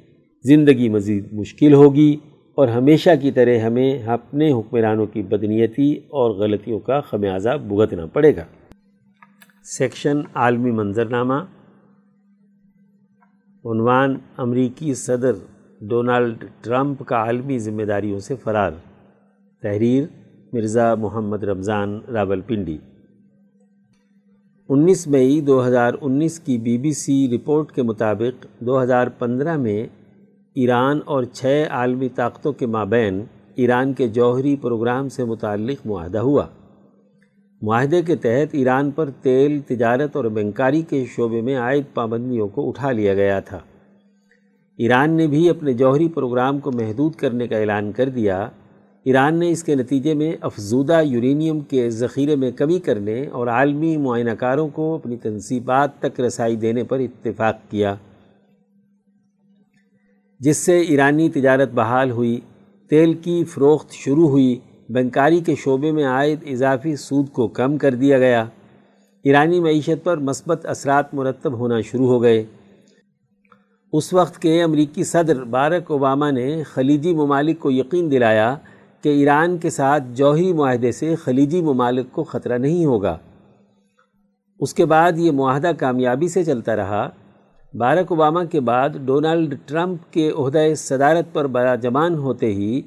زندگی 0.45 0.89
مزید 0.89 1.33
مشکل 1.33 1.73
ہوگی 1.73 2.17
اور 2.55 2.69
ہمیشہ 2.69 3.11
کی 3.21 3.31
طرح 3.31 3.59
ہمیں 3.59 4.03
اپنے 4.03 4.53
حکمرانوں 4.53 5.07
کی 5.07 5.23
بدنیتی 5.23 5.93
اور 5.93 6.31
غلطیوں 6.31 6.79
کا 6.79 7.01
خمیازہ 7.01 7.57
بھگتنا 7.69 8.07
پڑے 8.07 8.37
گا۔ 8.37 8.45
سیکشن 9.65 10.21
عالمی 10.35 10.71
منظرنامہ۔ 10.71 11.35
عنوان 13.65 14.17
امریکی 14.37 14.95
صدر 14.95 15.33
ڈونالڈ 15.81 16.45
ٹرمپ 16.61 17.07
کا 17.07 17.17
عالمی 17.17 17.59
ذمہ 17.59 17.83
داریوں 17.83 18.19
سے 18.19 18.35
فرار۔ 18.37 18.71
تحریر 19.63 20.05
مرزا 20.53 20.95
محمد 20.95 21.45
رمضان 21.45 22.01
راول 22.13 22.41
پنڈی 22.41 22.79
انیس 24.69 25.09
مئی 25.09 25.41
دو 25.41 25.67
ہزار 25.67 25.93
انیس 26.01 26.41
کی 26.41 26.59
بی 26.59 26.79
بی 26.79 26.93
سی 26.93 27.29
رپورٹ 27.35 27.73
کے 27.73 27.83
مطابق 27.83 28.47
دو 28.61 28.83
ہزار 28.83 29.07
پندرہ 29.07 29.57
میں 29.57 29.87
ایران 30.55 31.01
اور 31.05 31.25
چھ 31.25 31.65
عالمی 31.71 32.09
طاقتوں 32.09 32.53
کے 32.53 32.67
مابین 32.67 33.25
ایران 33.55 33.93
کے 33.93 34.09
جوہری 34.09 34.57
پروگرام 34.57 35.09
سے 35.09 35.25
متعلق 35.25 35.87
معاہدہ 35.87 36.19
ہوا۔ 36.19 36.47
معاہدے 37.63 38.03
کے 38.03 38.17
تحت 38.17 38.49
ایران 38.53 38.91
پر 38.91 39.11
تیل، 39.11 39.61
تجارت 39.61 40.17
اور 40.17 40.25
بینکاری 40.25 40.83
کے 40.83 41.05
شعبے 41.17 41.41
میں 41.41 41.57
عائد 41.57 41.85
پابندیوں 41.95 42.49
کو 42.49 42.69
اٹھا 42.69 42.93
لیا 42.93 43.15
گیا 43.15 43.41
تھا۔ 43.41 43.59
ایران 44.77 45.11
نے 45.11 45.27
بھی 45.27 45.51
اپنے 45.51 45.73
جوہری 45.73 46.09
پروگرام 46.09 46.59
کو 46.59 46.73
محدود 46.73 47.15
کرنے 47.15 47.49
کا 47.49 47.57
اعلان 47.57 47.93
کر 47.93 48.09
دیا۔ 48.09 48.49
ایران 49.05 49.39
نے 49.39 49.51
اس 49.51 49.65
کے 49.65 49.75
نتیجے 49.75 50.15
میں 50.15 50.37
افزودہ 50.41 51.01
یورینیم 51.05 51.61
کے 51.61 51.91
ذخیرے 51.91 52.37
میں 52.37 52.51
کمی 52.51 52.79
کرنے 52.79 53.27
اور 53.27 53.47
عالمی 53.47 53.97
معائنہ 53.97 54.31
کاروں 54.31 54.69
کو 54.69 54.95
اپنی 54.95 55.17
تنصیبات 55.17 55.99
تک 55.99 56.21
رسائی 56.21 56.57
دینے 56.57 56.85
پر 56.85 56.99
اتفاق 56.99 57.71
کیا۔ 57.71 57.95
جس 60.41 60.57
سے 60.57 60.81
ایرانی 60.81 61.31
تجارت 61.31 61.71
بحال 61.71 62.11
ہوئی، 62.11 62.41
تیل 62.91 63.15
کی 63.15 63.45
فروخت 63.45 63.93
شروع 63.93 64.29
ہوئی، 64.29 64.59
بینکاری 64.89 65.41
کے 65.41 65.55
شعبے 65.55 65.93
میں 65.93 66.05
عائد 66.05 66.39
اضافی 66.47 66.97
سود 66.97 67.29
کو 67.29 67.49
کم 67.49 67.79
کر 67.79 67.95
دیا 67.95 68.19
گیا۔ 68.19 68.45
ایرانی 69.25 69.61
معیشت 69.61 70.05
پر 70.05 70.17
مثبت 70.17 70.67
اثرات 70.67 71.15
مرتب 71.15 71.53
ہونا 71.53 71.81
شروع 71.81 72.07
ہو 72.07 72.23
گئے۔ 72.23 72.45
اس 73.93 74.13
وقت 74.13 74.39
کے 74.39 74.63
امریکی 74.63 75.05
صدر 75.05 75.45
بارک 75.45 75.91
اوباما 75.91 76.31
نے 76.31 76.63
خلیجی 76.63 77.15
ممالک 77.15 77.59
کو 77.59 77.71
یقین 77.71 78.11
دلایا 78.11 78.57
کہ 79.03 79.09
ایران 79.09 79.59
کے 79.59 79.71
ساتھ 79.71 80.05
جوہری 80.13 80.53
معاہدے 80.53 80.93
سے 80.93 81.15
خلیجی 81.15 81.63
ممالک 81.63 82.07
کو 82.13 82.25
خطرہ 82.25 82.59
نہیں 82.59 82.85
ہوگا۔ 82.85 83.19
اس 84.61 84.75
کے 84.75 84.85
بعد 84.85 85.13
یہ 85.17 85.31
معاہدہ 85.31 85.71
کامیابی 85.79 86.29
سے 86.29 86.45
چلتا 86.45 86.77
رہا۔ 86.77 87.11
بارک 87.75 88.07
اوباما 88.09 88.45
کے 88.45 88.61
بعد 88.61 88.89
ڈونلڈ 89.05 89.55
ٹرمپ 89.67 90.13
کے 90.13 90.31
عہدہ 90.39 90.63
صدارت 90.77 91.33
پر 91.33 91.47
براجمان 91.47 92.15
ہوتے 92.15 92.47
ہی 92.47 92.83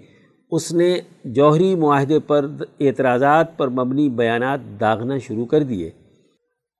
اس 0.52 0.74
نے 0.74 1.00
جوہری 1.26 1.76
معاہدے 1.76 2.20
پر 2.20 2.46
اعتراضات 2.80 3.58
پر 3.58 3.68
مبنی 3.68 4.10
بیانات 4.10 4.60
داغنا 4.80 5.18
شروع 5.18 5.46
کر 5.46 5.64
دیے۔ 5.64 5.92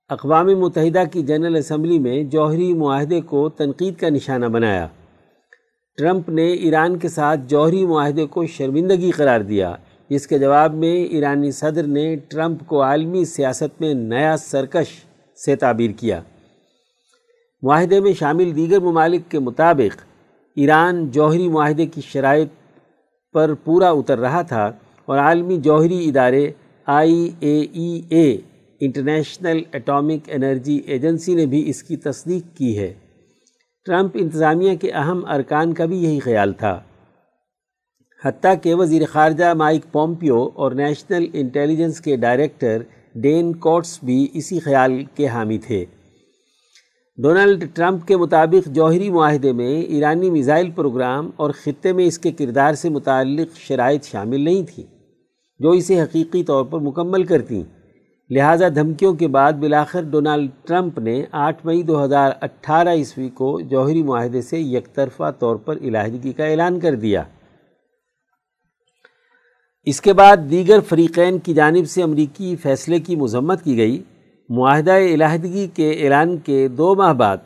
اقوام 0.08 0.46
متحدہ 0.46 1.02
کی 1.12 1.22
جنرل 1.22 1.56
اسمبلی 1.56 1.98
میں 1.98 2.22
جوہری 2.22 2.74
معاہدے 2.74 3.20
کو 3.20 3.48
تنقید 3.48 3.96
کا 3.96 4.08
نشانہ 4.08 4.46
بنایا۔ 4.46 4.88
ٹرمپ 5.96 6.28
نے 6.28 6.46
ایران 6.52 6.98
کے 6.98 7.08
ساتھ 7.08 7.40
جوہری 7.48 7.86
معاہدے 7.86 8.26
کو 8.26 8.46
شرمندگی 8.46 9.10
قرار 9.10 9.40
دیا، 9.40 9.74
جس 10.08 10.26
کے 10.26 10.38
جواب 10.38 10.74
میں 10.74 10.96
ایرانی 11.04 11.50
صدر 11.50 11.86
نے 11.86 12.16
ٹرمپ 12.16 12.66
کو 12.66 12.82
عالمی 12.82 13.24
سیاست 13.24 13.80
میں 13.80 13.94
نیا 13.94 14.36
سرکش 14.36 14.86
سے 15.44 15.56
تعبیر 15.56 15.90
کیا۔ 15.90 16.20
معاہدے 17.62 18.00
میں 18.00 18.12
شامل 18.12 18.56
دیگر 18.56 18.80
ممالک 18.80 19.30
کے 19.30 19.38
مطابق، 19.38 20.02
ایران 20.56 21.10
جوہری 21.10 21.48
معاہدے 21.48 21.86
کی 21.86 22.00
شرائط 22.00 22.48
پر 23.32 23.54
پورا 23.54 23.90
اتر 23.90 24.18
رہا 24.18 24.42
تھا 24.42 24.72
اور 25.04 25.18
عالمی 25.18 25.56
جوہری 25.56 26.08
ادارے 26.08 26.50
I 26.86 27.30
A 27.40 27.58
E 27.72 28.00
A, 28.08 28.36
international 28.80 29.62
atomic 29.72 30.28
energy 30.28 30.76
agency 30.86 31.34
نے 31.34 31.46
بھی 31.46 31.70
اس 31.70 31.82
کی 31.82 31.96
تصدیق 31.96 32.56
کی 32.56 32.78
ہے۔ 32.78 32.92
ٹرمپ 33.86 34.10
انتظامیہ 34.14 34.74
کے 34.74 34.90
اہم 34.90 35.24
ارکان 35.28 35.72
کا 35.74 35.84
بھی 35.84 36.02
یہی 36.04 36.18
خیال 36.20 36.52
تھا۔ 36.52 36.78
حتیٰ 38.24 38.54
کہ 38.62 38.74
وزیر 38.74 39.02
خارجہ 39.06 39.52
مائک 39.54 39.84
پومپیو 39.92 40.48
اور 40.54 40.72
نیشنل 40.72 41.26
انٹیلیجنس 41.32 42.00
کے 42.00 42.16
ڈائریکٹر 42.16 42.82
ڈین 43.14 43.54
کوٹس 43.56 43.98
بھی 44.04 44.26
اسی 44.34 44.58
خیال 44.58 45.02
کے 45.14 45.26
حامی 45.26 45.58
تھے۔ 45.58 45.84
ڈونلڈ 47.18 47.64
ٹرمپ 47.74 48.06
کے 48.06 48.16
مطابق 48.16 48.68
جوہری 48.68 49.10
معاہدے 49.10 49.52
میں 49.52 49.80
ایرانی 49.82 50.30
میزائل 50.30 50.70
پروگرام 50.70 51.30
اور 51.36 51.50
خطے 51.50 51.92
میں 51.92 52.06
اس 52.06 52.18
کے 52.18 52.32
کردار 52.32 52.74
سے 52.74 52.88
متعلق 52.88 53.56
شرائط 53.58 54.04
شامل 54.04 54.40
نہیں 54.40 54.62
تھیں، 54.74 54.84
جو 55.60 55.70
اسے 55.70 56.02
حقیقی 56.02 56.44
طور 56.44 56.64
پر 56.64 56.80
مکمل 56.80 57.24
کرتیں۔ 57.24 57.62
لہٰذا 58.30 58.68
دھمکیوں 58.68 59.14
کے 59.14 59.28
بعد 59.28 59.52
بلاخر 59.52 60.02
ڈونلڈ 60.02 60.50
ٹرمپ 60.68 60.98
نے 60.98 61.24
آٹھ 61.32 61.66
مئی 61.66 61.82
دو 61.82 62.04
ہزار 62.04 62.30
اٹھارہ 62.40 62.88
عیسوی 62.88 63.28
کو 63.28 63.60
جوہری 63.60 64.02
معاہدے 64.02 64.42
سے 64.42 64.58
یک 64.58 64.94
طرفہ 64.94 65.30
طور 65.38 65.56
پر 65.56 65.76
علاحدگی 65.76 66.32
کا 66.32 66.44
اعلان 66.44 66.80
کر 66.80 66.94
دیا۔ 66.94 67.22
اس 69.84 70.00
کے 70.00 70.12
بعد 70.12 70.36
دیگر 70.50 70.80
فریقین 70.80 71.38
کی 71.38 71.54
جانب 71.54 71.88
سے 71.88 72.02
امریکی 72.02 72.56
فیصلے 72.56 73.00
کی 73.00 73.16
مذمت 73.16 73.62
کی 73.62 73.76
گئی۔ 73.76 74.02
معاہدہ 74.48 74.92
علیحدگی 74.92 75.66
کے 75.74 75.90
اعلان 75.90 76.36
کے 76.36 76.68
دو 76.68 76.94
ماہ 76.94 77.12
بعد 77.12 77.36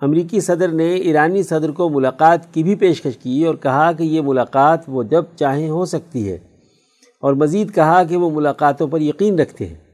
امریکی 0.00 0.40
صدر 0.40 0.68
نے 0.68 0.94
ایرانی 0.94 1.42
صدر 1.42 1.70
کو 1.70 1.88
ملاقات 1.88 2.54
کی 2.54 2.62
بھی 2.62 2.74
پیشکش 2.74 3.16
کی 3.16 3.44
اور 3.44 3.54
کہا 3.54 3.92
کہ 3.92 4.02
یہ 4.02 4.20
ملاقات 4.20 4.80
وہ 4.88 5.02
جب 5.02 5.24
چاہیں 5.36 5.68
ہو 5.68 5.84
سکتی 5.84 6.32
ہے 6.32 6.38
اور 7.20 7.32
مزید 7.32 7.74
کہا 7.74 8.04
کہ 8.04 8.16
وہ 8.16 8.30
ملاقاتوں 8.30 8.88
پر 8.88 9.00
یقین 9.00 9.38
رکھتے 9.38 9.66
ہیں۔ 9.66 9.89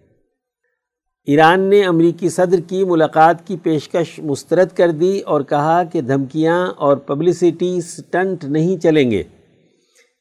ایران 1.26 1.60
نے 1.60 1.84
امریکی 1.84 2.28
صدر 2.28 2.60
کی 2.60 2.84
ملاقات 2.84 3.46
کی 3.46 3.56
پیشکش 3.62 4.18
مسترد 4.18 4.68
کر 4.76 4.90
دی 4.90 5.20
اور 5.20 5.40
کہا 5.40 5.82
کہ 5.84 6.00
دھمکیاں 6.00 6.66
اور 6.66 6.96
پبلسٹی 6.96 7.80
سٹنٹ 7.80 8.44
نہیں 8.44 8.76
چلیں 8.76 9.10
گے۔ 9.10 9.22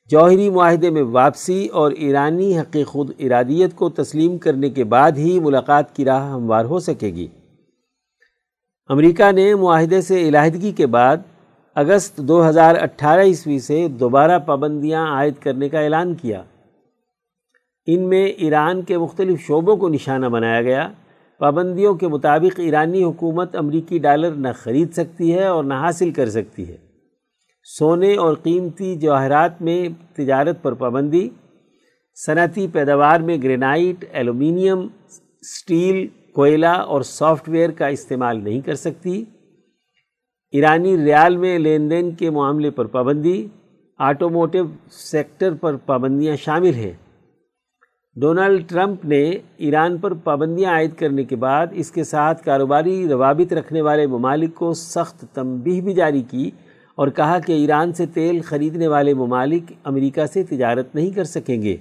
جوہری 0.10 0.50
معاہدے 0.50 0.90
میں 0.90 1.02
واپسی 1.02 1.68
اور 1.68 1.92
ایرانی 1.92 2.60
حق 2.60 2.78
خود 2.88 3.12
ارادیت 3.20 3.76
کو 3.76 3.90
تسلیم 3.90 4.38
کرنے 4.38 4.70
کے 4.70 4.84
بعد 4.84 5.12
ہی 5.18 5.40
ملاقات 5.40 5.96
کی 5.96 6.06
راہ 6.06 6.32
ہموار 6.32 6.66
ہو 6.66 6.80
سکے 6.80 7.08
گی۔ 7.08 7.28
امریکہ 8.90 9.32
نے 9.32 9.56
معاہدے 9.56 10.02
سے 10.02 10.28
علیحدگی 10.28 10.72
کے 10.72 10.88
بعد 10.88 11.18
اگست 11.76 12.18
دو 12.18 12.50
ہزار 12.50 12.76
اٹھارہ 12.76 13.22
عیسوی 13.22 13.60
سے 13.60 13.88
دوبارہ 13.88 14.40
پابندیاں 14.40 15.08
عائد 15.08 15.34
کرنے 15.40 15.70
کا 15.70 15.80
اعلان 15.80 16.16
کیا۔ 16.16 16.44
ان 17.86 18.10
میں 18.10 18.26
ایران 18.26 18.82
کے 18.82 18.98
مختلف 18.98 19.40
شعبوں 19.40 19.78
کو 19.78 19.90
نشانہ 19.90 20.26
بنایا 20.26 20.62
گیا۔ 20.62 20.90
پابندیوں 21.40 21.94
کے 21.94 22.08
مطابق 22.08 22.60
ایرانی 22.60 23.04
حکومت 23.04 23.56
امریکی 23.56 23.98
ڈالر 23.98 24.32
نہ 24.32 24.48
خرید 24.56 24.94
سکتی 24.94 25.34
ہے 25.34 25.46
اور 25.46 25.64
نہ 25.64 25.74
حاصل 25.74 26.12
کر 26.12 26.30
سکتی 26.30 26.70
ہے۔ 26.70 26.78
سونے 27.64 28.16
اور 28.16 28.36
قیمتی 28.44 28.96
جواہرات 28.96 29.62
میں 29.62 29.90
تجارت 30.16 30.64
پر 30.64 30.74
پابندی۔ 30.74 31.30
صنعتی 32.26 32.68
پیداوار 32.68 33.20
میں 33.20 33.38
گرینائٹ، 33.44 34.06
ایلومینیم، 34.12 34.88
سٹیل، 35.44 36.08
کوئلہ 36.34 36.66
اور 36.66 37.02
سافٹ 37.02 37.50
ویئر 37.50 37.70
کا 37.70 37.88
استعمال 37.88 38.44
نہیں 38.44 38.62
کر 38.62 38.76
سکتی۔ 38.76 39.24
ایرانی 40.52 40.98
ریال 40.98 41.38
میں 41.38 41.60
لین 41.60 41.90
دین 41.90 42.12
کے 42.12 42.30
معاملے 42.30 42.70
پر 42.70 42.86
پابندی۔ 42.86 43.48
آٹوموٹیو 43.98 44.66
سیکٹر 44.92 45.54
پر 45.54 45.76
پابندیاں 45.76 46.36
شامل 46.36 46.74
ہیں۔ 46.74 46.94
ڈونلڈ 48.18 48.70
ٹرمپ 48.70 49.06
نے 49.06 49.32
ایران 49.58 49.98
پر 49.98 50.14
پابندیاں 50.14 50.72
عائد 50.72 50.94
کرنے 50.94 51.24
کے 51.24 51.36
بعد 51.36 51.68
اس 51.72 51.92
کے 51.92 52.04
ساتھ 52.04 52.44
کاروباری 52.44 53.08
روابط 53.08 53.54
رکھنے 53.54 53.82
والے 53.82 54.08
ممالک 54.08 54.56
کو 54.56 54.74
سخت 54.74 55.26
تنبیہ 55.34 55.82
بھی 55.82 55.94
جاری 55.94 56.22
کی 56.22 56.52
اور 56.96 57.08
کہا 57.08 57.40
کہ 57.40 57.52
ایران 57.52 57.94
سے 57.94 58.06
تیل 58.06 58.42
خریدنے 58.42 58.88
والے 58.88 59.14
ممالک 59.14 59.74
امریکہ 59.84 60.26
سے 60.26 60.44
تجارت 60.44 60.96
نہیں 60.96 61.12
کر 61.12 61.24
سکیں 61.24 61.62
گے۔ 61.62 61.78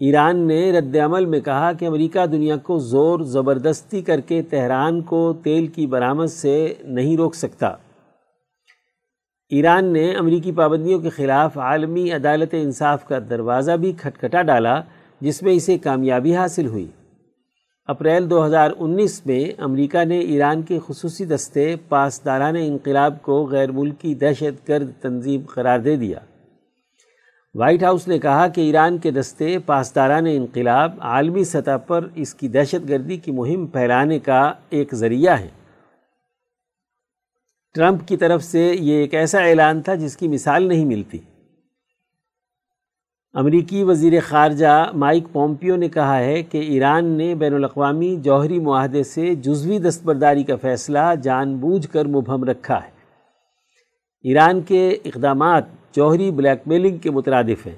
ایران 0.00 0.48
نے 0.48 0.72
رد 0.72 0.96
عمل 0.96 1.24
میں 1.24 1.40
کہا 1.40 1.72
کہ 1.72 1.84
امریکہ 1.84 2.26
دنیا 2.26 2.56
کو 2.56 2.78
زور 2.78 3.20
زبردستی 3.20 4.02
کر 4.02 4.20
کے 4.20 4.42
تہران 4.42 5.00
کو 5.00 5.32
تیل 5.42 5.66
کی 5.66 5.86
برآمد 5.86 6.26
سے 6.26 6.74
نہیں 6.84 7.16
روک 7.16 7.34
سکتا۔ 7.34 7.74
ایران 9.48 9.84
نے 9.84 10.12
امریکی 10.12 10.52
پابندیوں 10.52 11.00
کے 11.00 11.08
خلاف 11.08 11.58
عالمی 11.58 12.12
عدالت 12.12 12.48
انصاف 12.52 13.08
کا 13.08 13.18
دروازہ 13.30 13.72
بھی 13.72 13.92
کھٹکھٹا 13.92 14.42
ڈالا، 14.42 14.80
جس 15.20 15.42
میں 15.42 15.52
اسے 15.52 15.78
کامیابی 15.78 16.36
حاصل 16.36 16.66
ہوئی۔ 16.66 16.86
اپریل 17.86 18.30
دو 18.30 18.46
ہزار 18.46 18.70
انیس 18.78 19.26
میں 19.26 19.44
امریکہ 19.58 20.04
نے 20.04 20.18
ایران 20.18 20.62
کے 20.62 20.78
خصوصی 20.86 21.24
دستے 21.24 21.76
پاسداران 21.88 22.56
انقلاب 22.56 23.22
کو 23.22 23.46
غیر 23.46 23.72
ملکی 23.72 24.14
دہشت 24.14 24.68
گرد 24.68 24.90
تنظیم 25.00 25.40
قرار 25.54 25.78
دے 25.78 25.96
دیا۔ 25.96 26.18
وائٹ 27.54 27.82
ہاؤس 27.82 28.08
نے 28.08 28.18
کہا 28.18 28.48
کہ 28.48 28.60
ایران 28.60 28.98
کے 28.98 29.10
دستے 29.10 29.58
پاسداران 29.58 30.26
انقلاب 30.30 30.92
عالمی 31.00 31.44
سطح 31.44 31.76
پر 31.76 32.08
اس 32.14 32.34
کی 32.34 32.48
دہشت 32.48 32.88
گردی 32.88 33.16
کی 33.16 33.32
مہم 33.32 33.66
پھیلانے 33.66 34.18
کا 34.18 34.52
ایک 34.70 34.94
ذریعہ 34.94 35.38
ہے 35.40 35.48
ٹرمپ 37.74 38.08
کی 38.08 38.16
طرف 38.16 38.44
سے 38.44 38.76
یہ 38.80 38.94
ایک 38.94 39.14
ایسا 39.14 39.38
اعلان 39.38 39.82
تھا 39.82 39.94
جس 39.94 40.16
کی 40.16 40.28
مثال 40.28 40.68
نہیں 40.68 40.84
ملتی۔ 40.84 41.18
امریکی 43.32 43.82
وزیر 43.82 44.12
خارجہ 44.20 44.90
مائک 44.94 45.24
پومپیو 45.32 45.76
نے 45.76 45.88
کہا 45.88 46.18
ہے 46.18 46.42
کہ 46.42 46.58
ایران 46.58 47.04
نے 47.04 47.34
بین 47.34 47.54
الاقوامی 47.54 48.16
جوہری 48.16 48.58
معاہدے 48.58 49.02
سے 49.02 49.34
جزوی 49.34 49.78
دستبرداری 49.78 50.42
کا 50.42 50.56
فیصلہ 50.56 51.14
جان 51.22 51.56
بوجھ 51.56 51.88
کر 51.88 52.04
مبہم 52.04 52.44
رکھا 52.44 52.76
ہے۔ 52.84 52.90
ایران 54.22 54.60
کے 54.60 54.88
اقدامات 55.04 55.64
جوہری 55.96 56.30
بلیک 56.30 56.68
میلنگ 56.68 56.98
کے 56.98 57.10
مترادف 57.10 57.66
ہیں۔ 57.66 57.76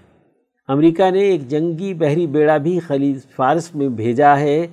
امریکہ 0.69 1.11
نے 1.11 1.21
ایک 1.21 1.49
جنگی 1.49 1.95
بحری 1.95 2.27
بیڑا 2.27 2.57
بھی 2.57 2.79
خلیج 2.79 3.19
فارس 3.37 3.75
میں 3.75 3.89
بھیجا 3.89 4.39
ہے۔ 4.41 4.67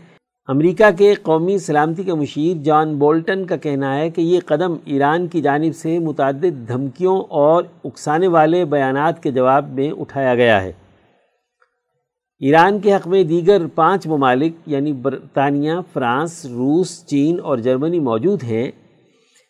امریکہ 0.47 0.97
کے 0.97 1.13
قومی 1.13 1.57
سلامتی 1.57 2.03
کے 2.03 2.13
مشیر 2.13 2.63
جان 2.63 2.95
بولٹن 2.95 3.45
کا 3.45 3.55
کہنا 3.55 3.97
ہے 3.97 4.09
کہ 4.09 4.21
یہ 4.21 4.39
قدم 4.45 4.73
ایران 4.85 5.27
کی 5.27 5.41
جانب 5.41 5.75
سے 5.75 5.99
متعدد 5.99 6.67
دھمکیوں 6.67 7.21
اور 7.29 7.63
اکسانے 7.83 8.27
والے 8.27 8.65
بیانات 8.65 9.23
کے 9.23 9.31
جواب 9.31 9.69
میں 9.69 9.91
اٹھایا 9.91 10.35
گیا 10.35 10.63
ہے۔ 10.63 10.71
ایران 12.39 12.79
کے 12.79 12.93
حق 12.93 13.07
میں 13.07 13.23
دیگر 13.23 13.67
پانچ 13.67 14.07
ممالک 14.07 14.51
یعنی 14.65 14.93
برطانیہ، 14.93 15.71
فرانس، 15.93 16.45
روس، 16.45 17.05
چین 17.05 17.37
اور 17.43 17.57
جرمنی 17.57 17.99
موجود 17.99 18.43
ہیں۔ 18.43 18.71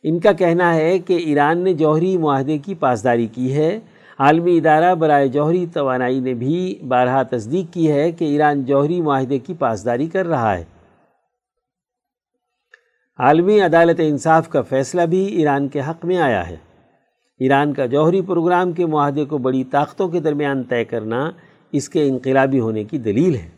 ان 0.03 0.19
کا 0.19 0.31
کہنا 0.31 0.75
ہے 0.75 0.99
کہ 0.99 1.13
ایران 1.13 1.57
نے 1.57 1.73
جوہری 1.73 2.17
معاہدے 2.17 2.57
کی 2.57 2.75
پاسداری 2.75 3.27
کی 3.27 3.53
ہے۔ 3.53 3.79
عالمی 4.19 4.57
ادارہ 4.57 4.95
برائے 4.95 5.27
جوہری 5.27 5.65
توانائی 5.73 6.19
نے 6.19 6.33
بھی 6.33 6.79
بارہا 6.87 7.23
تصدیق 7.23 7.73
کی 7.73 7.91
ہے 7.91 8.11
کہ 8.11 8.25
ایران 8.25 8.63
جوہری 8.63 9.01
معاہدے 9.01 9.39
کی 9.39 9.53
پاسداری 9.53 10.07
کر 10.07 10.25
رہا 10.25 10.57
ہے۔ 10.57 10.72
عالمی 13.19 13.61
عدالت 13.61 13.99
انصاف 13.99 14.49
کا 14.49 14.61
فیصلہ 14.61 15.01
بھی 15.01 15.25
ایران 15.25 15.67
کے 15.67 15.79
حق 15.79 16.05
میں 16.05 16.17
آیا 16.17 16.49
ہے۔ 16.49 16.55
ایران 17.39 17.73
کا 17.73 17.85
جوہری 17.85 18.21
پروگرام 18.21 18.71
کے 18.71 18.85
معاہدے 18.85 19.25
کو 19.25 19.37
بڑی 19.37 19.63
طاقتوں 19.63 20.07
کے 20.09 20.19
درمیان 20.19 20.63
طے 20.63 20.85
کرنا 20.85 21.31
اس 21.71 21.89
کے 21.89 22.07
انقلابی 22.07 22.59
ہونے 22.59 22.83
کی 22.83 22.97
دلیل 22.97 23.35
ہے۔ 23.35 23.49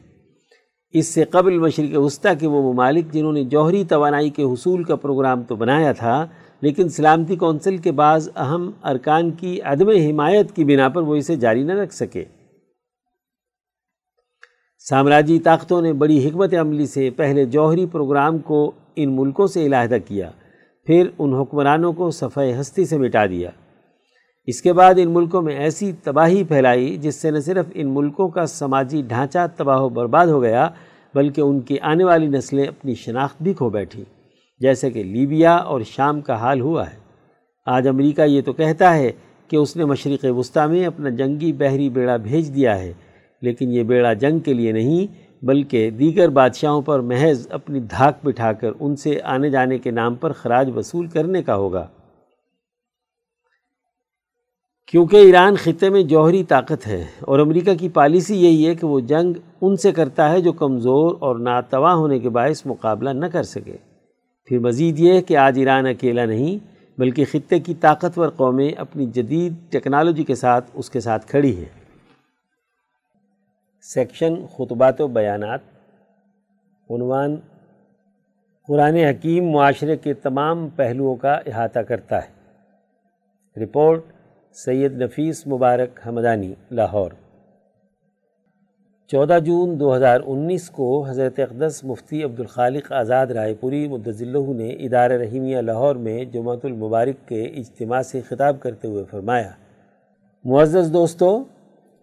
اس 0.91 1.07
سے 1.07 1.23
قبل 1.23 1.57
مشرق 1.57 1.97
وسطی 1.97 2.29
کے 2.39 2.47
وہ 2.47 2.73
ممالک 2.73 3.11
جنہوں 3.11 3.33
نے 3.33 3.43
جوہری 3.43 3.83
توانائی 3.83 4.29
کے 4.29 4.43
حصول 4.43 4.83
کا 4.83 4.95
پروگرام 4.95 5.43
تو 5.43 5.55
بنایا 5.55 5.91
تھا، 5.91 6.27
لیکن 6.61 6.89
سلامتی 6.89 7.35
کونسل 7.35 7.77
کے 7.77 7.91
بعض 7.91 8.29
اہم 8.35 8.71
ارکان 8.83 9.31
کی 9.31 9.61
عدم 9.61 9.89
حمایت 9.89 10.55
کی 10.55 10.65
بنا 10.65 10.89
پر 10.89 11.01
وہ 11.01 11.15
اسے 11.15 11.35
جاری 11.35 11.63
نہ 11.63 11.73
رکھ 11.73 11.93
سکے۔ 11.93 12.23
سامراجی 14.89 15.39
طاقتوں 15.39 15.81
نے 15.81 15.91
بڑی 15.93 16.27
حکمت 16.27 16.53
عملی 16.53 16.85
سے 16.85 17.09
پہلے 17.09 17.45
جوہری 17.45 17.85
پروگرام 17.85 18.37
کو 18.37 18.71
ان 18.95 19.15
ملکوں 19.15 19.47
سے 19.47 19.65
علیحدہ 19.65 19.97
کیا، 20.07 20.29
پھر 20.87 21.07
ان 21.19 21.33
حکمرانوں 21.33 21.93
کو 21.93 22.09
صفحہ 22.11 22.43
ہستی 22.59 22.85
سے 22.85 22.97
مٹا 22.97 23.25
دیا۔ 23.25 23.49
اس 24.47 24.61
کے 24.61 24.73
بعد 24.73 24.93
ان 24.97 25.13
ملکوں 25.13 25.41
میں 25.41 25.55
ایسی 25.55 25.91
تباہی 26.03 26.43
پھیلائی 26.43 26.95
جس 26.97 27.15
سے 27.15 27.31
نہ 27.31 27.39
صرف 27.39 27.65
ان 27.73 27.93
ملکوں 27.93 28.27
کا 28.27 28.45
سماجی 28.45 29.01
ڈھانچہ 29.07 29.45
تباہ 29.57 29.79
و 29.79 29.89
برباد 29.89 30.27
ہو 30.27 30.41
گیا، 30.41 30.67
بلکہ 31.15 31.41
ان 31.41 31.59
کی 31.59 31.79
آنے 31.81 32.03
والی 32.03 32.27
نسلیں 32.27 32.65
اپنی 32.65 32.93
شناخت 32.95 33.41
بھی 33.43 33.53
کھو 33.53 33.69
بیٹھیں، 33.69 34.03
جیسے 34.61 34.89
کہ 34.89 35.03
لیبیا 35.03 35.55
اور 35.55 35.81
شام 35.81 36.21
کا 36.21 36.35
حال 36.35 36.61
ہوا 36.61 36.85
ہے۔ 36.89 36.97
آج 37.67 37.87
امریکہ 37.87 38.21
یہ 38.21 38.41
تو 38.41 38.53
کہتا 38.53 38.95
ہے 38.97 39.11
کہ 39.47 39.55
اس 39.55 39.75
نے 39.77 39.85
مشرق 39.85 40.25
وسطی 40.29 40.67
میں 40.69 40.85
اپنا 40.85 41.09
جنگی 41.09 41.51
بحری 41.53 41.89
بیڑا 41.89 42.17
بھیج 42.17 42.55
دیا 42.55 42.77
ہے۔ 42.79 42.93
لیکن 43.45 43.71
یہ 43.71 43.83
بیڑا 43.83 44.13
جنگ 44.13 44.39
کے 44.39 44.53
لیے 44.53 44.71
نہیں، 44.71 45.45
بلکہ 45.45 45.89
دیگر 45.89 46.29
بادشاہوں 46.29 46.81
پر 46.81 46.99
محض 46.99 47.47
اپنی 47.51 47.79
دھاک 47.79 48.25
بٹھا 48.25 48.53
کر 48.53 48.71
ان 48.79 48.95
سے 48.95 49.19
آنے 49.23 49.49
جانے 49.49 49.77
کے 49.77 49.91
نام 49.91 50.15
پر 50.15 50.31
خراج 50.31 50.69
وصول 50.75 51.07
کرنے 51.07 51.43
کا 51.43 51.55
ہوگا۔ 51.55 51.87
کیونکہ 54.87 55.15
ایران 55.15 55.55
خطے 55.55 55.89
میں 55.89 56.03
جوہری 56.03 56.43
طاقت 56.43 56.87
ہے 56.87 57.03
اور 57.19 57.39
امریکہ 57.39 57.73
کی 57.73 57.89
پالیسی 57.89 58.35
یہی 58.35 58.67
ہے 58.67 58.75
کہ 58.75 58.87
وہ 58.87 58.99
جنگ 58.99 59.33
ان 59.61 59.75
سے 59.75 59.91
کرتا 59.91 60.31
ہے 60.31 60.41
جو 60.41 60.51
کمزور 60.51 61.15
اور 61.19 61.39
ناتواں 61.39 61.95
ہونے 61.95 62.19
کے 62.19 62.29
باعث 62.29 62.65
مقابلہ 62.65 63.09
نہ 63.09 63.25
کر 63.25 63.43
سکے۔ 63.43 63.77
پھر 64.45 64.59
مزید 64.59 64.99
یہ 64.99 65.21
کہ 65.21 65.37
آج 65.37 65.59
ایران 65.59 65.85
اکیلا 65.85 66.25
نہیں، 66.25 66.57
بلکہ 66.97 67.25
خطے 67.31 67.59
کی 67.59 67.73
طاقتور 67.73 68.29
قومیں 68.29 68.69
اپنی 68.77 69.05
جدید 69.05 69.53
ٹیکنالوجی 69.69 70.23
کے 70.23 70.35
ساتھ 70.35 70.71
اس 70.73 70.89
کے 70.89 70.99
ساتھ 70.99 71.27
کھڑی 71.27 71.55
ہیں۔ 71.57 71.84
سیکشن، 73.93 74.35
خطبات 74.55 75.01
و 75.01 75.07
بیانات۔ 75.07 75.59
عنوان 76.89 77.35
قرآن 78.67 78.95
حکیم 78.95 79.49
معاشرے 79.49 79.97
کے 79.97 80.13
تمام 80.13 80.69
پہلوؤں 80.69 81.15
کا 81.15 81.33
احاطہ 81.33 81.79
کرتا 81.79 82.19
ہے۔ 82.19 82.29
رپورٹ 83.63 84.03
سید 84.53 85.01
نفیس 85.01 85.47
مبارک 85.47 86.07
حمدانی، 86.07 86.53
لاہور۔ 86.71 87.11
چودہ 89.07 89.39
جون 89.45 89.79
دو 89.79 89.95
ہزار 89.95 90.19
انیس 90.25 90.69
کو 90.69 91.05
حضرت 91.05 91.39
اقدس 91.39 91.83
مفتی 91.83 92.23
عبدالخالق 92.23 92.91
آزاد 92.91 93.27
رائے 93.27 93.53
پوری 93.53 93.87
مدضلہ 93.87 94.53
نے 94.53 94.69
ادار 94.69 95.09
رحیمیہ 95.09 95.57
لاہور 95.57 95.95
میں 95.95 96.25
جمعۃ 96.25 96.63
المبارک 96.63 97.27
کے 97.27 97.43
اجتماع 97.43 98.01
سے 98.01 98.21
خطاب 98.21 98.55
کرتے 98.59 98.87
ہوئے 98.87 99.03
فرمایا، 99.11 99.51
معزز 100.43 100.93
دوستو، 100.93 101.43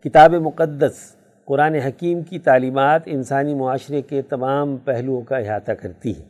کتاب 0.05 0.35
مقدس 0.35 1.17
قرآن 1.53 1.75
حکیم 1.75 2.23
کی 2.23 2.39
تعلیمات 2.39 3.03
انسانی 3.07 3.55
معاشرے 3.55 4.03
کے 4.03 4.23
تمام 4.23 4.77
پہلوؤں 4.77 5.23
کا 5.23 5.37
احاطہ 5.37 5.73
کرتی 5.73 6.19
ہے 6.19 6.23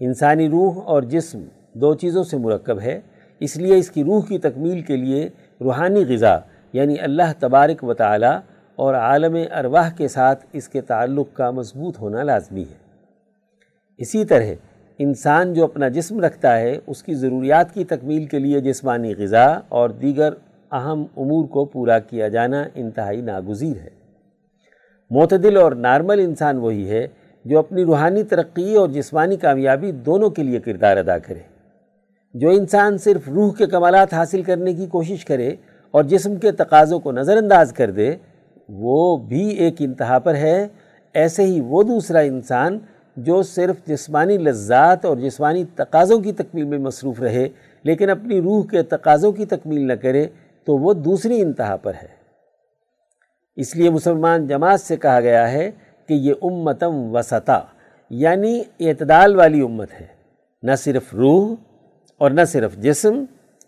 انسانی 0.00 0.48
روح 0.48 0.82
اور 0.84 1.02
جسم 1.02 1.44
دو 1.72 1.94
چیزوں 1.94 2.24
سے 2.24 2.36
مرکب 2.36 2.80
ہے، 2.80 3.00
اس 3.40 3.56
لیے 3.56 3.76
اس 3.76 3.90
کی 3.90 4.04
روح 4.04 4.26
کی 4.28 4.38
تکمیل 4.38 4.80
کے 4.80 4.96
لیے 4.96 5.28
روحانی 5.60 6.04
غذا 6.08 6.38
یعنی 6.72 6.94
اللہ 7.00 7.32
تبارک 7.38 7.84
و 7.84 7.94
تعالی 7.94 8.38
اور 8.76 8.94
عالم 8.94 9.36
ارواح 9.52 9.90
کے 9.90 10.08
ساتھ 10.08 10.46
اس 10.52 10.68
کے 10.68 10.80
تعلق 10.80 11.26
کا 11.32 11.50
مضبوط 11.50 12.00
ہونا 12.00 12.22
لازمی 12.22 12.62
ہے۔ 12.62 12.76
اسی 13.98 14.24
طرح 14.24 14.52
انسان 14.98 15.54
جو 15.54 15.64
اپنا 15.64 15.88
جسم 15.88 16.20
رکھتا 16.20 16.58
ہے، 16.58 16.78
اس 16.86 17.02
کی 17.02 17.14
ضروریات 17.14 17.74
کی 17.74 17.84
تکمیل 17.84 18.26
کے 18.26 18.38
لیے 18.38 18.60
جسمانی 18.60 19.14
غذا 19.18 19.46
اور 19.68 19.90
دیگر 19.90 20.34
اہم 20.72 21.04
امور 21.16 21.48
کو 21.48 21.64
پورا 21.64 21.98
کیا 21.98 22.28
جانا 22.28 22.64
انتہائی 22.74 23.20
ناگزیر 23.20 23.76
ہے۔ 23.76 23.99
معتدل 25.10 25.56
اور 25.56 25.72
نارمل 25.72 26.20
انسان 26.20 26.56
وہی 26.56 26.90
ہے 26.90 27.06
جو 27.44 27.58
اپنی 27.58 27.84
روحانی 27.84 28.22
ترقی 28.22 28.74
اور 28.74 28.88
جسمانی 28.88 29.36
کامیابی 29.36 29.92
دونوں 29.92 30.30
کے 30.30 30.42
لیے 30.42 30.60
کردار 30.60 30.96
ادا 30.96 31.18
کرے۔ 31.18 31.38
جو 32.34 32.50
انسان 32.50 32.98
صرف 32.98 33.28
روح 33.28 33.52
کے 33.54 33.66
کمالات 33.66 34.14
حاصل 34.14 34.42
کرنے 34.42 34.74
کی 34.74 34.86
کوشش 34.86 35.24
کرے 35.24 35.50
اور 35.90 36.04
جسم 36.04 36.36
کے 36.36 36.52
تقاضوں 36.52 37.00
کو 37.00 37.12
نظر 37.12 37.36
انداز 37.36 37.72
کر 37.72 37.90
دے، 37.90 38.14
وہ 38.68 39.16
بھی 39.16 39.48
ایک 39.48 39.74
انتہا 39.78 40.18
پر 40.18 40.34
ہے۔ 40.34 40.68
ایسے 41.14 41.42
ہی 41.42 41.60
وہ 41.60 41.82
دوسرا 41.82 42.18
انسان 42.18 42.78
جو 43.16 43.42
صرف 43.42 43.86
جسمانی 43.86 44.38
لذات 44.38 45.04
اور 45.04 45.16
جسمانی 45.16 45.64
تقاضوں 45.76 46.20
کی 46.20 46.32
تکمیل 46.32 46.64
میں 46.64 46.78
مصروف 46.78 47.20
رہے، 47.20 47.48
لیکن 47.82 48.10
اپنی 48.10 48.40
روح 48.40 48.64
کے 48.66 48.82
تقاضوں 48.82 49.32
کی 49.32 49.44
تکمیل 49.44 49.88
نہ 49.88 49.92
کرے، 49.92 50.26
تو 50.64 50.76
وہ 50.76 50.94
دوسری 50.94 51.40
انتہا 51.40 51.76
پر 51.76 51.92
ہے۔ 52.02 52.19
اس 53.56 53.76
لیے 53.76 53.90
مسلمان 53.90 54.46
جماعت 54.46 54.80
سے 54.80 54.96
کہا 54.96 55.20
گیا 55.20 55.52
ہے 55.52 55.70
کہ 56.06 56.14
یہ 56.14 56.34
امتم 56.42 57.16
وسطا 57.16 57.60
یعنی 58.10 58.62
اعتدال 58.80 59.36
والی 59.36 59.60
امت 59.60 59.92
ہے۔ 60.00 60.06
نہ 60.62 60.74
صرف 60.78 61.14
روح 61.14 61.54
اور 62.18 62.30
نہ 62.30 62.44
صرف 62.44 62.76
جسم، 62.76 63.24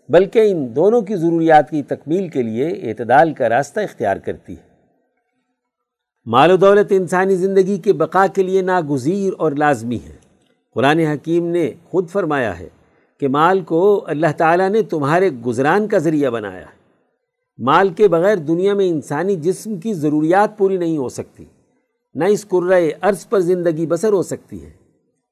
بلکہ 0.09 0.51
ان 0.51 0.75
دونوں 0.75 1.01
کی 1.01 1.15
ضروریات 1.15 1.69
کی 1.69 1.83
تکمیل 1.83 2.27
کے 2.27 2.41
لیے 2.41 2.67
اعتدال 2.67 3.33
کا 3.33 3.49
راستہ 3.49 3.79
اختیار 3.79 4.17
کرتی 4.17 4.53
ہے۔ 4.53 4.73
مال 6.25 6.51
و 6.51 6.57
دولت 6.57 6.87
انسانی 6.89 7.35
زندگی 7.35 7.77
کے 7.77 7.93
بقا 7.93 8.27
کے 8.27 8.43
لیے 8.43 8.61
ناگزیر 8.61 9.33
اور 9.37 9.51
لازمی 9.51 9.99
ہے۔ 10.05 10.15
قرآن 10.73 10.99
حکیم 10.99 11.47
نے 11.47 11.71
خود 11.83 12.09
فرمایا 12.09 12.59
ہے 12.59 12.69
کہ 13.19 13.27
مال 13.27 13.61
کو 13.61 14.05
اللہ 14.07 14.27
تعالیٰ 14.37 14.69
نے 14.69 14.81
تمہارے 14.81 15.29
گزران 15.29 15.87
کا 15.87 15.97
ذریعہ 15.97 16.29
بنایا 16.29 16.61
ہے۔ 16.61 16.82
مال 17.59 17.89
کے 17.89 18.07
بغیر 18.07 18.37
دنیا 18.37 18.73
میں 18.73 18.87
انسانی 18.87 19.35
جسم 19.35 19.75
کی 19.77 19.93
ضروریات 19.93 20.57
پوری 20.57 20.77
نہیں 20.77 20.97
ہو 20.97 21.09
سکتی، 21.09 21.45
نہ 22.15 22.25
اس 22.25 22.47
قرۂ 22.47 22.89
عرض 23.01 23.27
پر 23.29 23.39
زندگی 23.39 23.85
بسر 23.87 24.13
ہو 24.13 24.23
سکتی 24.23 24.63
ہے۔ 24.63 24.71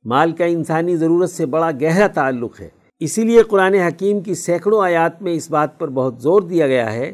مال 0.05 0.31
کا 0.31 0.45
انسانی 0.45 0.95
ضرورت 0.95 1.29
سے 1.29 1.45
بڑا 1.45 1.69
گہرا 1.81 2.07
تعلق 2.07 2.61
ہے۔ 2.61 2.69
اسی 2.99 3.23
لیے 3.23 3.43
قرآن 3.43 3.73
حکیم 3.73 4.19
کی 4.21 4.35
سینکڑوں 4.35 4.83
آیات 4.83 5.21
میں 5.21 5.33
اس 5.33 5.49
بات 5.51 5.79
پر 5.79 5.89
بہت 5.89 6.21
زور 6.21 6.41
دیا 6.41 6.67
گیا 6.67 6.93
ہے 6.93 7.13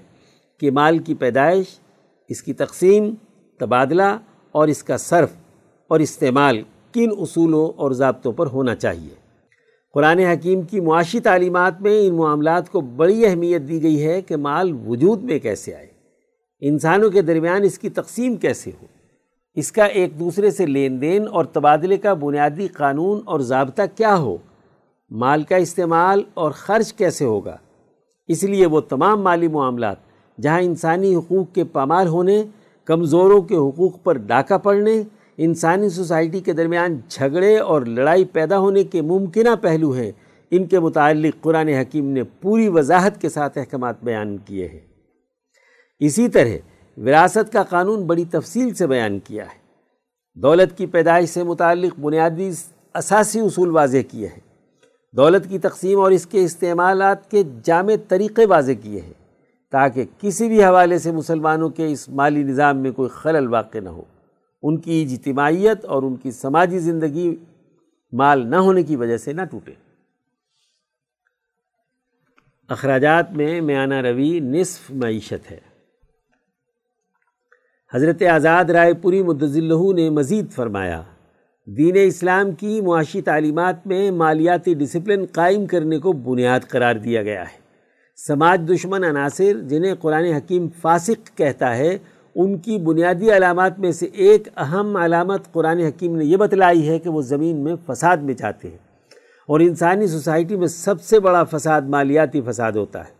کہ 0.59 0.71
مال 0.71 0.97
کی 0.97 1.13
پیدائش، 1.13 1.65
اس 2.29 2.43
کی 2.43 2.53
تقسیم، 2.53 3.13
تبادلہ 3.59 4.17
اور 4.51 4.67
اس 4.67 4.83
کا 4.83 4.97
صرف 4.97 5.29
اور 5.87 5.99
استعمال 5.99 6.61
کن 6.93 7.09
اصولوں 7.17 7.67
اور 7.75 7.91
ضابطوں 7.91 8.31
پر 8.31 8.47
ہونا 8.47 8.75
چاہیے۔ 8.75 9.26
قرآن 9.97 10.19
حکیم 10.19 10.61
کی 10.61 10.79
معاشی 10.79 11.19
تعلیمات 11.19 11.81
میں 11.81 12.07
ان 12.07 12.15
معاملات 12.15 12.69
کو 12.69 12.81
بڑی 12.81 13.25
اہمیت 13.25 13.61
دی 13.67 13.83
گئی 13.83 14.03
ہے 14.05 14.21
کہ 14.21 14.37
مال 14.37 14.71
وجود 14.87 15.23
میں 15.23 15.39
کیسے 15.39 15.75
آئے، 15.75 15.87
انسانوں 16.59 17.09
کے 17.09 17.21
درمیان 17.21 17.63
اس 17.63 17.79
کی 17.79 17.89
تقسیم 17.89 18.35
کیسے 18.35 18.71
ہو۔ 18.81 18.85
اس 19.55 19.71
کا 19.71 19.85
ایک 19.85 20.19
دوسرے 20.19 20.51
سے 20.51 20.65
لین 20.65 21.01
دین 21.01 21.27
اور 21.27 21.45
تبادلے 21.45 21.97
کا 21.97 22.13
بنیادی 22.13 22.67
قانون 22.67 23.21
اور 23.25 23.39
ضابطہ 23.39 23.81
کیا 23.95 24.17
ہو، 24.17 24.37
مال 25.11 25.43
کا 25.43 25.55
استعمال 25.55 26.23
اور 26.33 26.51
خرچ 26.51 26.93
کیسے 26.93 27.25
ہوگا۔ 27.25 27.57
اس 28.27 28.43
لیے 28.43 28.65
وہ 28.65 28.79
تمام 28.79 29.21
مالی 29.21 29.47
معاملات 29.47 29.97
جہاں 30.41 30.61
انسانی 30.61 31.15
حقوق 31.15 31.55
کے 31.55 31.63
پامال 31.63 32.07
ہونے، 32.07 32.43
کمزوروں 32.85 33.41
کے 33.41 33.55
حقوق 33.55 34.03
پر 34.03 34.17
ڈاکہ 34.17 34.57
پڑنے 34.57 35.03
انسانی 35.37 35.89
سوسائٹی 35.89 36.39
کے 36.39 36.53
درمیان 36.53 36.99
جھگڑے 37.09 37.57
اور 37.57 37.81
لڑائی 37.81 38.25
پیدا 38.25 38.59
ہونے 38.59 38.83
کے 38.83 39.01
ممکنہ 39.01 39.49
پہلو 39.61 39.91
ہیں۔ 39.91 40.11
ان 40.51 40.65
کے 40.65 40.79
متعلق 40.79 41.43
قرآن 41.43 41.67
حکیم 41.67 42.05
نے 42.05 42.23
پوری 42.23 42.67
وضاحت 42.67 43.21
کے 43.21 43.29
ساتھ 43.29 43.57
احکامات 43.57 44.03
بیان 44.03 44.37
کیے 44.37 44.67
ہیں۔ 44.67 44.79
اسی 45.99 46.29
طرح 46.29 46.47
وراثت 46.97 47.53
کا 47.53 47.63
قانون 47.63 48.03
بڑی 48.03 48.25
تفصیل 48.25 48.73
سے 48.73 48.87
بیان 48.87 49.19
کیا 49.19 49.43
ہے۔ 49.43 49.57
دولت 50.35 50.77
کی 50.77 50.85
پیدائش 50.85 51.29
سے 51.29 51.43
متعلق 51.43 51.99
بنیادی 51.99 52.51
اساسی 52.95 53.39
اصول 53.39 53.69
واضح 53.69 53.97
کیے 54.11 54.27
ہیں۔ 54.27 54.39
دولت 55.17 55.49
کی 55.49 55.59
تقسیم 55.59 55.99
اور 55.99 56.11
اس 56.11 56.25
کے 56.25 56.43
استعمالات 56.43 57.31
کے 57.31 57.43
جامع 57.63 57.93
طریقے 58.07 58.45
واضح 58.45 58.71
کیے 58.81 59.01
ہیں۔ 59.01 59.13
تاکہ 59.71 60.03
کسی 60.19 60.47
بھی 60.47 60.63
حوالے 60.63 60.99
سے 60.99 61.11
مسلمانوں 61.11 61.69
کے 61.69 61.91
اس 61.91 62.09
مالی 62.09 62.43
نظام 62.43 62.77
میں 62.77 62.91
کوئی 62.91 63.09
خلل 63.09 63.47
واقع 63.47 63.77
نہ 63.77 63.89
ہو۔ 63.89 64.01
ان 64.61 64.77
کی 64.77 65.01
اجتماعیت 65.01 65.85
اور 65.85 66.03
ان 66.03 66.15
کی 66.15 66.31
سماجی 66.31 66.79
زندگی 66.79 67.35
مال 68.11 68.47
نہ 68.47 68.55
ہونے 68.55 68.83
کی 68.83 68.95
وجہ 68.95 69.17
سے 69.17 69.33
نہ 69.33 69.41
ٹوٹے۔ 69.41 69.71
اخراجات 72.67 73.31
میں 73.31 73.61
میانہ 73.61 74.01
روی 74.01 74.39
نصف 74.39 74.91
معیشت 74.91 75.51
ہے۔ 75.51 75.59
حضرت 77.93 78.21
آزاد 78.21 78.65
رائے 78.65 78.93
پوری 78.93 79.23
مدضلہ 79.23 79.93
نے 79.95 80.09
مزید 80.09 80.51
فرمایا، 80.51 81.03
دین 81.65 81.95
اسلام 82.03 82.51
کی 82.51 82.81
معاشی 82.81 83.21
تعلیمات 83.21 83.87
میں 83.87 84.11
مالیاتی 84.11 84.73
ڈسپلن 84.73 85.25
قائم 85.31 85.65
کرنے 85.65 85.99
کو 85.99 86.11
بنیاد 86.11 86.59
قرار 86.69 86.95
دیا 86.95 87.23
گیا 87.23 87.41
ہے۔ 87.41 87.67
سماج 88.27 88.61
دشمن 88.69 89.03
عناصر 89.03 89.61
جنہیں 89.61 89.95
قرآن 89.95 90.23
حکیم 90.23 90.67
فاسق 90.81 91.37
کہتا 91.37 91.77
ہے 91.77 91.97
ان 92.39 92.57
کی 92.57 92.77
بنیادی 92.77 93.31
علامات 93.31 93.79
میں 93.79 93.91
سے 93.91 94.05
ایک 94.05 94.47
اہم 94.57 94.95
علامت 94.95 95.51
قرآن 95.51 95.79
حکیم 95.79 96.15
نے 96.15 96.25
یہ 96.25 96.37
بتلائی 96.37 96.89
ہے 96.89 96.99
کہ 96.99 97.09
وہ 97.09 97.21
زمین 97.21 97.63
میں 97.63 97.75
فساد 97.85 98.17
میں 98.17 98.33
چاہتے 98.33 98.69
ہیں 98.69 98.77
اور 99.47 99.59
انسانی 99.59 100.07
سوسائٹی 100.07 100.55
میں 100.55 100.67
سب 100.67 101.01
سے 101.01 101.19
بڑا 101.19 101.43
فساد 101.43 101.81
مالیاتی 101.81 102.41
فساد 102.41 102.71
ہوتا 102.71 102.99
ہے۔ 102.99 103.11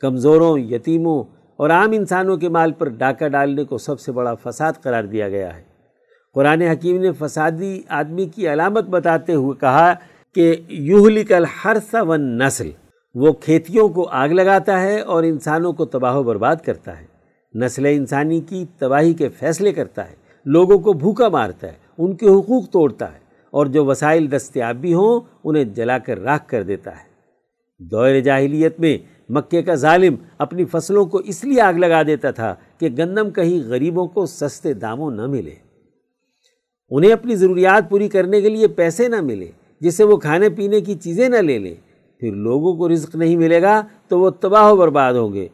کمزوروں، 0.00 0.58
یتیموں 0.58 1.24
اور 1.56 1.70
عام 1.70 1.92
انسانوں 1.92 2.36
کے 2.36 2.48
مال 2.48 2.72
پر 2.72 2.88
ڈاکہ 2.88 3.28
ڈالنے 3.28 3.64
کو 3.64 3.78
سب 3.78 4.00
سے 4.00 4.12
بڑا 4.12 4.34
فساد 4.34 4.72
قرار 4.82 5.04
دیا 5.04 5.28
گیا 5.28 5.56
ہے۔ 5.56 5.62
قرآن 6.34 6.62
حکیم 6.62 7.00
نے 7.00 7.12
فسادی 7.12 7.82
آدمی 7.88 8.26
کی 8.26 8.48
علامت 8.48 8.84
بتاتے 8.84 9.34
ہوئے 9.34 9.60
کہا 9.60 9.92
کہ 10.34 10.54
یوہلک 10.68 11.32
الحرث 11.32 11.94
و 11.94 12.16
نسل 12.16 12.70
وہ 13.14 13.32
کھیتیوں 13.32 13.88
کو 13.88 14.08
آگ 14.08 14.28
لگاتا 14.28 14.82
ہے 14.82 15.00
اور 15.00 15.22
انسانوں 15.22 15.72
کو 15.72 15.84
تباہ 15.84 16.16
و 16.16 16.22
برباد 16.22 16.56
کرتا 16.56 17.00
ہے۔ 17.00 17.15
نسل 17.54 17.86
انسانی 17.86 18.40
کی 18.40 18.64
تباہی 18.78 19.14
کے 19.14 19.28
فیصلے 19.28 19.72
کرتا 19.72 20.10
ہے، 20.10 20.14
لوگوں 20.44 20.78
کو 20.78 20.92
بھوکا 20.92 21.28
مارتا 21.28 21.66
ہے، 21.66 21.72
ان 21.98 22.16
کے 22.16 22.26
حقوق 22.26 22.68
توڑتا 22.70 23.12
ہے، 23.12 23.18
اور 23.50 23.66
جو 23.66 23.84
وسائل 23.84 24.30
دستیاب 24.30 24.76
بھی 24.76 24.94
ہوں، 24.94 25.20
انہیں 25.44 25.64
جلا 25.64 25.98
کر 25.98 26.18
راکھ 26.18 26.48
کر 26.48 26.62
دیتا 26.62 26.90
ہے۔ 26.90 27.16
دور 27.78 28.20
جاہلیت 28.20 28.80
میں 28.80 28.98
مکے 29.28 29.62
کا 29.62 29.74
ظالم 29.74 30.14
اپنی 30.38 30.64
فصلوں 30.64 31.04
کو 31.04 31.18
اس 31.18 31.44
لیے 31.44 31.60
آگ 31.60 31.74
لگا 31.74 32.02
دیتا 32.02 32.30
تھا 32.30 32.54
کہ 32.78 32.88
گندم 32.98 33.30
کہیں 33.30 33.68
غریبوں 33.68 34.06
کو 34.06 34.26
سستے 34.26 34.72
داموں 34.72 35.10
نہ 35.10 35.26
ملے۔ 35.26 35.54
انہیں 36.90 37.12
اپنی 37.12 37.36
ضروریات 37.36 37.90
پوری 37.90 38.08
کرنے 38.08 38.40
کے 38.40 38.48
لیے 38.48 38.68
پیسے 38.68 39.08
نہ 39.08 39.20
ملے، 39.20 39.50
جس 39.80 39.96
سے 39.96 40.04
وہ 40.04 40.16
کھانے 40.16 40.48
پینے 40.48 40.80
کی 40.80 40.94
چیزیں 40.94 41.28
نہ 41.28 41.36
لے 41.36 41.58
لیں۔ 41.58 41.74
پھر 42.20 42.32
لوگوں 42.32 42.76
کو 42.76 42.88
رزق 42.88 43.16
نہیں 43.16 43.36
ملے 43.36 43.62
گا 43.62 43.82
تو 44.08 44.20
وہ 44.20 44.30
تباہ 44.30 44.72
و 44.72 44.76
برباد 44.76 45.14
ہوں 45.14 45.32
گے۔ 45.32 45.48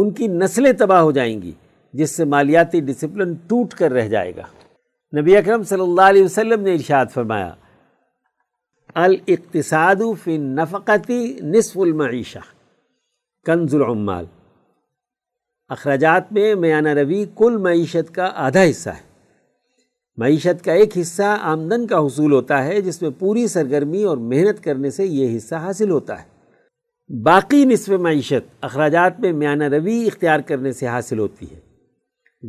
ان 0.00 0.10
کی 0.10 0.26
نسلیں 0.26 0.72
تباہ 0.72 1.00
ہو 1.00 1.12
جائیں 1.12 1.42
گی، 1.42 1.52
جس 1.92 2.16
سے 2.16 2.24
مالیاتی 2.24 2.80
ڈسپلن 2.80 3.34
ٹوٹ 3.46 3.74
کر 3.74 3.92
رہ 3.92 4.08
جائے 4.08 4.32
گا۔ 4.36 4.42
نبی 5.20 5.36
اکرم 5.36 5.62
صلی 5.62 5.82
اللہ 5.82 6.02
علیہ 6.02 6.24
وسلم 6.24 6.60
نے 6.60 6.72
ارشاد 6.72 7.06
فرمایا، 7.14 7.54
الاقتصاد 8.94 10.02
فی 10.24 10.36
نفقتی 10.38 11.38
نصف 11.42 11.78
المعیشہ 11.78 12.38
کنز 13.46 13.74
العمال 13.74 14.24
اخراجات 15.68 16.32
میں 16.32 16.54
میانہ 16.54 16.88
روی 16.88 17.24
کل 17.36 17.56
معیشت 17.56 18.14
کا 18.14 18.30
آدھا 18.34 18.62
حصہ 18.70 18.90
ہے۔ 18.90 19.06
معیشت 20.16 20.64
کا 20.64 20.72
ایک 20.72 20.98
حصہ 20.98 21.36
آمدن 21.40 21.86
کا 21.86 21.98
حصول 21.98 22.32
ہوتا 22.32 22.64
ہے، 22.64 22.80
جس 22.80 23.02
میں 23.02 23.10
پوری 23.18 23.46
سرگرمی 23.46 24.02
اور 24.02 24.16
محنت 24.16 24.64
کرنے 24.64 24.90
سے 24.90 25.06
یہ 25.06 25.36
حصہ 25.36 25.54
حاصل 25.54 25.90
ہوتا 25.90 26.22
ہے۔ 26.22 26.37
باقی 27.10 27.64
نصف 27.64 27.88
معیشت 27.88 28.50
اخراجات 28.60 29.20
میں 29.20 29.32
میانہ 29.32 29.64
روی 29.64 30.06
اختیار 30.06 30.40
کرنے 30.40 30.72
سے 30.72 30.86
حاصل 30.86 31.18
ہوتی 31.18 31.46
ہے۔ 31.52 31.60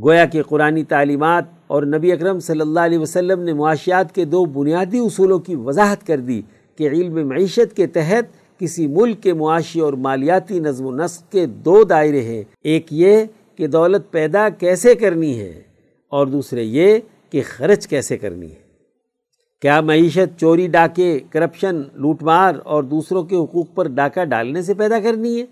گویا 0.04 0.26
کہ 0.26 0.42
قرآن 0.44 0.84
تعلیمات 0.84 1.46
اور 1.68 1.84
نبی 1.84 2.12
اکرم 2.12 2.40
صلی 2.40 2.62
اللہ 2.62 2.80
علیہ 2.80 2.98
وسلم 2.98 3.40
نے 3.40 3.54
معاشیات 3.54 4.16
کے 4.16 4.26
دو 4.26 4.46
بنیادی 4.46 5.00
اصولوں 5.00 5.40
کی 5.40 5.56
وضاحت 5.56 6.08
کر 6.08 6.18
دی 6.18 6.42
کہ 6.78 6.90
علم 6.90 7.28
معیشت 7.28 7.76
کے 7.76 7.88
تحت 7.88 8.60
کسی 8.60 8.88
ملک 8.88 9.24
کے 9.24 9.34
معاشی 9.34 9.80
اور 9.80 9.94
مالیاتی 9.94 10.60
نظم 10.60 10.86
و 10.86 10.92
نسق 10.92 11.32
کے 11.32 11.46
دو 11.46 11.84
دائرے 11.84 12.22
ہیں۔ 12.22 12.44
ایک 12.64 12.88
یہ 12.92 13.26
کہ 13.56 13.68
دولت 13.68 14.12
پیدا 14.12 14.50
کیسے 14.50 14.96
کرنی 14.96 15.40
ہے 15.40 15.62
اور 16.10 16.28
دوسرے 16.28 16.64
یہ 16.64 17.00
کہ 17.30 17.42
خرچ 17.46 17.88
کیسے 17.88 18.18
کرنی 18.18 18.52
ہے۔ 18.52 18.69
کیا 19.62 19.82
معیشت 19.82 20.40
چوری، 20.40 20.68
ڈاکے، 20.68 21.20
کرپشن، 21.30 21.82
لوٹ 21.94 22.24
مار 22.24 22.56
اور 22.64 22.84
دوسروں 22.84 23.24
کے 23.24 23.36
حقوق 23.36 23.66
پر 23.76 23.88
ڈاکہ 23.88 24.24
ڈالنے 24.24 24.62
سے 24.62 24.74
پیدا 24.74 25.00
کرنی 25.00 25.42
ہے؟ 25.42 25.46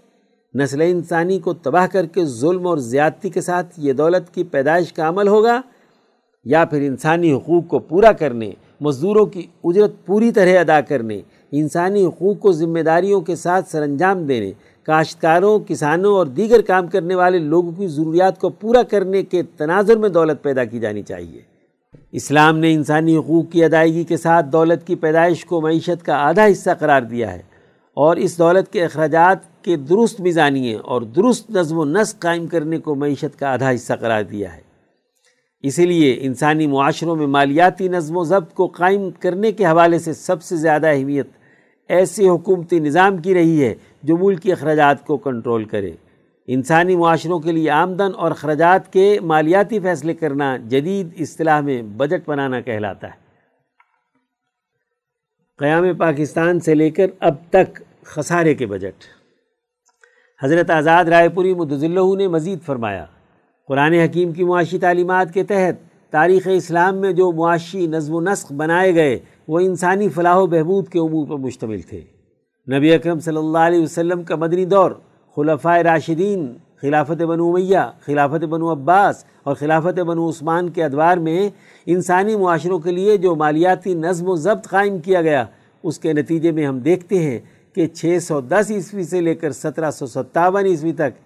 نسل 0.54 0.82
انسانی 0.82 1.40
کو 1.40 1.54
تباہ 1.54 1.88
کر 1.88 2.06
کے 2.06 2.26
ظلم 2.26 2.68
اور 2.68 2.78
زیادتی 2.78 3.30
کے 3.30 3.42
ساتھ 3.42 3.74
یہ 3.78 3.94
دولت 3.94 4.34
کی 4.34 4.44
پیدائش 4.44 4.94
کا 4.94 5.10
عمل 5.10 5.28
ہوگا؟ 5.28 5.62
یا 6.46 6.66
پھر 6.66 6.82
انسانی 6.82 7.34
حقوق 7.34 7.68
کو 7.68 7.80
پورا 7.80 8.12
کرنے، 8.12 8.52
مزدوروں 8.82 9.26
کی 9.26 9.48
اجرت 9.64 10.06
پوری 10.06 10.32
طرح 10.32 10.60
ادا 10.60 10.82
کرنے، 10.82 11.22
انسانی 11.52 12.06
حقوق 12.06 12.40
کو 12.40 12.52
ذمہ 12.52 12.80
داریوں 12.80 13.22
کے 13.22 13.36
ساتھ 13.36 13.70
سر 13.70 13.82
انجام 13.82 14.26
دینے، 14.26 14.52
کاشتکاروں، 14.84 15.60
کسانوں 15.68 16.14
اور 16.14 16.26
دیگر 16.26 16.62
کام 16.62 16.88
کرنے 16.88 17.16
والے 17.16 17.40
لوگوں 17.40 17.72
کی 17.72 17.88
ضروریات 17.88 18.40
کو 18.40 18.50
پورا 18.50 18.84
کرنے 18.84 19.24
کے 19.24 19.44
تناظر 19.44 19.98
میں 19.98 20.10
دولت 20.10 20.44
پیدا 20.44 20.64
کی 20.64 20.80
جانی 20.80 21.02
چاہیے؟ 21.02 21.57
اسلام 22.18 22.58
نے 22.58 22.74
انسانی 22.74 23.18
حقوق 23.18 23.52
کی 23.52 23.64
ادائیگی 23.64 24.04
کے 24.04 24.18
ساتھ 24.18 24.46
دولت 24.46 24.88
کی 24.88 24.96
پیدائش 24.96 25.46
کو 25.46 25.62
معیشت 25.62 26.06
کا 26.06 26.16
آدھا 26.16 26.46
حصہ 26.46 26.70
قرار 26.80 27.02
دیا 27.02 27.34
ہے 27.34 27.42
اور 27.94 28.18
اس 28.18 28.38
دولت 28.38 28.74
کے 28.74 28.86
اخراجات 28.86 29.64
کے 29.64 29.76
درست 29.76 30.20
میزانیے 30.20 30.76
اور 30.76 31.02
درست 31.02 31.50
نظم 31.50 31.78
و 31.78 31.86
نسق 31.86 32.20
قائم 32.20 32.48
کرنے 32.48 32.80
کو 32.80 32.96
معیشت 32.96 33.40
کا 33.40 33.54
آدھا 33.54 33.72
حصہ 33.76 33.94
قرار 33.94 34.24
دیا 34.24 34.56
ہے۔ 34.56 34.62
اسی 35.62 35.86
لیے 35.86 36.18
انسانی 36.22 36.68
معاشروں 36.68 37.16
میں 37.16 37.28
مالیاتی 37.28 37.88
نظم 37.88 38.18
و 38.18 38.24
ضبط 38.24 38.54
کو 38.54 38.68
قائم 38.68 39.10
کرنے 39.20 39.52
کے 39.52 39.66
حوالے 39.66 40.00
سے 40.00 40.14
سب 40.14 40.44
سے 40.44 40.56
زیادہ 40.56 40.88
اہمیت 40.88 41.28
ایسے 41.90 42.28
حکومتی 42.28 42.80
نظام 42.80 43.18
کی 43.18 43.34
رہی 43.34 43.64
ہے 43.64 43.76
جو 44.04 44.18
ملکی 44.18 44.52
اخراجات 44.52 45.06
کو 45.06 45.18
کنٹرول 45.18 45.66
کرے۔ 45.66 45.92
انسانی 46.48 46.96
معاشروں 46.96 47.40
کے 47.40 47.52
لیے 47.52 47.70
آمدن 47.70 48.12
اور 48.16 48.32
اخراجات 48.32 48.94
کے 48.94 49.20
مالیاتی 49.22 49.80
فیصلے 49.80 50.14
کرنا 50.14 50.58
جدید 50.58 51.08
اصطلاح 51.20 51.62
میں 51.62 51.82
بجٹ 51.82 52.30
بنانا 52.30 52.62
کہلاتا 52.62 53.08
ہے۔ 53.08 53.28
قیام 55.58 55.98
پاکستان 55.98 56.60
سے 56.60 56.76
لے 56.76 56.90
کر 56.90 57.08
اب 57.20 57.36
تک 57.50 57.82
خسارے 58.04 58.56
کے 58.56 58.66
بجٹ۔ 58.66 59.04
حضرت 60.44 60.70
آزاد 60.70 61.06
رائے 61.06 61.30
پوری 61.30 61.54
مدضلہ 61.54 62.16
نے 62.18 62.28
مزید 62.28 62.62
فرمایا، 62.62 63.06
قرآن 63.68 63.94
حکیم 63.94 64.32
کی 64.32 64.44
معاشی 64.44 64.80
تعلیمات 64.80 65.34
کے 65.34 65.44
تحت 65.44 65.88
تاریخ 66.12 66.48
اسلام 66.52 66.98
میں 66.98 67.12
جو 67.12 67.32
معاشی 67.32 67.88
نظم 67.88 68.14
و 68.14 68.22
نسق 68.22 68.52
بنائے 68.52 68.96
گئے، 68.96 69.20
وہ 69.48 69.60
انسانی 69.60 70.10
فلاح 70.10 70.38
و 70.38 70.48
بہبود 70.48 70.88
کے 70.88 71.00
امور 71.00 71.28
پر 71.28 71.36
مشتمل 71.36 71.82
تھے۔ 71.82 72.02
نبی 72.78 72.94
اکرم 72.94 73.20
صلی 73.20 73.38
اللہ 73.38 73.58
علیہ 73.58 73.82
وسلم 73.82 74.24
کا 74.24 74.36
مدنی 74.36 74.66
دور 74.66 74.92
خلفۂ 75.38 75.82
راشدین، 75.84 76.54
خلافت 76.82 77.22
بنو 77.22 77.52
میہ 77.52 77.80
خلافت 78.06 78.44
بنو 78.44 78.72
عباس 78.72 79.24
اور 79.44 79.56
خلافت 79.56 80.00
بنو 80.00 80.30
عثمان 80.30 80.70
کے 80.70 80.84
ادوار 80.84 81.18
میں 81.18 81.50
انسانی 81.86 82.36
معاشروں 82.36 82.80
کے 82.80 82.92
لیے 82.92 83.18
جو 83.18 83.36
مالیاتی 83.36 83.94
نظم 83.94 84.30
و 84.30 84.36
ضبط 84.36 84.68
قائم 84.68 85.00
کیا 85.00 85.22
گیا، 85.22 85.46
اس 85.84 86.00
کے 86.00 86.14
نتیجے 86.14 86.52
میں 86.52 86.66
ہم 86.68 86.80
دیکھتے 86.80 87.20
ہیں 87.20 87.40
کہ 87.76 87.88
چھ 87.88 88.18
سو 88.22 88.42
دس 88.42 88.72
عیسوی 88.72 89.04
سے 89.04 89.22
لے 89.22 89.36
کر 89.36 89.52
سترہ 89.52 89.92
سو 89.92 90.08
ستاون 90.08 90.66
عیسوی 90.66 90.92
تک 90.92 91.20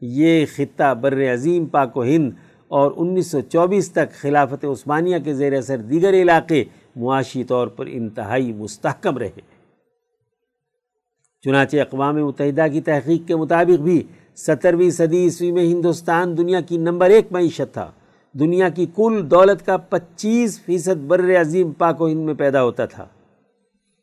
یہ 0.00 0.46
خطہ 0.56 0.94
بر 0.94 1.32
عظیم 1.32 1.66
پاک 1.66 1.96
و 1.96 2.04
ہند 2.04 2.30
اور 2.68 2.92
انیس 2.96 3.30
سو 3.30 3.40
چوبیس 3.40 3.92
تک 3.92 4.12
خلافت 4.12 4.64
عثمانیہ 4.64 5.18
کے 5.24 5.34
زیر 5.34 5.52
اثر 5.58 5.76
دیگر 5.76 6.14
علاقے 6.14 6.64
معاشی 6.96 7.44
طور 7.44 7.66
پر 7.66 7.86
انتہائی 7.88 8.52
مستحکم 8.52 9.18
رہے۔ 9.18 9.51
چنانچہ 11.44 11.76
اقوام 11.76 12.26
متحدہ 12.26 12.66
کی 12.72 12.80
تحقیق 12.80 13.28
کے 13.28 13.36
مطابق 13.36 13.80
بھی 13.80 14.02
سترویں 14.36 14.90
صدی 14.90 15.16
عیسوی 15.16 15.52
میں 15.52 15.62
ہندوستان 15.62 16.36
دنیا 16.38 16.60
کی 16.60 16.76
نمبر 16.76 17.10
ایک 17.10 17.26
معیشت 17.30 17.74
تھا۔ 17.74 17.90
دنیا 18.32 18.68
کی 18.68 18.86
کل 18.96 19.30
دولت 19.30 19.66
کا 19.66 19.76
پچیس 19.76 20.60
فیصد 20.60 21.04
بر 21.06 21.40
عظیم 21.40 21.72
پاک 21.72 22.00
و 22.02 22.08
ہند 22.08 22.20
میں 22.20 22.34
پیدا 22.34 22.62
ہوتا 22.62 22.86
تھا۔ 22.86 23.06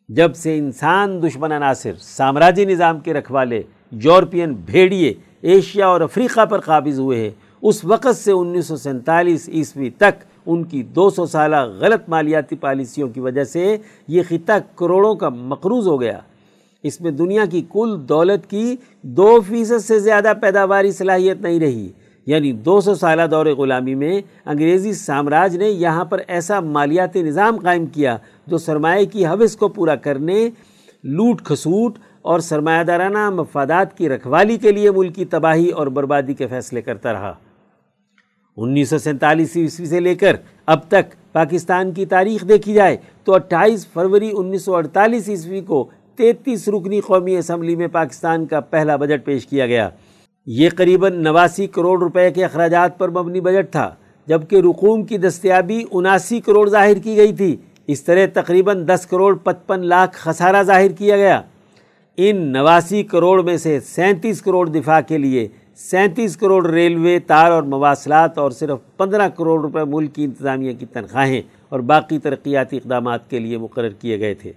جب 0.09 0.35
سے 0.35 0.57
انسان 0.57 1.23
دشمن 1.23 1.51
عناصر، 1.51 1.91
سامراجی 1.99 2.65
نظام 2.65 2.99
کے 2.99 3.13
رکھوالے، 3.13 3.61
یورپین 3.91 4.53
بھیڑیے 4.53 5.13
ایشیا 5.41 5.87
اور 5.87 6.01
افریقہ 6.01 6.45
پر 6.45 6.59
قابض 6.59 6.99
ہوئے 6.99 7.19
ہیں، 7.19 7.29
اس 7.61 7.85
وقت 7.85 8.15
سے 8.15 8.31
انیس 8.31 8.65
سو 8.65 8.75
سینتالیس 8.75 9.49
عیسوی 9.49 9.89
تک 9.89 10.23
ان 10.45 10.63
کی 10.63 10.83
دو 10.83 11.09
سو 11.09 11.25
سالہ 11.25 11.55
غلط 11.55 12.09
مالیاتی 12.09 12.55
پالیسیوں 12.55 13.07
کی 13.07 13.19
وجہ 13.19 13.43
سے 13.43 13.77
یہ 14.07 14.21
خطہ 14.29 14.53
کروڑوں 14.75 15.15
کا 15.15 15.29
مقروض 15.29 15.87
ہو 15.87 16.01
گیا۔ 16.01 16.19
اس 16.83 17.01
میں 17.01 17.11
دنیا 17.11 17.45
کی 17.45 17.65
کل 17.69 17.95
دولت 18.09 18.49
کی 18.49 18.75
دو 19.01 19.41
فیصد 19.47 19.85
سے 19.85 19.99
زیادہ 19.99 20.33
پیداواری 20.41 20.91
صلاحیت 20.91 21.41
نہیں 21.41 21.59
رہی۔ 21.59 21.89
یعنی 22.25 22.51
دو 22.51 22.81
سو 22.81 22.95
سالہ 22.95 23.21
دور 23.31 23.45
غلامی 23.45 23.95
میں 23.95 24.21
انگریزی 24.45 24.93
سامراج 24.93 25.57
نے 25.57 25.69
یہاں 25.69 26.05
پر 26.05 26.21
ایسا 26.27 26.59
مالیاتی 26.59 27.21
نظام 27.21 27.57
قائم 27.57 27.85
کیا 27.85 28.17
جو 28.47 28.57
سرمایہ 28.57 29.05
کی 29.05 29.25
حوث 29.25 29.55
کو 29.55 29.67
پورا 29.67 29.95
کرنے، 29.95 30.49
لوٹ 31.03 31.41
کھسوٹ 31.41 31.99
اور 32.21 32.39
سرمایہ 32.39 32.83
دارانہ 32.83 33.29
مفادات 33.29 33.97
کی 33.97 34.09
رکھوالی 34.09 34.57
کے 34.57 34.71
لیے 34.71 34.91
ملکی 34.91 35.25
تباہی 35.25 35.69
اور 35.69 35.87
بربادی 35.87 36.33
کے 36.33 36.47
فیصلے 36.47 36.81
کرتا 36.81 37.13
رہا۔ 37.13 37.33
انیس 38.57 38.89
سو 38.89 38.97
سینتالیس 38.97 39.57
عیسوی 39.57 39.85
سے 39.85 39.99
لے 39.99 40.15
کر 40.15 40.35
اب 40.65 40.79
تک 40.87 41.31
پاکستان 41.31 41.91
کی 41.91 42.05
تاریخ 42.05 42.47
دیکھی 42.47 42.73
جائے 42.73 42.97
تو 43.23 43.33
اٹھائیس 43.35 43.87
فروری 43.87 44.31
انیس 44.33 44.61
سو 44.61 44.75
اڑتالیس 44.75 45.29
عیسوی 45.29 45.61
کو 45.61 45.89
تینتیس 46.19 46.69
رکنی 46.69 46.99
قومی 46.99 47.37
اسمبلی 47.37 47.75
میں 47.75 47.87
پاکستان 47.87 48.45
کا 48.45 48.59
پہلا 48.59 48.95
بجٹ 48.95 49.25
پیش 49.25 49.47
کیا 49.47 49.67
گیا۔ 49.67 49.89
یہ 50.45 50.69
قریباً 50.75 51.23
نواسی 51.23 51.67
کروڑ 51.67 51.99
روپے 51.99 52.31
کے 52.31 52.45
اخراجات 52.45 52.97
پر 52.97 53.09
مبنی 53.09 53.41
بجٹ 53.41 53.71
تھا، 53.71 53.95
جبکہ 54.27 54.55
رقوم 54.55 55.03
کی 55.03 55.17
دستیابی 55.17 55.83
اناسی 55.91 56.39
کروڑ 56.39 56.69
ظاہر 56.69 56.97
کی 56.97 57.17
گئی 57.17 57.33
تھی۔ 57.33 57.55
اس 57.87 58.03
طرح 58.03 58.25
تقریباً 58.33 58.87
دس 58.87 59.05
کروڑ 59.05 59.35
پچپن 59.35 59.85
لاکھ 59.85 60.17
خسارہ 60.17 60.63
ظاہر 60.63 60.91
کیا 60.91 61.17
گیا۔ 61.17 61.41
ان 62.17 62.37
نواسی 62.51 63.03
کروڑ 63.03 63.43
میں 63.43 63.57
سے 63.57 63.79
سینتیس 63.79 64.41
کروڑ 64.41 64.69
دفاع 64.69 65.01
کے 65.07 65.17
لیے 65.17 65.47
سینتیس 65.75 66.37
کروڑ 66.37 66.69
ریلوے، 66.69 67.19
تار 67.19 67.51
اور 67.51 67.63
مواصلات 67.63 68.37
اور 68.37 68.51
صرف 68.51 68.97
پندرہ 68.97 69.29
کروڑ 69.29 69.61
روپے 69.61 69.83
ملک 69.83 70.15
کی 70.15 70.23
انتظامیہ 70.23 70.73
کی 70.79 70.85
تنخواہیں 70.85 71.41
اور 71.69 71.79
باقی 71.79 72.19
ترقیاتی 72.19 72.77
اقدامات 72.77 73.29
کے 73.29 73.39
لیے 73.39 73.57
مقرر 73.57 73.89
کیے 73.89 74.19
گئے 74.19 74.33
تھے۔ 74.33 74.51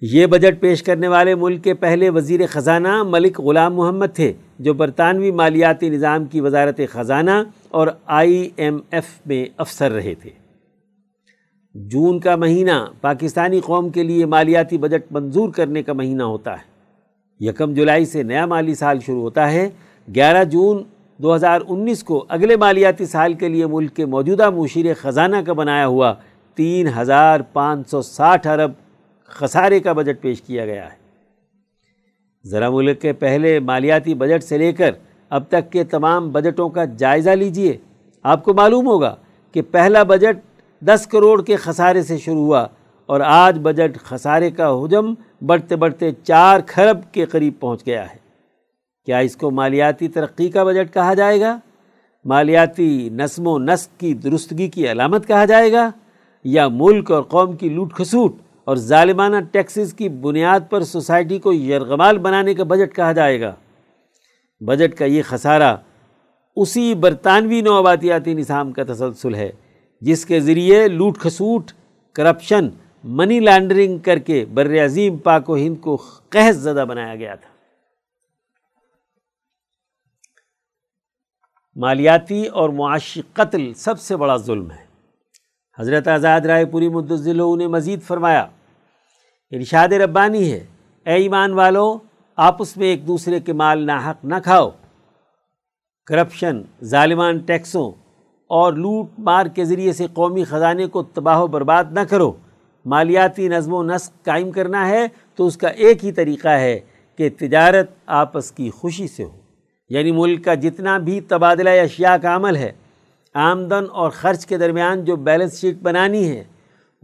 یہ 0.00 0.26
بجٹ 0.26 0.60
پیش 0.60 0.82
کرنے 0.82 1.08
والے 1.08 1.34
ملک 1.34 1.64
کے 1.64 1.74
پہلے 1.74 2.10
وزیر 2.10 2.40
خزانہ 2.46 3.02
ملک 3.02 3.40
غلام 3.40 3.74
محمد 3.74 4.06
تھے، 4.14 4.32
جو 4.58 4.74
برطانوی 4.74 5.30
مالیاتی 5.30 5.90
نظام 5.90 6.24
کی 6.24 6.40
وزارت 6.40 6.80
خزانہ 6.90 7.30
اور 7.68 7.88
آئی 8.06 8.50
ایم 8.56 8.78
ایف 8.90 9.04
میں 9.26 9.44
افسر 9.56 9.92
رہے 9.92 10.14
تھے۔ 10.14 10.30
جون 11.74 12.18
کا 12.18 12.36
مہینہ 12.36 12.84
پاکستانی 13.00 13.60
قوم 13.60 13.88
کے 13.88 14.02
لیے 14.02 14.26
مالیاتی 14.26 14.78
بجٹ 14.78 15.12
منظور 15.12 15.48
کرنے 15.48 15.82
کا 15.82 15.92
مہینہ 15.92 16.22
ہوتا 16.22 16.52
ہے۔ 16.52 16.76
یکم 17.40 17.74
جولائی 17.74 18.04
سے 18.04 18.22
نیا 18.22 18.46
مالی 18.46 18.74
سال 18.74 19.00
شروع 19.00 19.20
ہوتا 19.20 19.52
ہے۔ 19.52 19.68
گیارہ 20.14 20.44
جون 20.44 20.82
دو 21.18 21.34
ہزار 21.34 21.60
انیس 21.68 22.02
کو 22.02 22.24
اگلے 22.28 22.56
مالیاتی 22.56 23.06
سال 23.06 23.32
کے 23.32 23.48
لیے 23.48 23.66
ملک 23.66 23.96
کے 23.96 24.06
موجودہ 24.06 24.50
مشیر 24.50 24.86
خزانہ 24.94 25.36
کا 25.46 25.52
بنایا 25.52 25.86
ہوا 25.86 26.14
تین 26.54 26.88
ہزار 26.98 27.40
پانچ 27.40 27.90
سو 27.90 28.02
ساٹھ 28.02 28.46
ارب 28.46 28.70
خسارے 29.28 29.80
کا 29.80 29.92
بجٹ 29.92 30.20
پیش 30.20 30.42
کیا 30.42 30.66
گیا 30.66 30.84
ہے۔ 30.84 31.06
ذرا 32.44 32.70
ملک 32.70 33.00
کے 33.00 33.12
پہلے 33.12 33.60
مالیاتی 33.60 34.14
بجٹ 34.14 34.44
سے 34.44 34.58
لے 34.58 34.72
کر 34.72 34.90
اب 35.30 35.42
تک 35.48 35.72
کے 35.72 35.84
تمام 35.84 36.30
بجٹوں 36.30 36.68
کا 36.68 36.84
جائزہ 36.84 37.30
لیجیے۔ 37.30 37.76
آپ 38.22 38.44
کو 38.44 38.54
معلوم 38.54 38.86
ہوگا 38.86 39.16
کہ 39.52 39.62
پہلا 39.62 40.02
بجٹ 40.02 40.36
دس 40.80 41.06
کروڑ 41.06 41.42
کے 41.42 41.56
خسارے 41.56 42.02
سے 42.02 42.18
شروع 42.18 42.44
ہوا 42.44 42.66
اور 43.06 43.20
آج 43.20 43.58
بجٹ 43.62 43.98
خسارے 43.98 44.50
کا 44.50 44.70
حجم 44.70 45.14
بڑھتے 45.46 45.76
بڑھتے 45.76 46.10
چار 46.22 46.60
کھرب 46.66 47.12
کے 47.12 47.24
قریب 47.24 47.54
پہنچ 47.60 47.86
گیا 47.86 48.10
ہے۔ 48.10 48.16
کیا 49.06 49.18
اس 49.18 49.36
کو 49.36 49.50
مالیاتی 49.50 50.08
ترقی 50.08 50.48
کا 50.48 50.64
بجٹ 50.64 50.94
کہا 50.94 51.14
جائے 51.14 51.40
گا؟ 51.40 51.58
مالیاتی 52.24 53.08
نسم 53.08 53.46
و 53.46 53.58
نسق 53.58 54.00
کی 54.00 54.14
درستگی 54.14 54.68
کی 54.68 54.90
علامت 54.90 55.26
کہا 55.26 55.44
جائے 55.44 55.72
گا 55.72 55.90
یا 56.44 56.68
ملک 56.68 57.10
اور 57.10 57.22
قوم 57.22 57.56
کی 57.56 57.68
لوٹ 57.68 57.92
کھسوٹ؟ 57.92 58.36
اور 58.66 58.76
ظالمانہ 58.76 59.36
ٹیکسز 59.52 59.94
کی 59.94 60.08
بنیاد 60.08 60.60
پر 60.70 60.82
سوسائٹی 60.82 61.38
کو 61.38 61.52
یرغمال 61.52 62.18
بنانے 62.18 62.54
کا 62.54 62.64
بجٹ 62.64 62.96
کہا 62.96 63.12
جائے 63.12 63.40
گا۔ 63.40 63.54
بجٹ 64.60 64.98
کا 64.98 65.04
یہ 65.04 65.22
خسارہ 65.22 65.76
اسی 66.56 66.94
برطانوی 66.94 67.60
نوآباتیاتی 67.60 68.34
نظام 68.34 68.72
کا 68.72 68.84
تسلسل 68.84 69.34
ہے، 69.34 69.52
جس 70.00 70.26
کے 70.26 70.40
ذریعے 70.40 70.88
لوٹ 70.88 71.18
کھسوٹ، 71.18 71.72
کرپشن، 72.12 72.68
منی 73.04 73.40
لانڈرنگ 73.40 73.98
کر 73.98 74.18
کے 74.18 74.44
بر 74.44 74.84
عظیم 74.84 75.16
پاک 75.16 75.50
و 75.50 75.56
ہند 75.56 75.76
کو 75.80 75.96
قحط 76.28 76.54
زدہ 76.54 76.84
بنایا 76.88 77.14
گیا 77.14 77.34
تھا۔ 77.34 77.50
مالیاتی 81.76 82.46
اور 82.46 82.68
معاشی 82.68 83.22
قتل 83.32 83.74
سب 83.74 84.00
سے 84.00 84.16
بڑا 84.16 84.36
ظلم 84.36 84.70
ہے۔ 84.70 84.86
حضرت 85.78 86.08
آزاد 86.08 86.40
رائے 86.40 86.64
پوری 86.64 86.88
مدضل 86.88 87.58
نے 87.58 87.66
مزید 87.66 88.02
فرمایا 88.02 88.46
ارشاد 89.50 89.88
ربانی 89.88 90.52
ہے۔ 90.52 90.64
اے 91.06 91.14
ایمان 91.14 91.52
والو 91.52 91.98
آپس 92.36 92.76
میں 92.76 92.86
ایک 92.86 93.06
دوسرے 93.06 93.40
کے 93.40 93.52
مال 93.52 93.86
ناحق 93.86 94.24
نہ 94.24 94.34
کھاؤ۔ 94.44 94.70
کرپشن، 96.06 96.62
ظالمان 96.84 97.38
ٹیکسوں 97.38 97.92
اور 98.48 98.72
لوٹ 98.72 99.06
مار 99.18 99.46
کے 99.46 99.64
ذریعے 99.64 99.92
سے 99.92 100.06
قومی 100.14 100.44
خزانے 100.44 100.86
کو 100.86 101.02
تباہ 101.02 101.40
و 101.40 101.46
برباد 101.46 101.84
نہ 101.90 102.00
کرو۔ 102.00 102.32
مالیاتی 102.84 103.48
نظم 103.48 103.72
و 103.72 103.82
نسق 103.82 104.24
قائم 104.24 104.50
کرنا 104.50 104.88
ہے 104.88 105.06
تو 105.34 105.46
اس 105.46 105.56
کا 105.56 105.68
ایک 105.68 106.04
ہی 106.04 106.12
طریقہ 106.12 106.48
ہے 106.48 106.80
کہ 107.16 107.30
تجارت 107.38 107.90
آپس 108.06 108.52
کی 108.52 108.70
خوشی 108.70 109.08
سے 109.08 109.24
ہو۔ 109.24 109.40
یعنی 109.88 110.12
ملک 110.12 110.44
کا 110.44 110.54
جتنا 110.54 110.98
بھی 110.98 111.20
تبادلہ 111.20 111.70
اشیاء 111.70 112.16
کا 112.16 112.36
عمل 112.36 112.56
ہے، 112.56 112.72
آمدن 113.34 113.84
اور 113.92 114.10
خرچ 114.10 114.46
کے 114.46 114.58
درمیان 114.58 115.04
جو 115.04 115.16
بیلنس 115.16 115.60
شیٹ 115.60 115.76
بنانی 115.82 116.30
ہے 116.30 116.44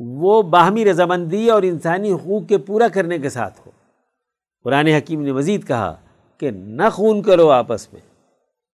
وہ 0.04 0.42
باہمی 0.42 0.84
رضامندی 0.84 1.50
اور 1.50 1.62
انسانی 1.62 2.12
حقوق 2.12 2.48
کے 2.48 2.58
پورا 2.58 2.88
کرنے 2.88 3.18
کے 3.18 3.28
ساتھ 3.28 3.60
ہو۔ 3.66 3.70
قرآن 4.64 4.86
حکیم 4.86 5.22
نے 5.22 5.32
مزید 5.32 5.66
کہا 5.66 5.96
کہ 6.38 6.50
نہ 6.50 6.82
خون 6.92 7.22
کرو 7.22 7.50
آپس 7.50 7.92
میں۔ 7.92 8.00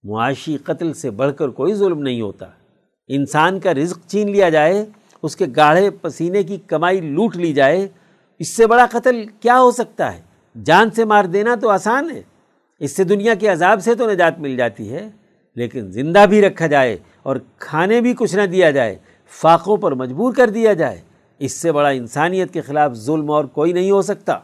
معاشی 0.02 0.56
قتل 0.56 0.92
سے 0.92 1.10
بڑھ 1.10 1.32
کر 1.36 1.48
کوئی 1.48 1.74
ظلم 1.74 1.98
نہیں 1.98 2.20
ہوتا۔ 2.20 2.46
انسان 3.08 3.60
کا 3.60 3.74
رزق 3.74 4.10
چھین 4.10 4.30
لیا 4.30 4.48
جائے، 4.48 4.84
اس 5.22 5.36
کے 5.36 5.44
گاڑھے 5.56 5.90
پسینے 5.90 6.42
کی 6.42 6.56
کمائی 6.56 7.00
لوٹ 7.00 7.36
لی 7.36 7.52
جائے۔ 7.52 7.88
اس 8.38 8.48
سے 8.48 8.66
بڑا 8.66 8.86
قتل 8.90 9.26
کیا 9.40 9.60
ہو 9.60 9.70
سکتا 9.70 10.16
ہے؟ 10.16 10.22
جان 10.64 10.90
سے 10.90 11.04
مار 11.04 11.24
دینا 11.24 11.54
تو 11.54 11.68
آسان 11.68 12.10
ہے۔ 12.10 12.22
اس 12.78 12.96
سے 12.96 13.04
دنیا 13.04 13.34
کے 13.34 13.48
عذاب 13.48 13.82
سے 13.82 13.94
تو 13.94 14.10
نجات 14.10 14.38
مل 14.38 14.56
جاتی 14.56 14.92
ہے، 14.92 15.10
لیکن 15.54 15.90
زندہ 15.90 16.24
بھی 16.28 16.42
رکھا 16.42 16.66
جائے 16.66 16.96
اور 17.22 17.36
کھانے 17.58 18.00
بھی 18.00 18.14
کچھ 18.18 18.36
نہ 18.36 18.46
دیا 18.46 18.70
جائے، 18.70 18.96
فاقوں 19.28 19.76
پر 19.76 19.92
مجبور 19.92 20.32
کر 20.32 20.50
دیا 20.50 20.72
جائے۔ 20.72 21.05
اس 21.38 21.52
سے 21.52 21.72
بڑا 21.72 21.88
انسانیت 21.88 22.52
کے 22.52 22.60
خلاف 22.60 22.92
ظلم 22.92 23.30
اور 23.30 23.44
کوئی 23.44 23.72
نہیں 23.72 23.90
ہو 23.90 24.02
سکتا۔ 24.02 24.38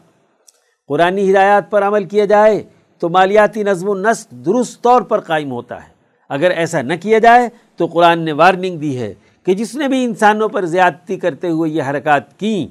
قرآن 0.87 1.17
ہدایات 1.17 1.71
پر 1.71 1.83
عمل 1.83 2.03
کیا 2.03 2.25
جائے 2.25 2.63
تو 2.99 3.09
مالیاتی 3.09 3.63
نظم 3.63 3.89
و 3.89 3.95
نسق 3.95 4.31
درست 4.31 4.81
طور 4.81 5.01
پر 5.01 5.19
قائم 5.19 5.51
ہوتا 5.51 5.83
ہے۔ 5.83 5.91
اگر 6.29 6.51
ایسا 6.51 6.81
نہ 6.81 6.93
کیا 7.01 7.19
جائے 7.19 7.49
تو 7.75 7.85
قرآن 7.85 8.19
نے 8.19 8.31
وارننگ 8.31 8.77
دی 8.77 8.97
ہے 8.97 9.13
کہ 9.43 9.53
جس 9.53 9.75
نے 9.75 9.87
بھی 9.87 10.03
انسانوں 10.05 10.49
پر 10.49 10.65
زیادتی 10.65 11.15
کرتے 11.15 11.49
ہوئے 11.49 11.69
یہ 11.69 11.83
حرکات 11.83 12.39
کیں، 12.39 12.67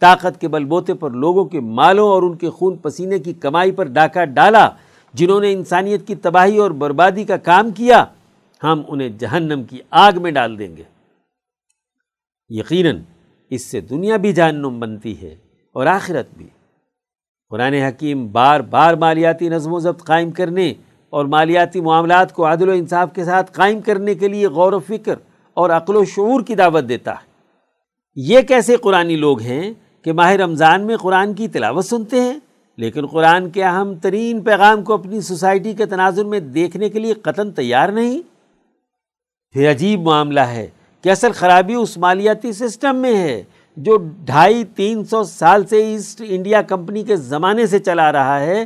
طاقت 0.00 0.40
کے 0.40 0.48
بل 0.48 0.64
بوتے 0.64 0.94
پر 0.94 1.10
لوگوں 1.10 1.44
کے 1.44 1.60
مالوں 1.60 2.08
اور 2.08 2.22
ان 2.22 2.36
کے 2.36 2.50
خون 2.50 2.76
پسینے 2.76 3.18
کی 3.18 3.32
کمائی 3.32 3.72
پر 3.72 3.84
ڈاکہ 3.84 4.24
ڈالا، 4.24 4.70
جنہوں 5.14 5.40
نے 5.40 5.52
انسانیت 5.52 6.06
کی 6.06 6.14
تباہی 6.14 6.58
اور 6.58 6.70
بربادی 6.70 7.24
کا 7.24 7.36
کام 7.36 7.70
کیا، 7.70 8.04
ہم 8.62 8.82
انہیں 8.88 9.08
جہنم 9.08 9.62
کی 9.64 9.78
آگ 9.90 10.12
میں 10.16 10.30
ڈال 10.30 10.58
دیں 10.58 10.76
گے۔ 10.76 10.82
یقیناً 12.48 13.00
اس 13.50 13.64
سے 13.64 13.80
دنیا 13.80 14.16
بھی 14.16 14.32
جہنم 14.32 14.80
بنتی 14.80 15.20
ہے 15.22 15.34
اور 15.74 15.86
آخرت 15.86 16.26
بھی۔ 16.36 16.46
قرآن 17.50 17.74
حکیم 17.74 18.26
بار 18.32 18.60
بار 18.60 18.94
مالیاتی 18.94 19.48
نظم 19.48 19.72
و 19.72 19.78
ضبط 19.78 20.04
قائم 20.04 20.30
کرنے 20.30 20.72
اور 21.10 21.24
مالیاتی 21.24 21.80
معاملات 21.80 22.32
کو 22.32 22.52
عدل 22.52 22.68
و 22.68 22.72
انصاف 22.72 23.08
کے 23.14 23.24
ساتھ 23.24 23.52
قائم 23.52 23.80
کرنے 23.80 24.14
کے 24.14 24.28
لیے 24.28 24.46
غور 24.46 24.72
و 24.72 24.78
فکر 24.78 25.14
اور 25.54 25.70
عقل 25.70 25.96
و 25.96 26.04
شعور 26.04 26.40
کی 26.42 26.54
دعوت 26.54 26.88
دیتا 26.88 27.12
ہے۔ 27.12 27.24
یہ 28.14 28.40
کیسے 28.40 28.76
قرآنی 28.76 29.16
لوگ 29.16 29.40
ہیں 29.40 29.72
کہ 30.02 30.12
ماہ 30.12 30.32
رمضان 30.32 30.86
میں 30.86 30.96
قرآن 30.96 31.34
کی 31.34 31.48
تلاوت 31.48 31.84
سنتے 31.84 32.20
ہیں، 32.20 32.38
لیکن 32.76 33.06
قرآن 33.06 33.50
کے 33.50 33.64
اہم 33.64 33.94
ترین 33.94 34.40
پیغام 34.40 34.82
کو 34.82 34.94
اپنی 34.94 35.20
سوسائٹی 35.20 35.72
کے 35.72 35.86
تناظر 35.86 36.24
میں 36.24 36.40
دیکھنے 36.40 36.88
کے 36.88 36.98
لیے 36.98 37.14
قطن 37.14 37.50
تیار 37.50 37.88
نہیں؟ 37.88 38.20
پھر 39.50 39.70
عجیب 39.70 40.00
معاملہ 40.00 40.40
ہے 40.40 40.66
کہ 41.06 41.10
اصل 41.10 41.32
خرابی 41.32 41.74
اس 41.74 41.96
مالیاتی 41.98 42.52
سسٹم 42.52 42.96
میں 42.96 43.14
ہے، 43.16 43.42
جو 43.76 43.96
ڈھائی 44.26 44.64
تین 44.76 45.04
سو 45.04 45.22
سال 45.24 45.66
سے 45.66 45.82
ایسٹ 45.82 46.22
انڈیا 46.26 46.62
کمپنی 46.62 47.02
کے 47.02 47.16
زمانے 47.16 47.66
سے 47.66 47.78
چلا 47.78 48.10
رہا 48.12 48.40
ہے 48.40 48.64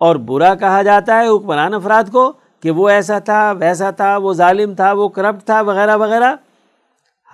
اور 0.00 0.16
برا 0.16 0.54
کہا 0.54 0.82
جاتا 0.82 1.18
ہے 1.20 1.28
حکمران 1.28 1.74
افراد 1.74 2.12
کو 2.12 2.32
کہ 2.62 2.70
وہ 2.70 2.88
ایسا 2.88 3.18
تھا، 3.18 3.40
ویسا 3.52 3.90
تھا، 3.90 4.16
وہ 4.16 4.34
ظالم 4.34 4.74
تھا، 4.74 4.92
وہ 4.92 5.08
کرپٹ 5.08 5.44
تھا، 5.46 5.60
وغیرہ 5.60 5.96
وغیرہ۔ 5.96 6.34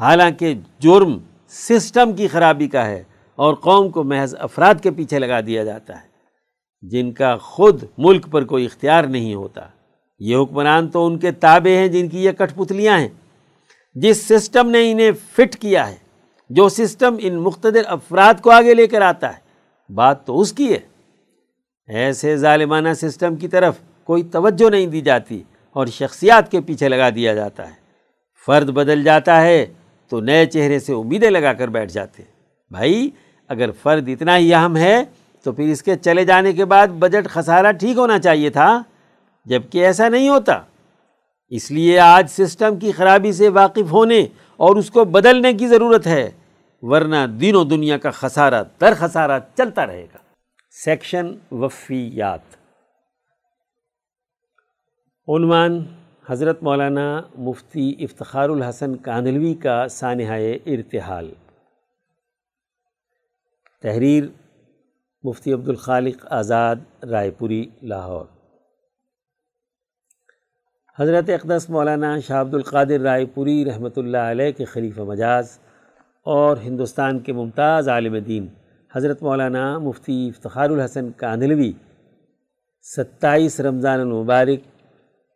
حالانکہ 0.00 0.54
جرم 0.78 1.18
سسٹم 1.50 2.12
کی 2.12 2.28
خرابی 2.28 2.68
کا 2.68 2.86
ہے 2.86 3.02
اور 3.38 3.54
قوم 3.54 3.88
کو 3.88 4.04
محض 4.04 4.34
افراد 4.38 4.82
کے 4.82 4.90
پیچھے 4.90 5.18
لگا 5.18 5.40
دیا 5.40 5.64
جاتا 5.64 5.96
ہے، 5.96 6.06
جن 6.82 7.12
کا 7.12 7.36
خود 7.36 7.84
ملک 7.98 8.30
پر 8.30 8.44
کوئی 8.44 8.64
اختیار 8.64 9.04
نہیں 9.04 9.34
ہوتا۔ 9.34 9.68
یہ 10.20 10.36
حکمران 10.36 10.88
تو 10.88 11.06
ان 11.06 11.18
کے 11.18 11.32
تابع 11.32 11.76
ہیں 11.76 11.88
جن 11.88 12.08
کی 12.08 12.24
یہ 12.24 12.32
کٹ 12.32 12.56
پتلیاں 12.56 12.98
ہیں۔ 12.98 13.08
جس 14.02 14.26
سسٹم 14.28 14.70
نے 14.70 14.90
انہیں 14.90 15.10
فٹ 15.32 15.56
کیا 15.56 15.88
ہے، 15.90 15.94
جو 16.50 16.68
سسٹم 16.68 17.16
ان 17.18 17.36
مقتدر 17.36 17.82
افراد 17.86 18.40
کو 18.42 18.50
آگے 18.50 18.74
لے 18.74 18.86
کر 18.86 19.02
آتا 19.02 19.32
ہے، 19.32 19.40
بات 19.90 20.24
تو 20.26 20.40
اس 20.40 20.52
کی 20.52 20.72
ہے۔ 20.72 20.78
ایسے 21.88 22.36
ظالمانہ 22.36 22.88
سسٹم 22.96 23.36
کی 23.36 23.48
طرف 23.48 23.74
کوئی 24.04 24.22
توجہ 24.22 24.70
نہیں 24.70 24.86
دی 24.86 25.00
جاتی 25.00 25.42
اور 25.76 25.86
شخصیات 25.86 26.50
کے 26.50 26.60
پیچھے 26.60 26.88
لگا 26.88 27.08
دیا 27.10 27.34
جاتا 27.34 27.66
ہے۔ 27.68 27.74
فرد 28.46 28.70
بدل 28.70 29.04
جاتا 29.04 29.40
ہے 29.42 29.64
تو 30.12 30.20
نئے 30.20 30.46
چہرے 30.46 30.78
سے 30.78 30.92
امیدیں 30.92 31.30
لگا 31.30 31.52
کر 31.52 31.68
بیٹھ 31.68 31.92
جاتے 31.92 32.22
بھائی، 32.70 33.10
اگر 33.50 33.70
فرد 33.82 34.08
اتنا 34.08 34.36
ہی 34.36 34.54
اہم 34.54 34.76
ہے 34.76 35.02
تو 35.46 35.52
پھر 35.52 35.64
اس 35.64 35.82
کے 35.82 35.96
چلے 35.96 36.24
جانے 36.24 36.52
کے 36.52 36.64
بعد 36.64 36.88
بجٹ 36.98 37.28
خسارہ 37.28 37.72
ٹھیک 37.72 37.96
ہونا 37.96 38.18
چاہیے 38.18 38.50
تھا 38.50 38.82
جبکہ 39.46 39.84
ایسا 39.86 40.08
نہیں 40.08 40.28
ہوتا۔ 40.28 40.60
اس 41.48 41.70
لیے 41.70 41.98
آج 41.98 42.30
سسٹم 42.30 42.78
کی 42.78 42.92
خرابی 42.92 43.32
سے 43.32 43.48
واقف 43.48 43.92
ہونے 43.92 44.26
اور 44.56 44.76
اس 44.76 44.90
کو 44.90 45.04
بدلنے 45.04 45.52
کی 45.52 45.68
ضرورت 45.68 46.06
ہے، 46.06 46.30
ورنہ 46.82 47.26
دینوں 47.40 47.64
دنیا 47.64 47.98
کا 47.98 48.10
خسارہ 48.10 48.64
در 48.80 48.92
خسارہ 48.96 49.40
چلتا 49.56 49.86
رہے 49.86 50.04
گا۔ 50.04 50.18
سیکشن 50.84 51.34
وفیات۔ 51.50 52.40
عنوان 55.28 55.84
حضرت 56.26 56.62
مولانا 56.62 57.20
مفتی 57.38 57.94
افتخار 57.98 58.48
الحسن 58.48 58.96
کاندلوی 58.96 59.54
کا 59.54 59.88
سانحۂ 59.88 60.56
ارتحال۔ 60.66 61.34
تحریر 63.82 64.24
مفتی 65.22 65.52
عبدالخالق 65.52 66.26
آزاد، 66.30 66.76
رائے 67.04 67.30
پوری، 67.30 67.66
لاہور۔ 67.82 68.26
حضرت 71.00 71.28
اقدس 71.30 71.70
مولانا 71.70 72.18
شاہ 72.18 72.40
عبد 72.40 72.54
القادر 72.54 73.00
رائے 73.00 73.26
پوری 73.26 73.64
رحمۃ 73.64 73.96
اللہ 73.96 74.30
علیہ 74.30 74.52
کے 74.56 74.64
خلیفہ 74.64 75.00
مجاز 75.00 75.58
اور 76.26 76.56
ہندوستان 76.56 77.18
کے 77.18 77.32
ممتاز 77.32 77.88
عالم 77.88 78.16
دین 78.18 78.46
حضرت 78.94 79.22
مولانا 79.22 79.78
مفتی 79.78 80.16
افتخار 80.28 80.70
الحسن 80.70 81.10
کاندلوی 81.16 81.72
ستائیس 82.96 83.60
رمضان 83.60 84.00
المبارک، 84.00 84.60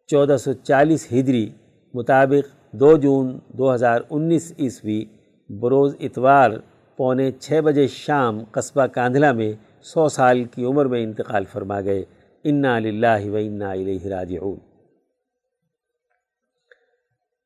چودہ 0.09 0.37
سو 0.37 0.53
چالیس 0.53 1.07
ہجری 1.13 1.49
مطابق 1.95 2.51
دو 2.73 2.97
جون 2.97 3.39
دو 3.59 3.75
ہزار 3.75 4.01
انیس 4.11 4.53
عیسوی، 4.59 5.05
بروز 5.51 5.95
اتوار 6.01 6.51
پونے 6.97 7.31
چھ 7.41 7.61
بجے 7.65 7.87
شام 7.87 8.45
قصبہ 8.51 8.87
کاندھلا 8.87 9.33
میں 9.33 9.53
سو 9.83 10.09
سال 10.09 10.45
کی 10.45 10.65
عمر 10.65 10.87
میں 10.87 11.03
انتقال 11.03 11.45
فرما 11.53 11.81
گئے۔ 11.81 12.05
انا 12.45 12.79
للہ 12.79 13.31
و 13.31 13.37
انا 13.37 13.71
الیہ 13.71 14.07
راجعون۔ 14.09 14.72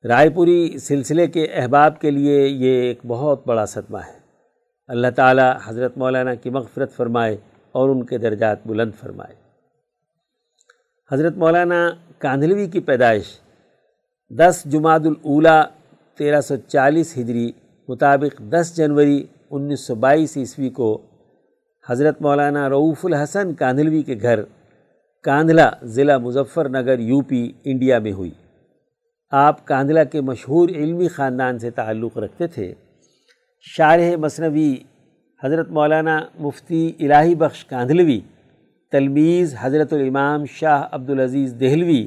رائے 0.08 0.30
پوری 0.30 0.78
سلسلے 0.78 1.26
کے 1.26 1.44
احباب 1.44 2.00
کے 2.00 2.10
لیے 2.10 2.46
یہ 2.46 2.82
ایک 2.82 2.98
بہت 3.06 3.46
بڑا 3.46 3.66
صدمہ 3.66 3.98
ہے۔ 3.98 4.18
اللہ 4.88 5.06
تعالی 5.16 5.42
حضرت 5.64 5.98
مولانا 5.98 6.34
کی 6.34 6.50
مغفرت 6.50 6.92
فرمائے 6.92 7.36
اور 7.72 7.88
ان 7.88 8.04
کے 8.06 8.18
درجات 8.18 8.66
بلند 8.66 8.92
فرمائے۔ 9.00 9.34
حضرت 11.12 11.36
مولانا 11.36 11.90
کاندھلوی 12.18 12.66
کی 12.66 12.80
پیدائش 12.80 13.24
دس 14.30 14.62
جماعت 14.64 15.00
الاولا 15.04 15.62
تیرہ 16.18 16.40
سو 16.40 16.56
چالیس 16.56 17.18
ہجری 17.18 17.50
مطابق 17.88 18.40
دس 18.40 18.76
جنوری 18.76 19.26
انیس 19.50 19.80
سو 19.80 19.94
بائیس 19.94 20.36
عیسوی 20.36 20.70
کو 20.70 21.00
حضرت 21.88 22.22
مولانا 22.22 22.68
رعوف 22.68 23.04
الحسن 23.04 23.54
کاندھلوی 23.54 24.02
کے 24.02 24.14
گھر 24.22 24.40
کاندھلا 25.22 25.70
ضلع 25.82 26.18
Muzaffar 26.18 26.68
Nagar 26.68 26.98
U 26.98 27.20
P 27.20 27.52
India 27.64 27.98
میں 27.98 28.12
ہوئی۔ 28.12 28.30
آپ 29.30 29.66
کاندھلا 29.66 30.04
کے 30.04 30.20
مشہور 30.20 30.68
علمی 30.68 31.08
خاندان 31.08 31.58
سے 31.58 31.70
تعلق 31.70 32.18
رکھتے 32.18 32.46
تھے۔ 32.46 32.74
شارح 33.60 34.16
مصنوی، 34.16 34.76
حضرت 35.44 35.70
مولانا 35.70 36.20
مفتی 36.38 36.92
الہی 37.00 37.34
بخش 37.34 37.64
کاندھلوی 37.64 38.20
تلمیز 38.92 39.54
حضرت 39.60 39.92
الامام 39.92 40.44
شاہ 40.44 40.82
عبدالعزیز 40.92 41.54
دہلوی، 41.60 42.06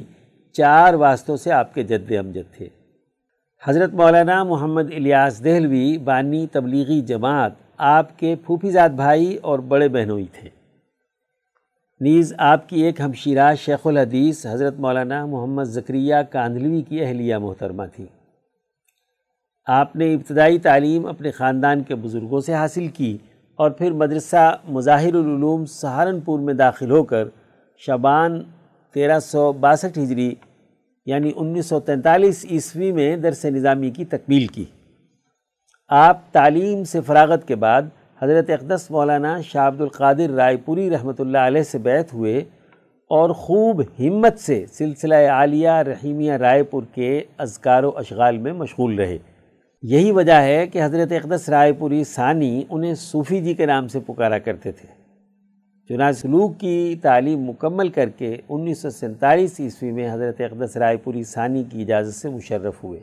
چار 0.52 0.94
واسطوں 0.94 1.36
سے 1.36 1.52
آپ 1.52 1.74
کے 1.74 1.82
جد 1.82 2.12
امجد 2.12 2.56
تھے۔ 2.56 2.68
حضرت 3.64 3.94
مولانا 3.94 4.44
محمد 4.44 4.92
الیاس 4.96 5.44
دہلوی، 5.44 5.98
بانی 5.98 6.46
تبلیغی 6.46 7.00
جماعت، 7.00 7.52
آپ 7.78 8.18
کے 8.18 8.34
پھوپھیزاد 8.46 8.88
بھائی 8.88 9.36
اور 9.36 9.58
بڑے 9.58 9.88
بہنوئی 9.88 10.26
تھے۔ 10.32 10.59
نیز 12.00 12.32
آپ 12.38 12.68
کی 12.68 12.80
ایک 12.80 13.00
ہمشیرہ 13.00 13.54
شیخ 13.54 13.86
الحدیث 13.86 14.46
حضرت 14.46 14.78
مولانا 14.78 15.26
محمد 15.26 15.64
ذکریہ 15.64 16.14
کاندلوی 16.30 16.82
کی 16.82 17.04
اہلیہ 17.04 17.36
محترمہ 17.36 17.82
تھی۔ 17.96 18.06
آپ 19.66 19.96
نے 19.96 20.14
ابتدائی 20.14 20.58
تعلیم 20.58 21.06
اپنے 21.06 21.30
خاندان 21.30 21.82
کے 21.82 21.94
بزرگوں 21.94 22.40
سے 22.40 22.54
حاصل 22.54 22.88
کی 22.88 23.18
اور 23.56 23.70
پھر 23.70 23.92
مدرسہ 23.92 24.56
مظاہر 24.68 25.14
العلوم 25.14 25.64
سہارنپور 25.64 26.40
میں 26.40 26.54
داخل 26.54 26.90
ہو 26.90 27.04
کر 27.04 27.28
شبان 27.78 28.42
تیرہ 28.94 29.18
سو 29.18 29.52
باسٹھ 29.52 29.98
ہجری 29.98 30.34
یعنی 31.06 31.32
انیس 31.36 31.66
سو 31.66 31.80
تینتالیس 31.80 32.46
عیسوی 32.50 32.92
میں 32.92 33.16
درس 33.16 33.44
نظامی 33.44 33.90
کی 33.90 34.04
تکمیل 34.04 34.46
کی۔ 34.46 34.64
آپ 35.88 36.32
تعلیم 36.32 36.84
سے 36.84 37.00
فراغت 37.00 37.48
کے 37.48 37.56
بعد 37.56 37.82
حضرت 38.22 38.50
اقدس 38.50 38.90
مولانا 38.90 39.40
شاہ 39.40 39.68
عبد 39.68 39.80
القادر 39.80 40.30
رائے 40.30 40.56
پوری 40.56 40.90
رحمۃ 40.90 41.12
اللہ 41.18 41.38
علیہ 41.38 41.62
سے 41.62 41.78
بیت 41.78 42.14
ہوئے 42.14 42.38
اور 43.10 43.30
خوب 43.30 43.82
ہمت 43.98 44.38
سے 44.38 44.64
سلسلہ 44.72 45.14
عالیہ 45.14 45.70
رحیمیہ 45.70 46.32
رائے 46.32 46.62
پور 46.62 46.82
کے 46.94 47.22
اذکار 47.38 47.82
و 47.82 47.90
اشغال 47.96 48.38
میں 48.38 48.52
مشغول 48.52 48.98
رہے۔ 48.98 49.18
یہی 49.82 50.10
وجہ 50.10 50.32
ہے 50.32 50.66
کہ 50.66 50.84
حضرت 50.84 51.12
اقدس 51.12 51.48
رائے 51.48 51.72
پوری 51.72 52.04
ثانی 52.04 52.64
انہیں 52.70 52.94
صوفی 52.94 53.40
جی 53.40 53.54
کے 53.54 53.66
نام 53.66 53.88
سے 53.88 54.00
پکارا 54.00 54.38
کرتے 54.38 54.72
تھے۔ 54.72 54.88
چنانچہ 55.88 56.20
سلوک 56.20 56.58
کی 56.60 56.96
تعلیم 57.02 57.40
مکمل 57.40 57.88
کر 57.88 58.08
کے 58.08 58.36
انیس 58.48 58.82
سو 58.82 58.90
سینتالیس 58.90 59.60
عیسوی 59.60 59.92
میں 59.92 60.12
حضرت 60.12 60.40
اقدس 60.40 60.76
رائے 60.76 60.96
پوری 60.96 61.22
ثانی 61.22 61.64
کی 61.70 61.82
اجازت 61.82 62.14
سے 62.14 62.28
مشرف 62.28 62.84
ہوئے۔ 62.84 63.00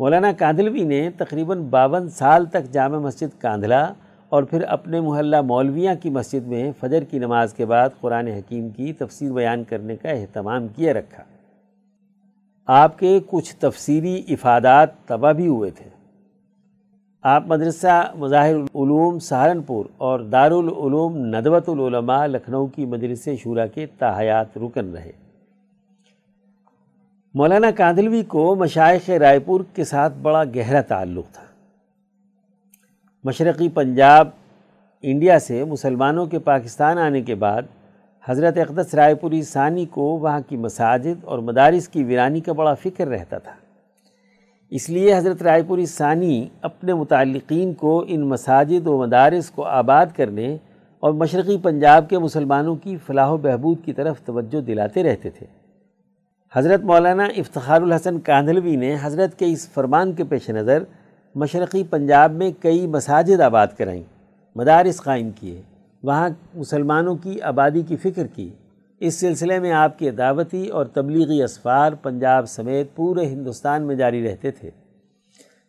مولانا 0.00 0.32
کاندلوی 0.32 0.84
نے 0.84 1.10
تقریباً 1.16 1.62
باون 1.62 2.08
سال 2.08 2.46
تک 2.46 2.72
جامع 2.72 2.98
مسجد 2.98 3.40
کاندھلا 3.40 3.92
اور 4.28 4.42
پھر 4.42 4.62
اپنے 4.62 5.00
محلہ 5.00 5.40
مولویاں 5.40 5.94
کی 6.02 6.10
مسجد 6.10 6.46
میں 6.46 6.72
فجر 6.80 7.04
کی 7.04 7.18
نماز 7.18 7.52
کے 7.52 7.66
بعد 7.66 7.88
قرآن 8.00 8.26
حکیم 8.28 8.68
کی 8.68 8.92
تفسیر 8.92 9.32
بیان 9.32 9.64
کرنے 9.64 9.96
کا 9.96 10.08
اہتمام 10.08 10.68
کیے 10.68 10.92
رکھا۔ 10.92 11.22
آپ 12.66 12.98
کے 12.98 13.20
کچھ 13.26 13.56
تفسیری 13.56 14.22
افادات 14.28 14.88
تباہ 15.06 15.32
بھی 15.32 15.48
ہوئے 15.48 15.70
تھے۔ 15.70 15.88
آپ 17.22 17.46
مدرسہ 17.46 18.12
مظاہر 18.14 18.54
العلوم 18.54 19.18
سہارنپور 19.18 19.84
اور 19.98 20.20
دارالعلوم 20.20 21.16
ندوۃ 21.16 21.68
العلماء 21.68 22.26
لکھنؤ 22.26 22.66
کی 22.66 22.86
مجلس 22.86 23.28
شورا 23.42 23.66
کے 23.66 23.86
تاحیات 23.98 24.58
رکن 24.58 24.94
رہے۔ 24.94 25.12
مولانا 27.34 27.70
کاندلوی 27.70 28.22
کو 28.22 28.54
مشائق 28.54 29.10
رائے 29.10 29.38
پور 29.38 29.60
کے 29.74 29.84
ساتھ 29.84 30.12
بڑا 30.22 30.44
گہرا 30.44 30.80
تعلق 30.80 31.24
تھا۔ 31.32 31.42
مشرقی 33.24 33.68
پنجاب، 33.68 34.28
انڈیا 35.02 35.38
سے 35.38 35.64
مسلمانوں 35.64 36.26
کے 36.26 36.38
پاکستان 36.38 36.98
آنے 36.98 37.22
کے 37.22 37.34
بعد 37.34 37.62
حضرت 38.24 38.58
اقدس 38.58 38.94
رائے 38.94 39.14
پوری 39.14 39.42
ثانی 39.42 39.86
کو 39.86 40.02
وہاں 40.02 40.40
کی 40.48 40.56
مساجد 40.56 41.24
اور 41.24 41.38
مدارس 41.38 41.88
کی 41.88 42.04
ویرانی 42.04 42.40
کا 42.40 42.52
بڑا 42.52 42.74
فکر 42.74 43.06
رہتا 43.06 43.38
تھا۔ 43.38 43.52
اس 44.70 44.90
لیے 44.90 45.16
حضرت 45.16 45.42
رائے 45.42 45.62
پوری 45.62 45.86
ثانی 45.86 46.48
اپنے 46.62 46.94
متعلقین 46.94 47.74
کو 47.74 48.04
ان 48.08 48.20
مساجد 48.20 48.86
و 48.86 48.98
مدارس 48.98 49.50
کو 49.50 49.62
آباد 49.62 50.06
کرنے 50.16 50.56
اور 51.00 51.12
مشرقی 51.12 51.58
پنجاب 51.62 52.08
کے 52.08 52.18
مسلمانوں 52.18 52.76
کی 52.76 52.96
فلاح 52.96 53.28
و 53.28 53.36
بہبود 53.36 53.78
کی 53.84 53.92
طرف 53.92 54.20
توجہ 54.20 54.60
دلاتے 54.60 55.02
رہتے 55.02 55.30
تھے۔ 55.30 55.59
حضرت 56.54 56.80
مولانا 56.80 57.24
افتخار 57.36 57.82
الحسن 57.82 58.20
کاندھلوی 58.20 58.76
نے 58.76 58.96
حضرت 59.02 59.38
کے 59.38 59.46
اس 59.46 59.68
فرمان 59.68 60.12
کے 60.12 60.24
پیش 60.24 60.50
نظر 60.50 60.82
مشرقی 61.34 61.82
پنجاب 61.82 62.32
میں 62.32 62.50
کئی 62.60 62.86
مساجد 62.86 63.40
آباد 63.40 63.66
کرائیں، 63.78 64.02
مدارس 64.56 65.02
قائم 65.02 65.30
کیے، 65.30 65.62
وہاں 66.02 66.28
مسلمانوں 66.54 67.14
کی 67.16 67.40
آبادی 67.40 67.82
کی 67.82 67.96
فکر 67.96 68.26
کی۔ 68.26 68.48
اس 69.00 69.20
سلسلے 69.20 69.58
میں 69.58 69.72
آپ 69.72 69.98
کے 69.98 70.10
دعوتی 70.10 70.68
اور 70.68 70.86
تبلیغی 70.86 71.42
اسفار 71.42 71.92
پنجاب 71.92 72.48
سمیت 72.48 72.96
پورے 72.96 73.26
ہندوستان 73.26 73.82
میں 73.82 73.94
جاری 73.94 74.30
رہتے 74.30 74.50
تھے، 74.50 74.70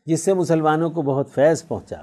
جس 0.06 0.26
سے 0.26 0.34
مسلمانوں 0.34 0.90
کو 0.90 1.02
بہت 1.02 1.30
فیض 1.30 1.68
پہنچا۔ 1.68 2.02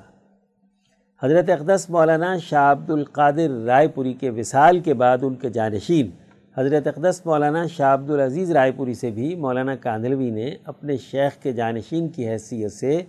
حضرت 1.23 1.51
اقدس 1.51 1.91
مولانا 1.91 2.39
شاہ 2.39 2.71
عبد 2.71 2.91
القادر 2.91 3.51
رائے 3.65 3.89
پوری 3.89 4.13
کے 4.13 4.31
وصال 4.31 4.81
کے 4.81 4.95
بعد 4.95 5.19
ان 5.23 5.35
کے 5.35 5.49
جانشین 5.49 6.11
حضرت 6.59 6.87
اقدس 6.87 7.27
مولانا 7.27 7.67
شاہ 7.67 7.95
عبد 7.95 8.11
العزیز 8.11 8.51
رائے 8.51 8.73
پوری 8.73 8.95
سے 8.95 9.11
بھی 9.11 9.35
مولانا 9.35 9.77
کاندلوی 9.77 10.31
نے 10.31 10.55
اپنے 10.65 10.97
شیخ 10.97 11.43
کے 11.43 11.53
جانشین 11.53 12.09
کی 12.09 12.29
حیثیت 12.29 12.73
سے 12.73 13.03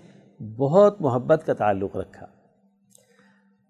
بہت 0.58 1.02
محبت 1.02 1.44
کا 1.46 1.54
تعلق 1.54 1.98
رکھا۔ 1.98 2.26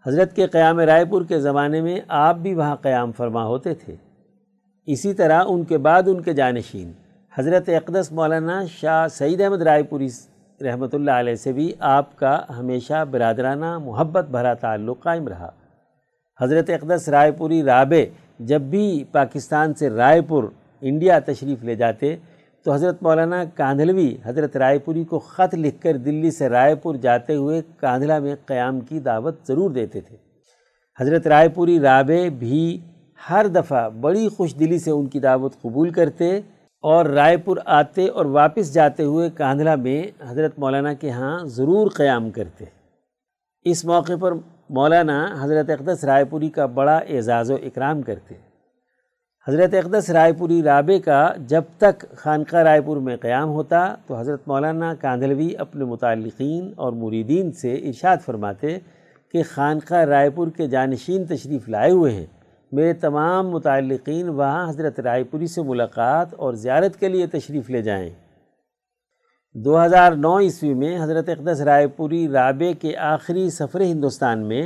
حضرت 0.05 0.36
کے 0.36 0.47
قیام 0.47 0.80
رائے 0.80 1.05
پور 1.05 1.21
کے 1.21 1.39
زمانے 1.39 1.82
میں 1.82 1.99
آپ 2.07 2.36
بھی 2.36 2.53
وہاں 2.53 2.75
قیام 2.75 3.11
فرما 3.11 3.45
ہوتے 3.45 3.73
تھے۔ 3.73 3.95
اسی 4.86 5.13
طرح 5.13 5.43
ان 5.47 5.63
کے 5.63 5.77
بعد 5.77 6.03
ان 6.05 6.21
کے 6.21 6.34
جانشین، 6.34 6.91
حضرت 7.38 7.69
اقدس 7.69 8.11
مولانا 8.11 8.65
شاہ 8.65 9.07
سعید 9.07 9.41
احمد 9.41 9.61
رائے 9.61 9.84
پوری 9.84 10.07
رحمۃ 10.61 10.93
اللہ 10.93 11.11
علیہ 11.11 11.36
سے 11.36 11.51
بھی 11.51 11.73
آپ 11.80 12.17
کا 12.17 12.41
ہمیشہ 12.57 13.05
برادرانہ 13.11 13.77
محبت 13.77 14.25
بھرا 14.25 14.53
تعلق 14.53 15.03
قائم 15.03 15.27
رہا۔ 15.27 15.49
حضرت 16.41 16.69
اقدس 16.69 17.09
رائے 17.09 17.32
پوری 17.32 17.63
رابع 17.63 18.28
جب 18.40 18.62
بھی 18.62 19.04
پاکستان 19.12 19.74
سے 19.74 19.90
رائے 19.90 20.22
پور 20.22 20.44
انڈیا 20.82 21.20
تشریف 21.20 21.64
لے 21.64 21.76
جاتے، 21.76 22.16
تو 22.66 22.74
حضرت 22.74 23.04
مولانا 23.04 23.44
کاندھلوی 23.56 24.16
حضرت 24.24 24.58
رائے 24.58 24.80
پوری 24.80 25.04
کو 25.04 25.20
خط 25.20 25.56
لکھ 25.56 25.82
کر 25.82 25.98
دلی 25.98 26.32
سے 26.32 26.50
رائے 26.50 26.76
پور 26.76 26.96
جاتے 26.96 27.36
ہوئے 27.36 27.62
کاندھلا 27.78 28.20
میں 28.20 28.36
قیام 28.46 28.80
کی 28.80 29.00
دعوت 29.00 29.48
ضرور 29.48 29.72
دیتے 29.72 30.02
تھے۔ 30.02 30.16
حضرت 31.00 31.28
رائے 31.28 31.50
پوری 31.50 31.80
رابع 31.80 32.28
بھی 32.40 32.80
ہر 33.30 33.48
دفعہ 33.48 33.90
بڑی 33.90 34.28
خوش 34.30 34.56
دلی 34.60 34.80
سے 34.80 34.92
ان 34.92 35.06
کی 35.06 35.20
دعوت 35.20 35.62
قبول 35.62 35.90
کرتے 35.90 36.38
اور 36.84 37.06
رائے 37.06 37.38
پور 37.38 37.58
آتے 37.66 38.08
اور 38.08 38.26
واپس 38.26 38.74
جاتے 38.74 39.04
ہوئے 39.04 39.30
کاندھلا 39.30 39.76
میں 39.76 40.04
حضرت 40.28 40.60
مولانا 40.60 40.94
کے 40.94 41.10
ہاں 41.10 41.40
ضرور 41.46 41.90
قیام 41.90 42.32
کرتے۔ 42.32 42.66
اس 43.66 43.86
موقع 43.86 44.14
پر 44.20 44.34
مولانا 44.70 45.36
حضرت 45.41 45.70
اقدس 45.70 46.03
رائے 46.03 46.26
پوری 46.26 46.49
کا 46.49 46.65
بڑا 46.65 46.97
اعزاز 46.97 47.51
و 47.51 47.55
اکرام 47.55 48.01
کرتے 48.01 48.36
حضرت 49.47 49.74
اقدس 49.74 50.09
رائے 50.09 50.34
پوری 50.34 50.63
رابع 50.63 50.97
کا 51.05 51.34
جب 51.47 51.61
تک 51.78 52.05
خانقاہ 52.15 52.63
رائے 52.63 52.82
پور 52.82 52.97
میں 52.97 53.17
قیام 53.17 53.49
ہوتا 53.49 53.95
تو 54.07 54.15
حضرت 54.15 54.47
مولانا 54.47 54.93
کاندھلوی 54.93 55.57
اپنے 55.57 55.86
متعلقین 55.86 56.74
اور 56.76 56.93
مریدین 56.93 57.51
سے 57.51 57.74
ارشاد 57.74 58.17
فرماتے 58.26 58.78
کہ 59.32 59.43
خانقاہ 59.49 60.03
رائے 60.03 60.30
پور 60.30 60.47
کے 60.47 60.67
جانشین 60.67 61.26
تشریف 61.26 61.70
لائے 61.70 61.91
ہوئے 61.91 62.11
ہیں۔ 62.11 62.26
میرے 62.72 62.93
تمام 62.93 63.49
متعلقین 63.49 64.30
وہاں 64.30 64.70
حضرت 64.70 64.99
رائے 64.99 65.24
پوری 65.24 65.47
سے 65.47 65.61
ملاقات 65.61 66.34
اور 66.34 66.53
زیارت 66.53 66.95
کے 66.95 67.07
لیے 67.07 67.28
تشریف 67.28 67.70
لے 67.70 67.82
جائیں۔ 67.82 68.09
دو 69.56 69.86
ہزار 69.86 70.12
نو 70.12 70.39
عیسوی 70.39 70.74
میں 70.74 71.04
حضرت 71.04 71.30
اقدس 71.30 71.62
رائے 71.62 71.88
پوری 71.88 72.28
رابع 72.28 72.72
کے 72.82 72.97
آخری 72.97 73.50
سفر 73.50 73.82
ہندوستان 73.82 74.47
میں 74.47 74.62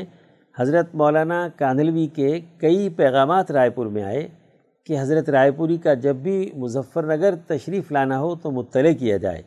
حضرت 0.60 0.96
مولانا 0.96 1.48
کاندھلوی 1.56 2.08
کے 2.08 2.40
کئی 2.58 2.90
پیغامات 2.90 3.52
رائے 3.52 3.70
پور 3.70 3.86
میں 3.86 4.04
آئے 4.04 4.28
کہ 4.86 5.00
حضرت 5.00 5.30
رائے 5.30 5.52
پوری 5.52 5.78
کا 5.78 5.94
جب 5.94 6.16
بھی 6.16 6.52
مظفر 6.56 7.18
نگر 7.18 7.36
تشریف 7.48 7.92
لانا 7.92 8.20
ہو 8.20 8.36
تو 8.36 8.52
مطلع 8.52 8.92
کیا 9.00 9.18
جائے۔ 9.18 9.42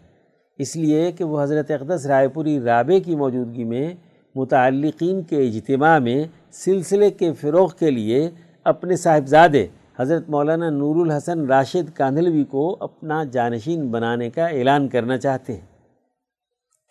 اس 0.58 0.76
لیے 0.76 1.12
کہ 1.12 1.24
وہ 1.24 1.42
حضرت 1.42 1.70
اقدس 1.70 2.06
رائے 2.06 2.28
پوری 2.28 2.60
رابع 2.60 2.98
کی 2.98 3.16
موجودگی 3.16 3.64
میں 3.64 3.94
متعلقین 4.34 5.22
کے 5.22 5.36
اجتماع 5.36 5.98
میں 5.98 6.24
سلسلے 6.52 7.10
کے 7.10 7.32
فروغ 7.32 7.70
کے 7.78 7.90
لیے 7.90 8.30
اپنے 8.64 8.96
صاحبزادے 8.96 9.66
حضرت 10.00 10.28
مولانا 10.28 10.70
نور 10.70 10.96
الحسن 10.96 11.46
راشد 11.46 11.96
کاندھلوی 11.96 12.44
کو 12.44 12.76
اپنا 12.80 13.24
جانشین 13.24 13.88
بنانے 13.88 14.30
کا 14.30 14.46
اعلان 14.46 14.88
کرنا 14.88 15.16
چاہتے 15.18 15.52
ہیں۔ 15.52 15.66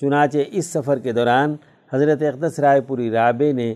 چنانچہ 0.02 0.38
اس 0.52 0.66
سفر 0.66 1.00
کے 1.00 1.12
دوران 1.12 1.56
حضرت 1.94 2.22
اقدس 2.22 2.60
رائے 2.60 2.82
پوری 2.82 3.12
رابع 3.12 3.52
نے 3.54 3.74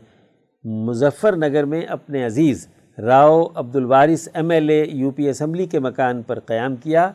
مظفر 0.63 1.35
نگر 1.35 1.65
میں 1.65 1.81
اپنے 1.81 2.25
Aziz 2.25 2.67
Rao 2.97 3.47
Abdul 3.55 3.75
Waris 3.75 4.27
M 4.33 4.49
L 4.49 4.69
A 4.69 4.83
U 4.87 5.11
P 5.11 5.29
assembly 5.29 5.65
کے 5.65 5.79
مکان 5.79 6.21
پر 6.21 6.39
قیام 6.39 6.75
کیا۔ 6.75 7.11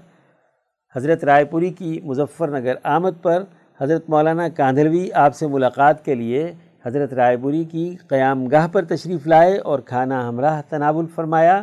حضرت 0.97 1.25
رائے 1.25 1.45
پوری 1.45 1.71
کی 1.71 2.01
مظفر 2.05 2.61
نگر 2.61 2.75
آمد 2.83 3.23
پر 3.23 3.43
حضرت 3.81 4.09
مولانا 4.09 4.49
کاندھلوی 4.49 5.13
آپ 5.13 5.35
سے 5.35 5.47
ملاقات 5.47 6.05
کے 6.05 6.15
لیے 6.15 6.53
حضرت 6.87 7.15
رائے 7.15 7.37
پوری 7.37 7.65
کی 7.65 7.97
قیام 8.09 8.47
گاہ 8.47 8.67
پر 8.67 8.85
تشریف 8.85 9.27
لائے 9.27 9.59
اور 9.59 9.79
کھانا 9.79 10.29
ہمراہ 10.29 10.63
تناول 10.69 11.07
فرمایا۔ 11.15 11.63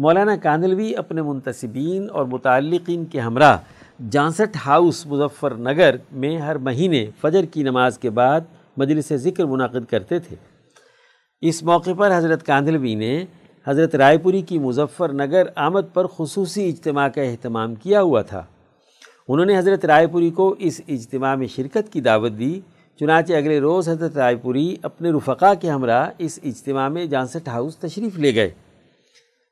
مولانا 0.00 0.36
کاندلوی 0.36 0.96
اپنے 0.96 1.22
منتصبین 1.22 2.06
اور 2.12 2.24
متعلقین 2.24 3.04
کے 3.04 3.20
ہمراہ 3.20 3.58
جانسٹھ 4.10 4.58
ہاؤس 4.66 5.06
مظفر 5.06 5.54
نگر 5.54 5.96
میں 6.12 6.38
ہر 6.38 6.58
مہینے 6.58 7.06
فجر 7.20 7.44
کی 7.44 7.62
نماز 7.62 7.98
کے 7.98 8.10
بعد 8.10 8.40
مجلس 8.76 9.12
ذکر 9.12 9.44
منعقد 9.44 9.90
کرتے 9.90 10.18
تھے۔ 10.18 10.36
اس 11.40 11.62
موقع 11.62 11.90
پر 11.98 12.16
حضرت 12.16 12.46
کاندلوی 12.46 12.94
نے 12.94 13.24
حضرت 13.66 13.94
رائے 13.94 14.18
پوری 14.18 14.42
کی 14.42 14.58
مظفر 14.58 15.12
نگر 15.12 15.42
آمد 15.56 15.94
پر 15.94 16.06
خصوصی 16.06 16.68
اجتماع 16.68 17.08
کا 17.08 17.22
اہتمام 17.22 17.74
کیا 17.74 18.02
ہوا 18.02 18.22
تھا۔ 18.22 18.42
انہوں 19.28 19.46
نے 19.46 19.58
حضرت 19.58 19.84
رائے 19.84 20.06
پوری 20.06 20.30
کو 20.30 20.54
اس 20.58 20.80
اجتماع 20.88 21.34
میں 21.34 21.46
شرکت 21.46 21.92
کی 21.92 22.00
دعوت 22.00 22.32
دی، 22.38 22.60
چنانچہ 23.00 23.32
اگلے 23.32 23.60
روز 23.60 23.88
حضرت 23.88 24.16
رائے 24.16 24.36
پوری 24.36 24.76
اپنے 24.82 25.10
رفقا 25.10 25.54
کے 25.54 25.70
ہمراہ 25.70 26.10
اس 26.18 26.38
اجتماع 26.44 26.88
میں 26.88 27.06
جانسٹھ 27.06 27.48
ہاؤس 27.48 27.76
تشریف 27.76 28.18
لے 28.18 28.34
گئے۔ 28.34 28.50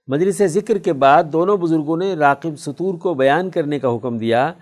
مجلس 0.09 0.43
ذکر 0.47 0.79
کے 0.79 0.93
بعد 0.93 1.25
دونوں 1.25 1.57
بزرگوں 1.57 1.97
نے 1.97 2.15
راقب 2.15 2.59
سطور 2.59 2.95
کو 2.95 3.15
بیان 3.15 3.51
کرنے 3.51 3.79
کا 3.79 3.97
حکم 3.97 4.19
دیا، 4.19 4.53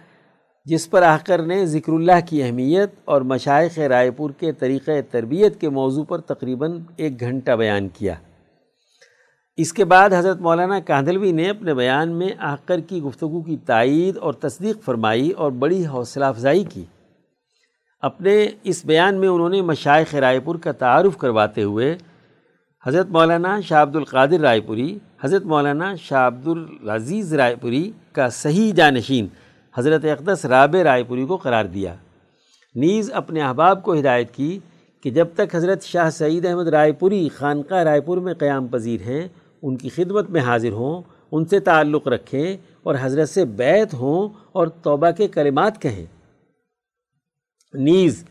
جس 0.64 0.90
پر 0.90 1.02
آخر 1.02 1.42
نے 1.42 1.66
ذکر 1.66 1.92
اللہ 1.92 2.26
کی 2.28 2.42
اہمیت 2.42 2.90
اور 3.04 3.20
مشائق 3.20 3.78
رائے 3.78 4.10
پور 4.10 4.30
کے 4.30 4.52
طریقہ 4.52 4.90
تربیت 5.10 5.60
کے 5.60 5.68
موضوع 5.68 6.04
پر 6.04 6.20
تقریباً 6.20 6.78
ایک 6.96 7.20
گھنٹہ 7.20 7.50
بیان 7.50 7.88
کیا۔ 7.88 8.14
اس 9.56 9.72
کے 9.72 9.84
بعد 9.84 10.10
حضرت 10.18 10.40
مولانا 10.40 10.80
کاندلوی 10.80 11.32
نے 11.32 11.50
اپنے 11.50 11.74
بیان 11.74 12.08
میں 12.08 12.28
آخر 12.38 12.80
کی 12.80 13.02
گفتگو 13.02 13.42
کی 13.42 13.56
تائید 13.56 14.16
اور 14.16 14.32
تصدیق 14.32 14.82
فرمائی 14.84 15.30
اور 15.30 15.50
بڑی 15.50 15.86
حوصلہ 15.86 16.24
افزائی 16.24 16.64
کی۔ 16.64 16.84
اپنے 18.02 18.48
اس 18.64 18.84
بیان 18.84 19.14
میں 19.14 19.28
انہوں 19.28 19.48
نے 19.48 19.62
مشائق 19.62 20.14
رائے 20.14 20.40
پور 20.40 20.54
کا 20.54 20.72
تعارف 20.72 21.16
کرواتے 21.16 21.62
ہوئے 21.62 21.96
حضرت 22.86 23.06
مولانا 23.08 23.60
شاہ 23.60 23.82
عبد 23.82 23.96
القادر 23.96 24.40
رائے 24.40 24.60
پوری 24.60 24.98
حضرت 25.22 25.44
مولانا 25.44 25.94
شاہ 25.94 26.26
عبد 26.26 26.48
العزیز 26.48 27.34
رائے 27.34 27.56
پوری 27.56 27.90
کا 28.12 28.28
صحیح 28.28 28.72
جانشین 28.72 29.26
حضرت 29.74 30.04
اقدس 30.04 30.44
رابع 30.44 30.84
رائے 30.84 31.04
پوری 31.04 31.26
کو 31.26 31.36
قرار 31.36 31.64
دیا۔ 31.64 31.94
نیز 32.74 33.10
اپنے 33.12 33.42
احباب 33.42 33.82
کو 33.82 33.94
ہدایت 33.94 34.34
کی 34.34 34.58
کہ 35.02 35.10
جب 35.10 35.26
تک 35.34 35.54
حضرت 35.54 35.82
شاہ 35.82 36.10
سعید 36.10 36.46
احمد 36.46 36.68
رائے 36.68 36.92
پوری 36.92 37.28
خانقاہ 37.28 37.82
رائے 37.82 38.00
پور 38.00 38.18
میں 38.18 38.34
قیام 38.34 38.66
پذیر 38.66 39.00
ہیں، 39.00 39.28
ان 39.62 39.76
کی 39.76 39.88
خدمت 39.88 40.30
میں 40.30 40.40
حاضر 40.40 40.72
ہوں، 40.72 41.02
ان 41.32 41.44
سے 41.44 41.60
تعلق 41.60 42.08
رکھیں 42.08 42.56
اور 42.82 42.94
حضرت 43.00 43.28
سے 43.28 43.44
بیت 43.44 43.94
ہوں 43.94 44.28
اور 44.52 44.66
توبہ 44.66 45.10
کے 45.10 45.28
کلمات 45.28 45.82
کہیں۔ 45.82 46.06
نیز 47.74 48.24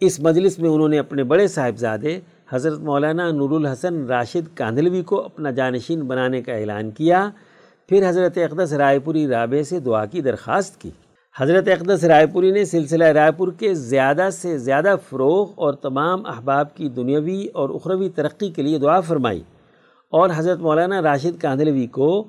اس 0.00 0.20
مجلس 0.20 0.58
میں 0.58 0.70
انہوں 0.70 0.88
نے 0.88 0.98
اپنے 0.98 1.24
بڑے 1.24 1.48
صاحبزادے 1.48 2.20
حضرت 2.52 2.80
مولانا 2.80 3.30
نور 3.30 3.50
الحسن 3.50 4.04
راشد 4.04 4.56
کاندلوی 4.56 5.02
کو 5.02 5.20
اپنا 5.20 5.50
جانشین 5.50 6.00
بنانے 6.00 6.42
کا 6.42 6.52
اعلان 6.52 6.90
کیا، 6.90 7.30
پھر 7.88 8.08
حضرت 8.08 8.38
اقدس 8.38 8.72
رائے 8.72 8.98
پوری 8.98 9.26
رابع 9.26 9.62
سے 9.62 9.80
دعا 9.80 10.06
کی 10.06 10.20
درخواست 10.20 10.80
کی۔ 10.80 10.90
حضرت 11.36 11.68
اقدس 11.68 12.04
رائے 12.04 12.26
پوری 12.26 12.50
نے 12.50 12.64
سلسلہ 12.64 13.04
رائے 13.04 13.32
پور 13.32 13.48
کے 13.58 13.74
زیادہ 13.74 14.28
سے 14.32 14.58
زیادہ 14.58 14.94
فروغ 15.10 15.52
اور 15.54 15.72
تمام 15.72 16.26
احباب 16.26 16.76
کی 16.76 16.88
دنیاوی 16.88 17.46
اور 17.46 17.70
اخروی 17.70 18.08
ترقی 18.08 18.50
کے 18.50 18.62
لیے 18.62 18.78
دعا 18.78 19.00
فرمائی۔ 19.00 19.40
اور 20.10 20.30
حضرت 20.34 20.58
مولانا 20.58 21.02
راشد 21.02 21.40
کاندلوی 21.40 21.86
کو 21.86 22.24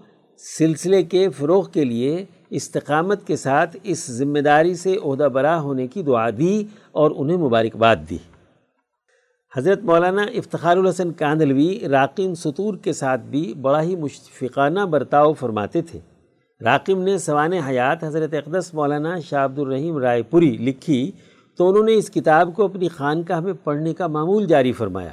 سلسلے 0.57 1.03
کے 1.03 1.29
فروغ 1.29 1.69
کے 1.69 1.85
لیے 1.85 2.25
استقامت 2.49 3.27
کے 3.27 3.35
ساتھ 3.35 3.77
اس 3.83 4.11
ذمہ 4.11 4.39
داری 4.39 4.73
سے 4.73 4.95
عہدہ 5.03 5.23
برا 5.23 5.61
ہونے 5.61 5.87
کی 5.87 6.03
دعا 6.03 6.29
دی 6.29 6.63
اور 6.91 7.11
انہیں 7.15 7.37
مبارکباد 7.37 7.95
دی۔ 8.09 8.17
حضرت 9.57 9.83
مولانا 9.83 10.21
افتخار 10.21 10.77
الحسن 10.77 11.11
کاندلوی 11.11 11.79
راقم 11.79 12.33
سطور 12.33 12.73
کے 12.73 12.93
ساتھ 12.93 13.21
بھی 13.21 13.53
بڑا 13.53 13.81
ہی 13.81 13.95
مشفقانہ 13.95 14.79
برتاؤ 14.79 15.33
فرماتے 15.33 15.81
تھے۔ 15.81 15.99
راقم 16.61 17.01
نے 17.01 17.17
سوان 17.17 17.53
حیات 17.53 18.03
حضرت 18.03 18.33
اقدس 18.33 18.73
مولانا 18.73 19.19
شاہ 19.19 19.45
عبد 19.45 19.59
الرحیم 19.59 19.97
رائے 19.97 20.23
پوری 20.23 20.57
لکھی 20.57 21.11
تو 21.57 21.69
انہوں 21.69 21.83
نے 21.83 21.95
اس 21.95 22.09
کتاب 22.09 22.55
کو 22.55 22.63
اپنی 22.63 22.87
خانقاہ 22.87 23.39
میں 23.39 23.53
پڑھنے 23.63 23.93
کا 23.93 24.07
معمول 24.07 24.45
جاری 24.45 24.71
فرمایا۔ 24.71 25.11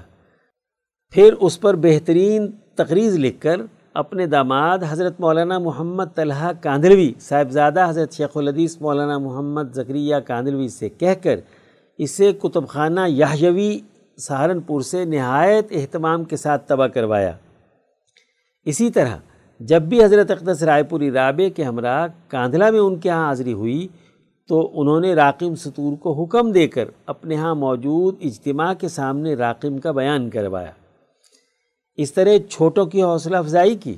پھر 1.11 1.35
اس 1.41 1.61
پر 1.61 1.77
بہترین 1.77 2.51
تقریض 2.77 3.19
لکھ 3.19 3.41
کر 3.41 3.61
اپنے 3.95 4.27
داماد 4.27 4.79
حضرت 4.89 5.21
مولانا 5.21 5.59
محمد 5.59 6.05
طلحہ 6.15 6.53
کاندلوی، 6.61 7.13
صاحبزادہ 7.21 7.87
حضرت 7.89 8.13
شیخ 8.13 8.37
الحدیث 8.37 8.81
مولانا 8.81 9.19
محمد 9.19 9.75
ذکریہ 9.75 10.17
کاندلوی 10.17 10.69
سے 10.69 10.89
کہہ 10.89 11.23
کر 11.23 11.41
اسے 11.99 12.33
کتب 12.33 12.69
خانہ 12.69 13.01
یحیوی 13.09 13.79
سہارنپور 14.21 14.81
سے 14.81 15.05
نہایت 15.05 15.67
اہتمام 15.71 16.25
کے 16.25 16.37
ساتھ 16.37 16.69
تباہ 16.69 16.87
کروایا۔ 16.87 17.33
اسی 18.65 18.91
طرح، 18.91 19.17
جب 19.61 19.83
بھی 19.83 20.05
حضرت 20.05 20.31
اقدس 20.31 20.63
رائے 20.63 20.83
پوری 20.83 21.11
رابع 21.11 21.49
کے 21.57 21.65
ہمراہ 21.65 22.07
کاندھلا 22.29 22.71
میں 22.71 22.81
ان 22.81 22.97
کے 22.97 23.09
ہاں 23.09 23.27
حاضری 23.27 23.53
ہوئی، 23.53 23.89
تو 24.49 24.81
انہوں 24.81 25.01
نے 25.01 25.15
راقم 25.15 25.55
سطور 25.55 25.97
کو 25.97 26.25
حکم 26.25 26.53
دے 26.53 26.69
کر 26.69 26.85
اپنے 27.07 27.35
ہاں 27.35 27.55
موجود 27.55 28.17
اجتماع 28.21 28.75
کے 28.75 28.89
سامنے 28.89 29.35
راقم 29.35 29.79
کا 29.79 29.93
بیان 29.93 30.31
کروایا۔ 30.31 30.71
اس 31.97 32.13
طرح 32.13 32.37
چھوٹوں 32.49 32.87
کی 32.87 33.03
حوصلہ 33.03 33.37
افزائی 33.37 33.77
کی، 33.77 33.95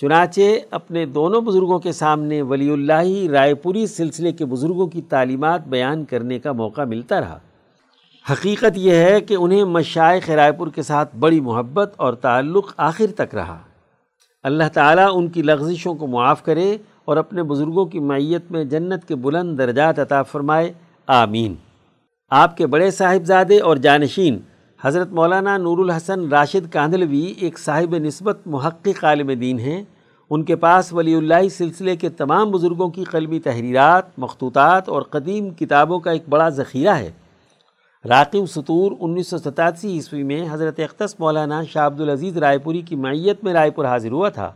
چنانچہ 0.00 0.40
اپنے 0.70 1.06
دونوں 1.06 1.40
بزرگوں 1.40 1.78
کے 1.78 1.92
سامنے 1.92 2.42
ولی 2.42 2.70
اللہ 2.70 3.30
رائے 3.30 3.54
پوری 3.54 3.86
سلسلے 3.86 4.32
کے 4.32 4.44
بزرگوں 4.44 4.86
کی 4.86 5.02
تعلیمات 5.02 5.68
بیان 5.68 6.04
کرنے 6.04 6.38
کا 6.38 6.52
موقع 6.52 6.84
ملتا 6.84 7.20
رہا۔ 7.20 7.38
حقیقت 8.32 8.76
یہ 8.76 8.94
ہے 8.94 9.20
کہ 9.20 9.34
انہیں 9.34 9.64
مشائق 9.64 10.30
رائے 10.30 10.52
پور 10.52 10.68
کے 10.68 10.82
ساتھ 10.82 11.16
بڑی 11.16 11.40
محبت 11.40 11.94
اور 11.96 12.12
تعلق 12.12 12.74
آخر 12.76 13.06
تک 13.16 13.34
رہا۔ 13.34 13.58
اللہ 14.42 14.64
تعالیٰ 14.72 15.10
ان 15.14 15.28
کی 15.28 15.42
لغزشوں 15.42 15.94
کو 15.94 16.06
معاف 16.06 16.44
کرے 16.44 16.76
اور 17.04 17.16
اپنے 17.16 17.42
بزرگوں 17.42 17.86
کی 17.86 17.98
معیت 17.98 18.50
میں 18.50 18.64
جنت 18.64 19.04
کے 19.04 19.14
بلند 19.14 19.58
درجات 19.58 19.98
عطا 19.98 20.22
فرمائے۔ 20.22 20.72
آمین۔ 21.06 21.54
آپ 22.30 22.56
کے 22.56 22.66
بڑے 22.66 22.90
صاحبزادے 22.90 23.60
اور 23.60 23.76
جانشین، 23.76 24.38
حضرت 24.82 25.12
مولانا 25.12 25.56
نور 25.56 25.78
الحسن 25.78 26.28
راشد 26.28 26.72
کاندلوی 26.72 27.34
ایک 27.40 27.58
صاحب 27.58 27.96
نسبت 27.96 28.38
محقق 28.46 29.04
عالم 29.04 29.30
دین 29.30 29.58
ہیں۔ 29.58 29.84
ان 30.30 30.44
کے 30.44 30.56
پاس 30.56 30.92
ولی 30.92 31.14
اللہ 31.14 31.48
سلسلے 31.48 31.96
کے 31.96 32.08
تمام 32.08 32.50
بزرگوں 32.50 32.88
کی 32.88 33.04
قلمی 33.04 33.38
تحریرات، 33.38 34.18
مخطوطات 34.18 34.88
اور 34.88 35.02
قدیم 35.02 35.50
کتابوں 35.50 36.00
کا 36.00 36.10
ایک 36.10 36.28
بڑا 36.28 36.48
ذخیرہ 36.48 36.94
ہے۔ 36.94 37.10
راقب 38.04 38.46
سطور 38.46 38.92
انیس 39.00 39.28
سو 39.28 39.38
ستاسی 39.38 39.88
عیسوی 39.88 40.22
میں 40.22 40.46
حضرت 40.50 40.80
اختص 40.80 41.14
مولانا 41.18 41.62
شاہ 41.64 41.86
عبد 41.86 42.00
العزیز 42.00 42.36
رائے 42.36 42.58
پوری 42.58 42.80
کی 42.80 42.96
معیت 42.96 43.44
میں 43.44 43.52
رائے 43.52 43.70
پور 43.70 43.84
حاضر 43.84 44.12
ہوا 44.12 44.28
تھا۔ 44.28 44.52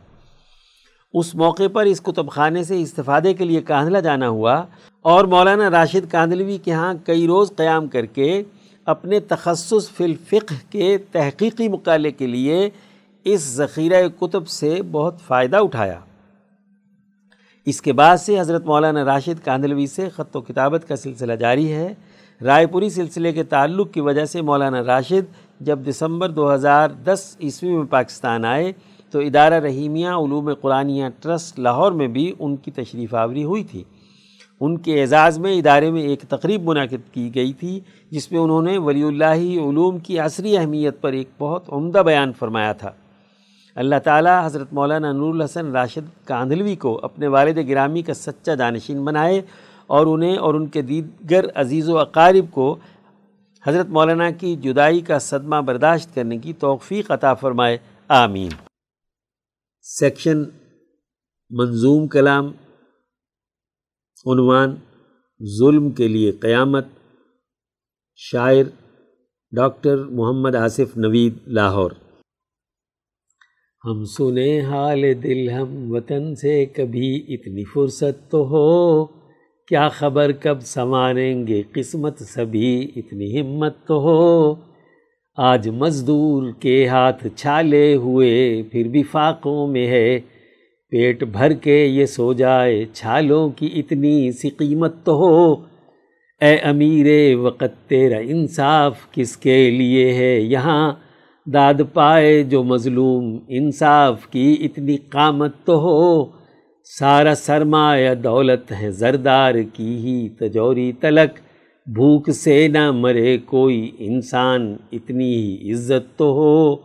اس 1.13 1.35
موقع 1.35 1.63
پر 1.73 1.85
اس 1.85 2.01
کتب 2.01 2.29
خانے 2.29 2.63
سے 2.63 2.81
استفادے 2.81 3.33
کے 3.33 3.45
لیے 3.45 3.61
کاندھلا 3.61 3.99
جانا 3.99 4.29
ہوا 4.29 4.63
اور 5.01 5.25
مولانا 5.25 5.69
راشد 5.69 6.11
کاندلوی 6.11 6.57
کے 6.57 6.71
ہاں 6.71 6.93
کئی 7.05 7.27
روز 7.27 7.51
قیام 7.55 7.87
کر 7.87 8.05
کے 8.05 8.43
اپنے 8.85 9.19
تخصص 9.19 9.89
فی 9.89 10.03
الفقہ 10.03 10.53
کے 10.69 10.97
تحقیقی 11.11 11.67
مقالے 11.67 12.11
کے 12.11 12.27
لیے 12.27 12.69
اس 13.23 13.41
ذخیرہ 13.41 14.07
کتب 14.07 14.47
سے 14.47 14.81
بہت 14.91 15.15
فائدہ 15.27 15.57
اٹھایا۔ 15.57 15.99
اس 17.65 17.81
کے 17.81 17.93
بعد 17.93 18.17
سے 18.17 18.39
حضرت 18.39 18.65
مولانا 18.65 19.05
راشد 19.05 19.45
کاندلوی 19.45 19.87
سے 19.87 20.09
خط 20.09 20.35
و 20.35 20.41
کتابت 20.41 20.87
کا 20.87 20.95
سلسلہ 20.95 21.33
جاری 21.33 21.71
ہے۔ 21.71 21.93
رائے 22.43 22.67
پوری 22.67 22.89
سلسلے 22.89 23.31
کے 23.31 23.43
تعلق 23.43 23.91
کی 23.91 24.01
وجہ 24.01 24.25
سے 24.25 24.41
مولانا 24.41 24.83
راشد 24.83 25.33
جب 25.59 25.79
دسمبر 25.89 26.29
دو 26.29 26.53
ہزار 26.53 26.89
دس 26.89 27.37
عیسوی 27.43 27.69
میں 27.69 27.83
پاکستان 27.83 28.45
آئے 28.45 28.71
تو 29.11 29.19
ادارہ 29.19 29.53
رحیمیہ 29.53 30.07
علوم 30.07 30.53
قرآنیہ 30.53 31.05
ٹرسٹ 31.21 31.59
لاہور 31.59 31.91
میں 31.91 32.07
بھی 32.07 32.33
ان 32.39 32.55
کی 32.55 32.71
تشریف 32.71 33.15
آوری 33.15 33.43
ہوئی 33.43 33.63
تھی۔ 33.63 33.83
ان 34.61 34.77
کے 34.77 35.01
اعزاز 35.01 35.39
میں 35.39 35.53
ادارے 35.53 35.91
میں 35.91 36.01
ایک 36.01 36.21
تقریب 36.21 36.69
منعقد 36.69 37.13
کی 37.13 37.35
گئی 37.35 37.53
تھی، 37.53 37.79
جس 38.11 38.31
میں 38.31 38.39
انہوں 38.39 38.61
نے 38.61 38.77
ولی 38.77 39.03
اللہ 39.03 39.69
علوم 39.69 39.97
کی 39.97 40.19
عصری 40.19 40.57
اہمیت 40.57 41.01
پر 41.01 41.11
ایک 41.11 41.29
بہت 41.39 41.63
عمدہ 41.69 41.97
بیان 41.97 42.31
فرمایا 42.39 42.73
تھا۔ 42.73 42.91
اللہ 43.75 43.95
تعالیٰ 44.03 44.45
حضرت 44.45 44.73
مولانا 44.73 45.11
نور 45.11 45.33
الحسن 45.33 45.71
راشد 45.71 46.27
کاندھلوی 46.27 46.75
کو 46.75 46.99
اپنے 47.03 47.27
والد 47.27 47.69
گرامی 47.69 48.01
کا 48.01 48.13
سچا 48.13 48.51
دانشین 48.59 49.05
بنائے 49.05 49.41
اور 49.93 50.05
انہیں 50.05 50.37
اور 50.37 50.53
ان 50.53 50.67
کے 50.67 50.81
دیگر 50.81 51.45
عزیز 51.55 51.89
و 51.89 51.97
اقارب 51.97 52.51
کو 52.51 52.75
حضرت 53.63 53.85
مولانا 53.85 54.31
کی 54.31 54.55
جدائی 54.55 55.01
کا 55.01 55.19
صدمہ 55.19 55.55
برداشت 55.55 56.15
کرنے 56.15 56.37
کی 56.37 56.53
توفیق 56.53 57.11
عطا 57.11 57.33
فرمائے۔ 57.33 57.77
آمین۔ 58.07 58.49
سیکشن 59.81 60.43
منظوم 61.49 62.07
کلام، 62.07 62.45
عنوان 64.25 64.75
ظلم 65.59 65.89
کے 65.89 66.07
لیے 66.07 66.31
قیامت، 66.31 66.85
شاعر 68.15 68.63
ڈاکٹر 69.51 69.97
محمد 69.97 70.55
آصف 70.55 70.97
نوید، 70.97 71.33
لاہور۔ 71.47 71.91
ہم 73.85 74.05
سنے 74.05 74.61
حال 74.61 75.03
دل، 75.23 75.49
ہم 75.49 75.91
وطن 75.91 76.35
سے 76.35 76.65
کبھی 76.65 77.25
اتنی 77.27 77.63
فرصت 77.63 78.31
تو 78.31 78.43
ہو۔ 78.43 79.22
کیا 79.67 79.89
خبر 79.89 80.31
کب 80.31 80.61
سنواریں 80.61 81.47
گے 81.47 81.61
قسمت 81.73 82.19
سبھی؟ 82.19 82.91
اتنی 82.95 83.41
ہمت 83.41 83.87
تو 83.87 83.99
ہو۔ 83.99 84.55
آج 85.37 85.69
مزدور 85.69 86.51
کے 86.59 86.87
ہاتھ 86.87 87.27
چھالے 87.35 87.95
ہوئے، 87.95 88.63
پھر 88.71 88.87
بھی 88.87 89.03
فاقوں 89.03 89.67
میں 89.67 89.87
ہے۔ 89.87 90.19
پیٹ 90.89 91.23
بھر 91.23 91.53
کے 91.53 91.85
یہ 91.85 92.05
سو 92.05 92.33
جائے، 92.33 92.85
چھالوں 92.93 93.49
کی 93.49 93.69
اتنی 93.75 94.31
سی 94.31 94.49
قیمت 94.49 94.93
تو 95.03 95.15
ہو۔ 95.15 95.55
اے 96.41 96.55
امیر 96.55 97.35
وقت، 97.35 97.89
تیرا 97.89 98.17
انصاف 98.17 99.11
کس 99.11 99.37
کے 99.37 99.71
لیے 99.71 100.13
ہے؟ 100.13 100.39
یہاں 100.39 100.93
داد 101.45 101.73
پائے 101.93 102.43
جو 102.43 102.63
مظلوم، 102.63 103.37
انصاف 103.47 104.27
کی 104.27 104.57
اتنی 104.59 104.97
قامت 104.97 105.51
تو 105.65 105.79
ہو۔ 105.79 106.42
سارا 106.85 107.35
سرمایہ 107.35 108.15
دولت 108.15 108.71
ہے 108.81 108.91
زردار 108.91 109.53
کی 109.73 109.97
ہی 109.97 110.29
تجوری 110.29 110.91
تلک۔ 110.91 111.39
بھوک 111.87 112.29
سے 112.29 112.67
نہ 112.67 112.91
مرے 112.91 113.37
کوئی 113.37 113.91
انسان، 113.97 114.75
اتنی 114.91 115.35
ہی 115.35 115.71
عزت 115.71 116.17
تو 116.17 116.25
ہو۔ 116.25 116.75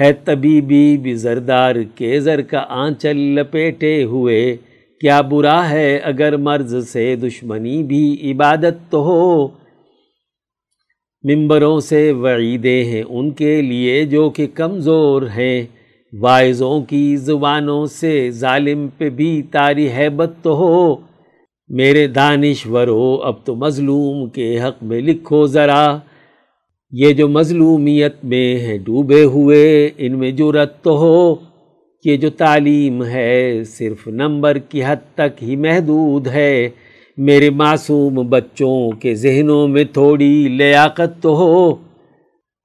ہے 0.00 0.12
طبیبی 0.12 0.96
بھی 0.96 1.14
زردار 1.14 1.74
کے 1.94 2.20
زر 2.20 2.42
کا 2.42 2.64
آنچل 2.68 3.16
لپیٹے 3.16 4.04
ہوئے۔ 4.04 4.56
کیا 5.00 5.20
برا 5.20 5.70
ہے 5.70 5.96
اگر 5.96 6.36
مرض 6.36 6.88
سے 6.88 7.16
دشمنی 7.16 7.82
بھی 7.82 8.32
عبادت 8.32 8.90
تو 8.90 9.02
ہو۔ 9.02 9.48
ممبروں 11.22 11.80
سے 11.80 12.12
وعیدے 12.12 12.84
ہیں 12.84 13.02
ان 13.08 13.30
کے 13.30 13.62
لیے 13.62 14.04
جو 14.04 14.30
کہ 14.30 14.46
کمزور 14.54 15.22
ہیں۔ 15.22 15.79
وائزوں 16.18 16.80
کی 16.80 17.16
زبانوں 17.16 17.86
سے 17.86 18.30
ظالم 18.30 18.88
پہ 18.98 19.10
بھی 19.10 19.42
تاری 19.42 19.88
حیبت 19.98 20.30
تو 20.42 20.56
ہو۔ 20.56 20.96
میرے 21.68 22.06
دانشورو، 22.06 23.20
اب 23.24 23.34
تو 23.44 23.54
مظلوم 23.54 24.28
کے 24.28 24.60
حق 24.60 24.82
میں 24.82 25.00
لکھو 25.00 25.46
ذرا۔ 25.46 25.98
یہ 26.90 27.12
جو 27.12 27.28
مظلومیت 27.28 28.24
میں 28.24 28.58
ہے 28.58 28.78
ڈوبے 28.78 29.24
ہوئے، 29.24 29.90
ان 29.98 30.18
میں 30.18 30.30
جرت 30.30 30.82
تو 30.82 30.98
ہو۔ 30.98 31.34
یہ 32.04 32.16
جو 32.16 32.30
تعلیم 32.30 33.04
ہے، 33.04 33.64
صرف 33.64 34.08
نمبر 34.08 34.58
کی 34.58 34.82
حد 34.84 35.14
تک 35.14 35.42
ہی 35.42 35.56
محدود 35.56 36.26
ہے۔ 36.26 36.68
میرے 37.16 37.50
معصوم 37.50 38.28
بچوں 38.28 38.90
کے 38.90 39.14
ذہنوں 39.14 39.68
میں 39.68 39.84
تھوڑی 39.84 40.48
لیاقت 40.48 41.22
تو 41.22 41.36
ہو۔ 41.36 41.89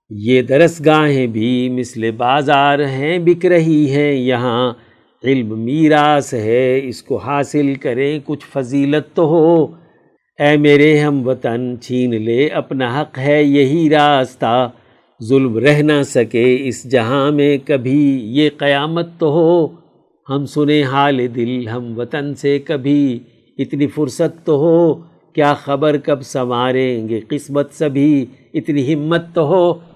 یہ 0.10 0.42
درس 0.42 0.86
گاہیں 0.86 1.28
بھی 1.28 1.70
مثل 1.70 2.12
بازار 2.12 2.80
ہیں، 2.80 3.18
بک 3.18 3.46
رہی 3.46 3.90
ہیں۔ 3.90 4.14
یہاں 4.14 4.74
علم 5.24 5.60
میراث 5.60 6.34
ہے، 6.34 6.82
اس 6.84 7.04
کو 7.04 7.18
حاصل 7.18 7.76
کریں، 7.76 8.20
کچھ 8.26 8.46
فضیلت 8.54 9.16
تو 9.16 9.26
ہو۔ 9.26 9.66
اے 10.40 10.58
میرے 10.58 11.00
ہم 11.00 11.28
وطن، 11.28 11.76
چھین 11.82 12.22
لے، 12.22 12.48
اپنا 12.48 13.02
حق 13.02 13.20
ہے، 13.20 13.44
یہی 13.44 13.90
راستہ۔ 13.90 14.70
ظلم 15.24 15.58
رہ 15.58 15.82
نہ 15.82 16.04
سکے، 16.04 16.58
اس 16.62 16.92
جہاں 16.92 17.32
میں 17.32 17.58
کبھی 17.66 18.20
یہ 18.22 18.50
قیامت 18.58 19.08
تو 19.20 19.30
ہو۔ 19.32 19.68
ہم 20.30 20.46
سنیں 20.46 20.84
حال 20.84 21.36
دل، 21.36 21.68
ہم 21.68 22.00
وطن 22.00 22.36
سے 22.36 22.60
کبھی 22.60 23.20
اتنی 23.58 23.88
فرصت 23.88 24.46
تو 24.46 24.56
ہو۔ 24.56 24.94
کیا 25.34 25.54
خبر 25.54 25.98
کب 25.98 26.22
سنواریں 26.22 27.10
گے 27.10 27.20
قسمت 27.30 27.74
سبھی، 27.74 28.26
اتنی 28.54 28.94
ہمت 28.94 29.22
تو 29.34 29.48
ہو۔ 29.48 29.95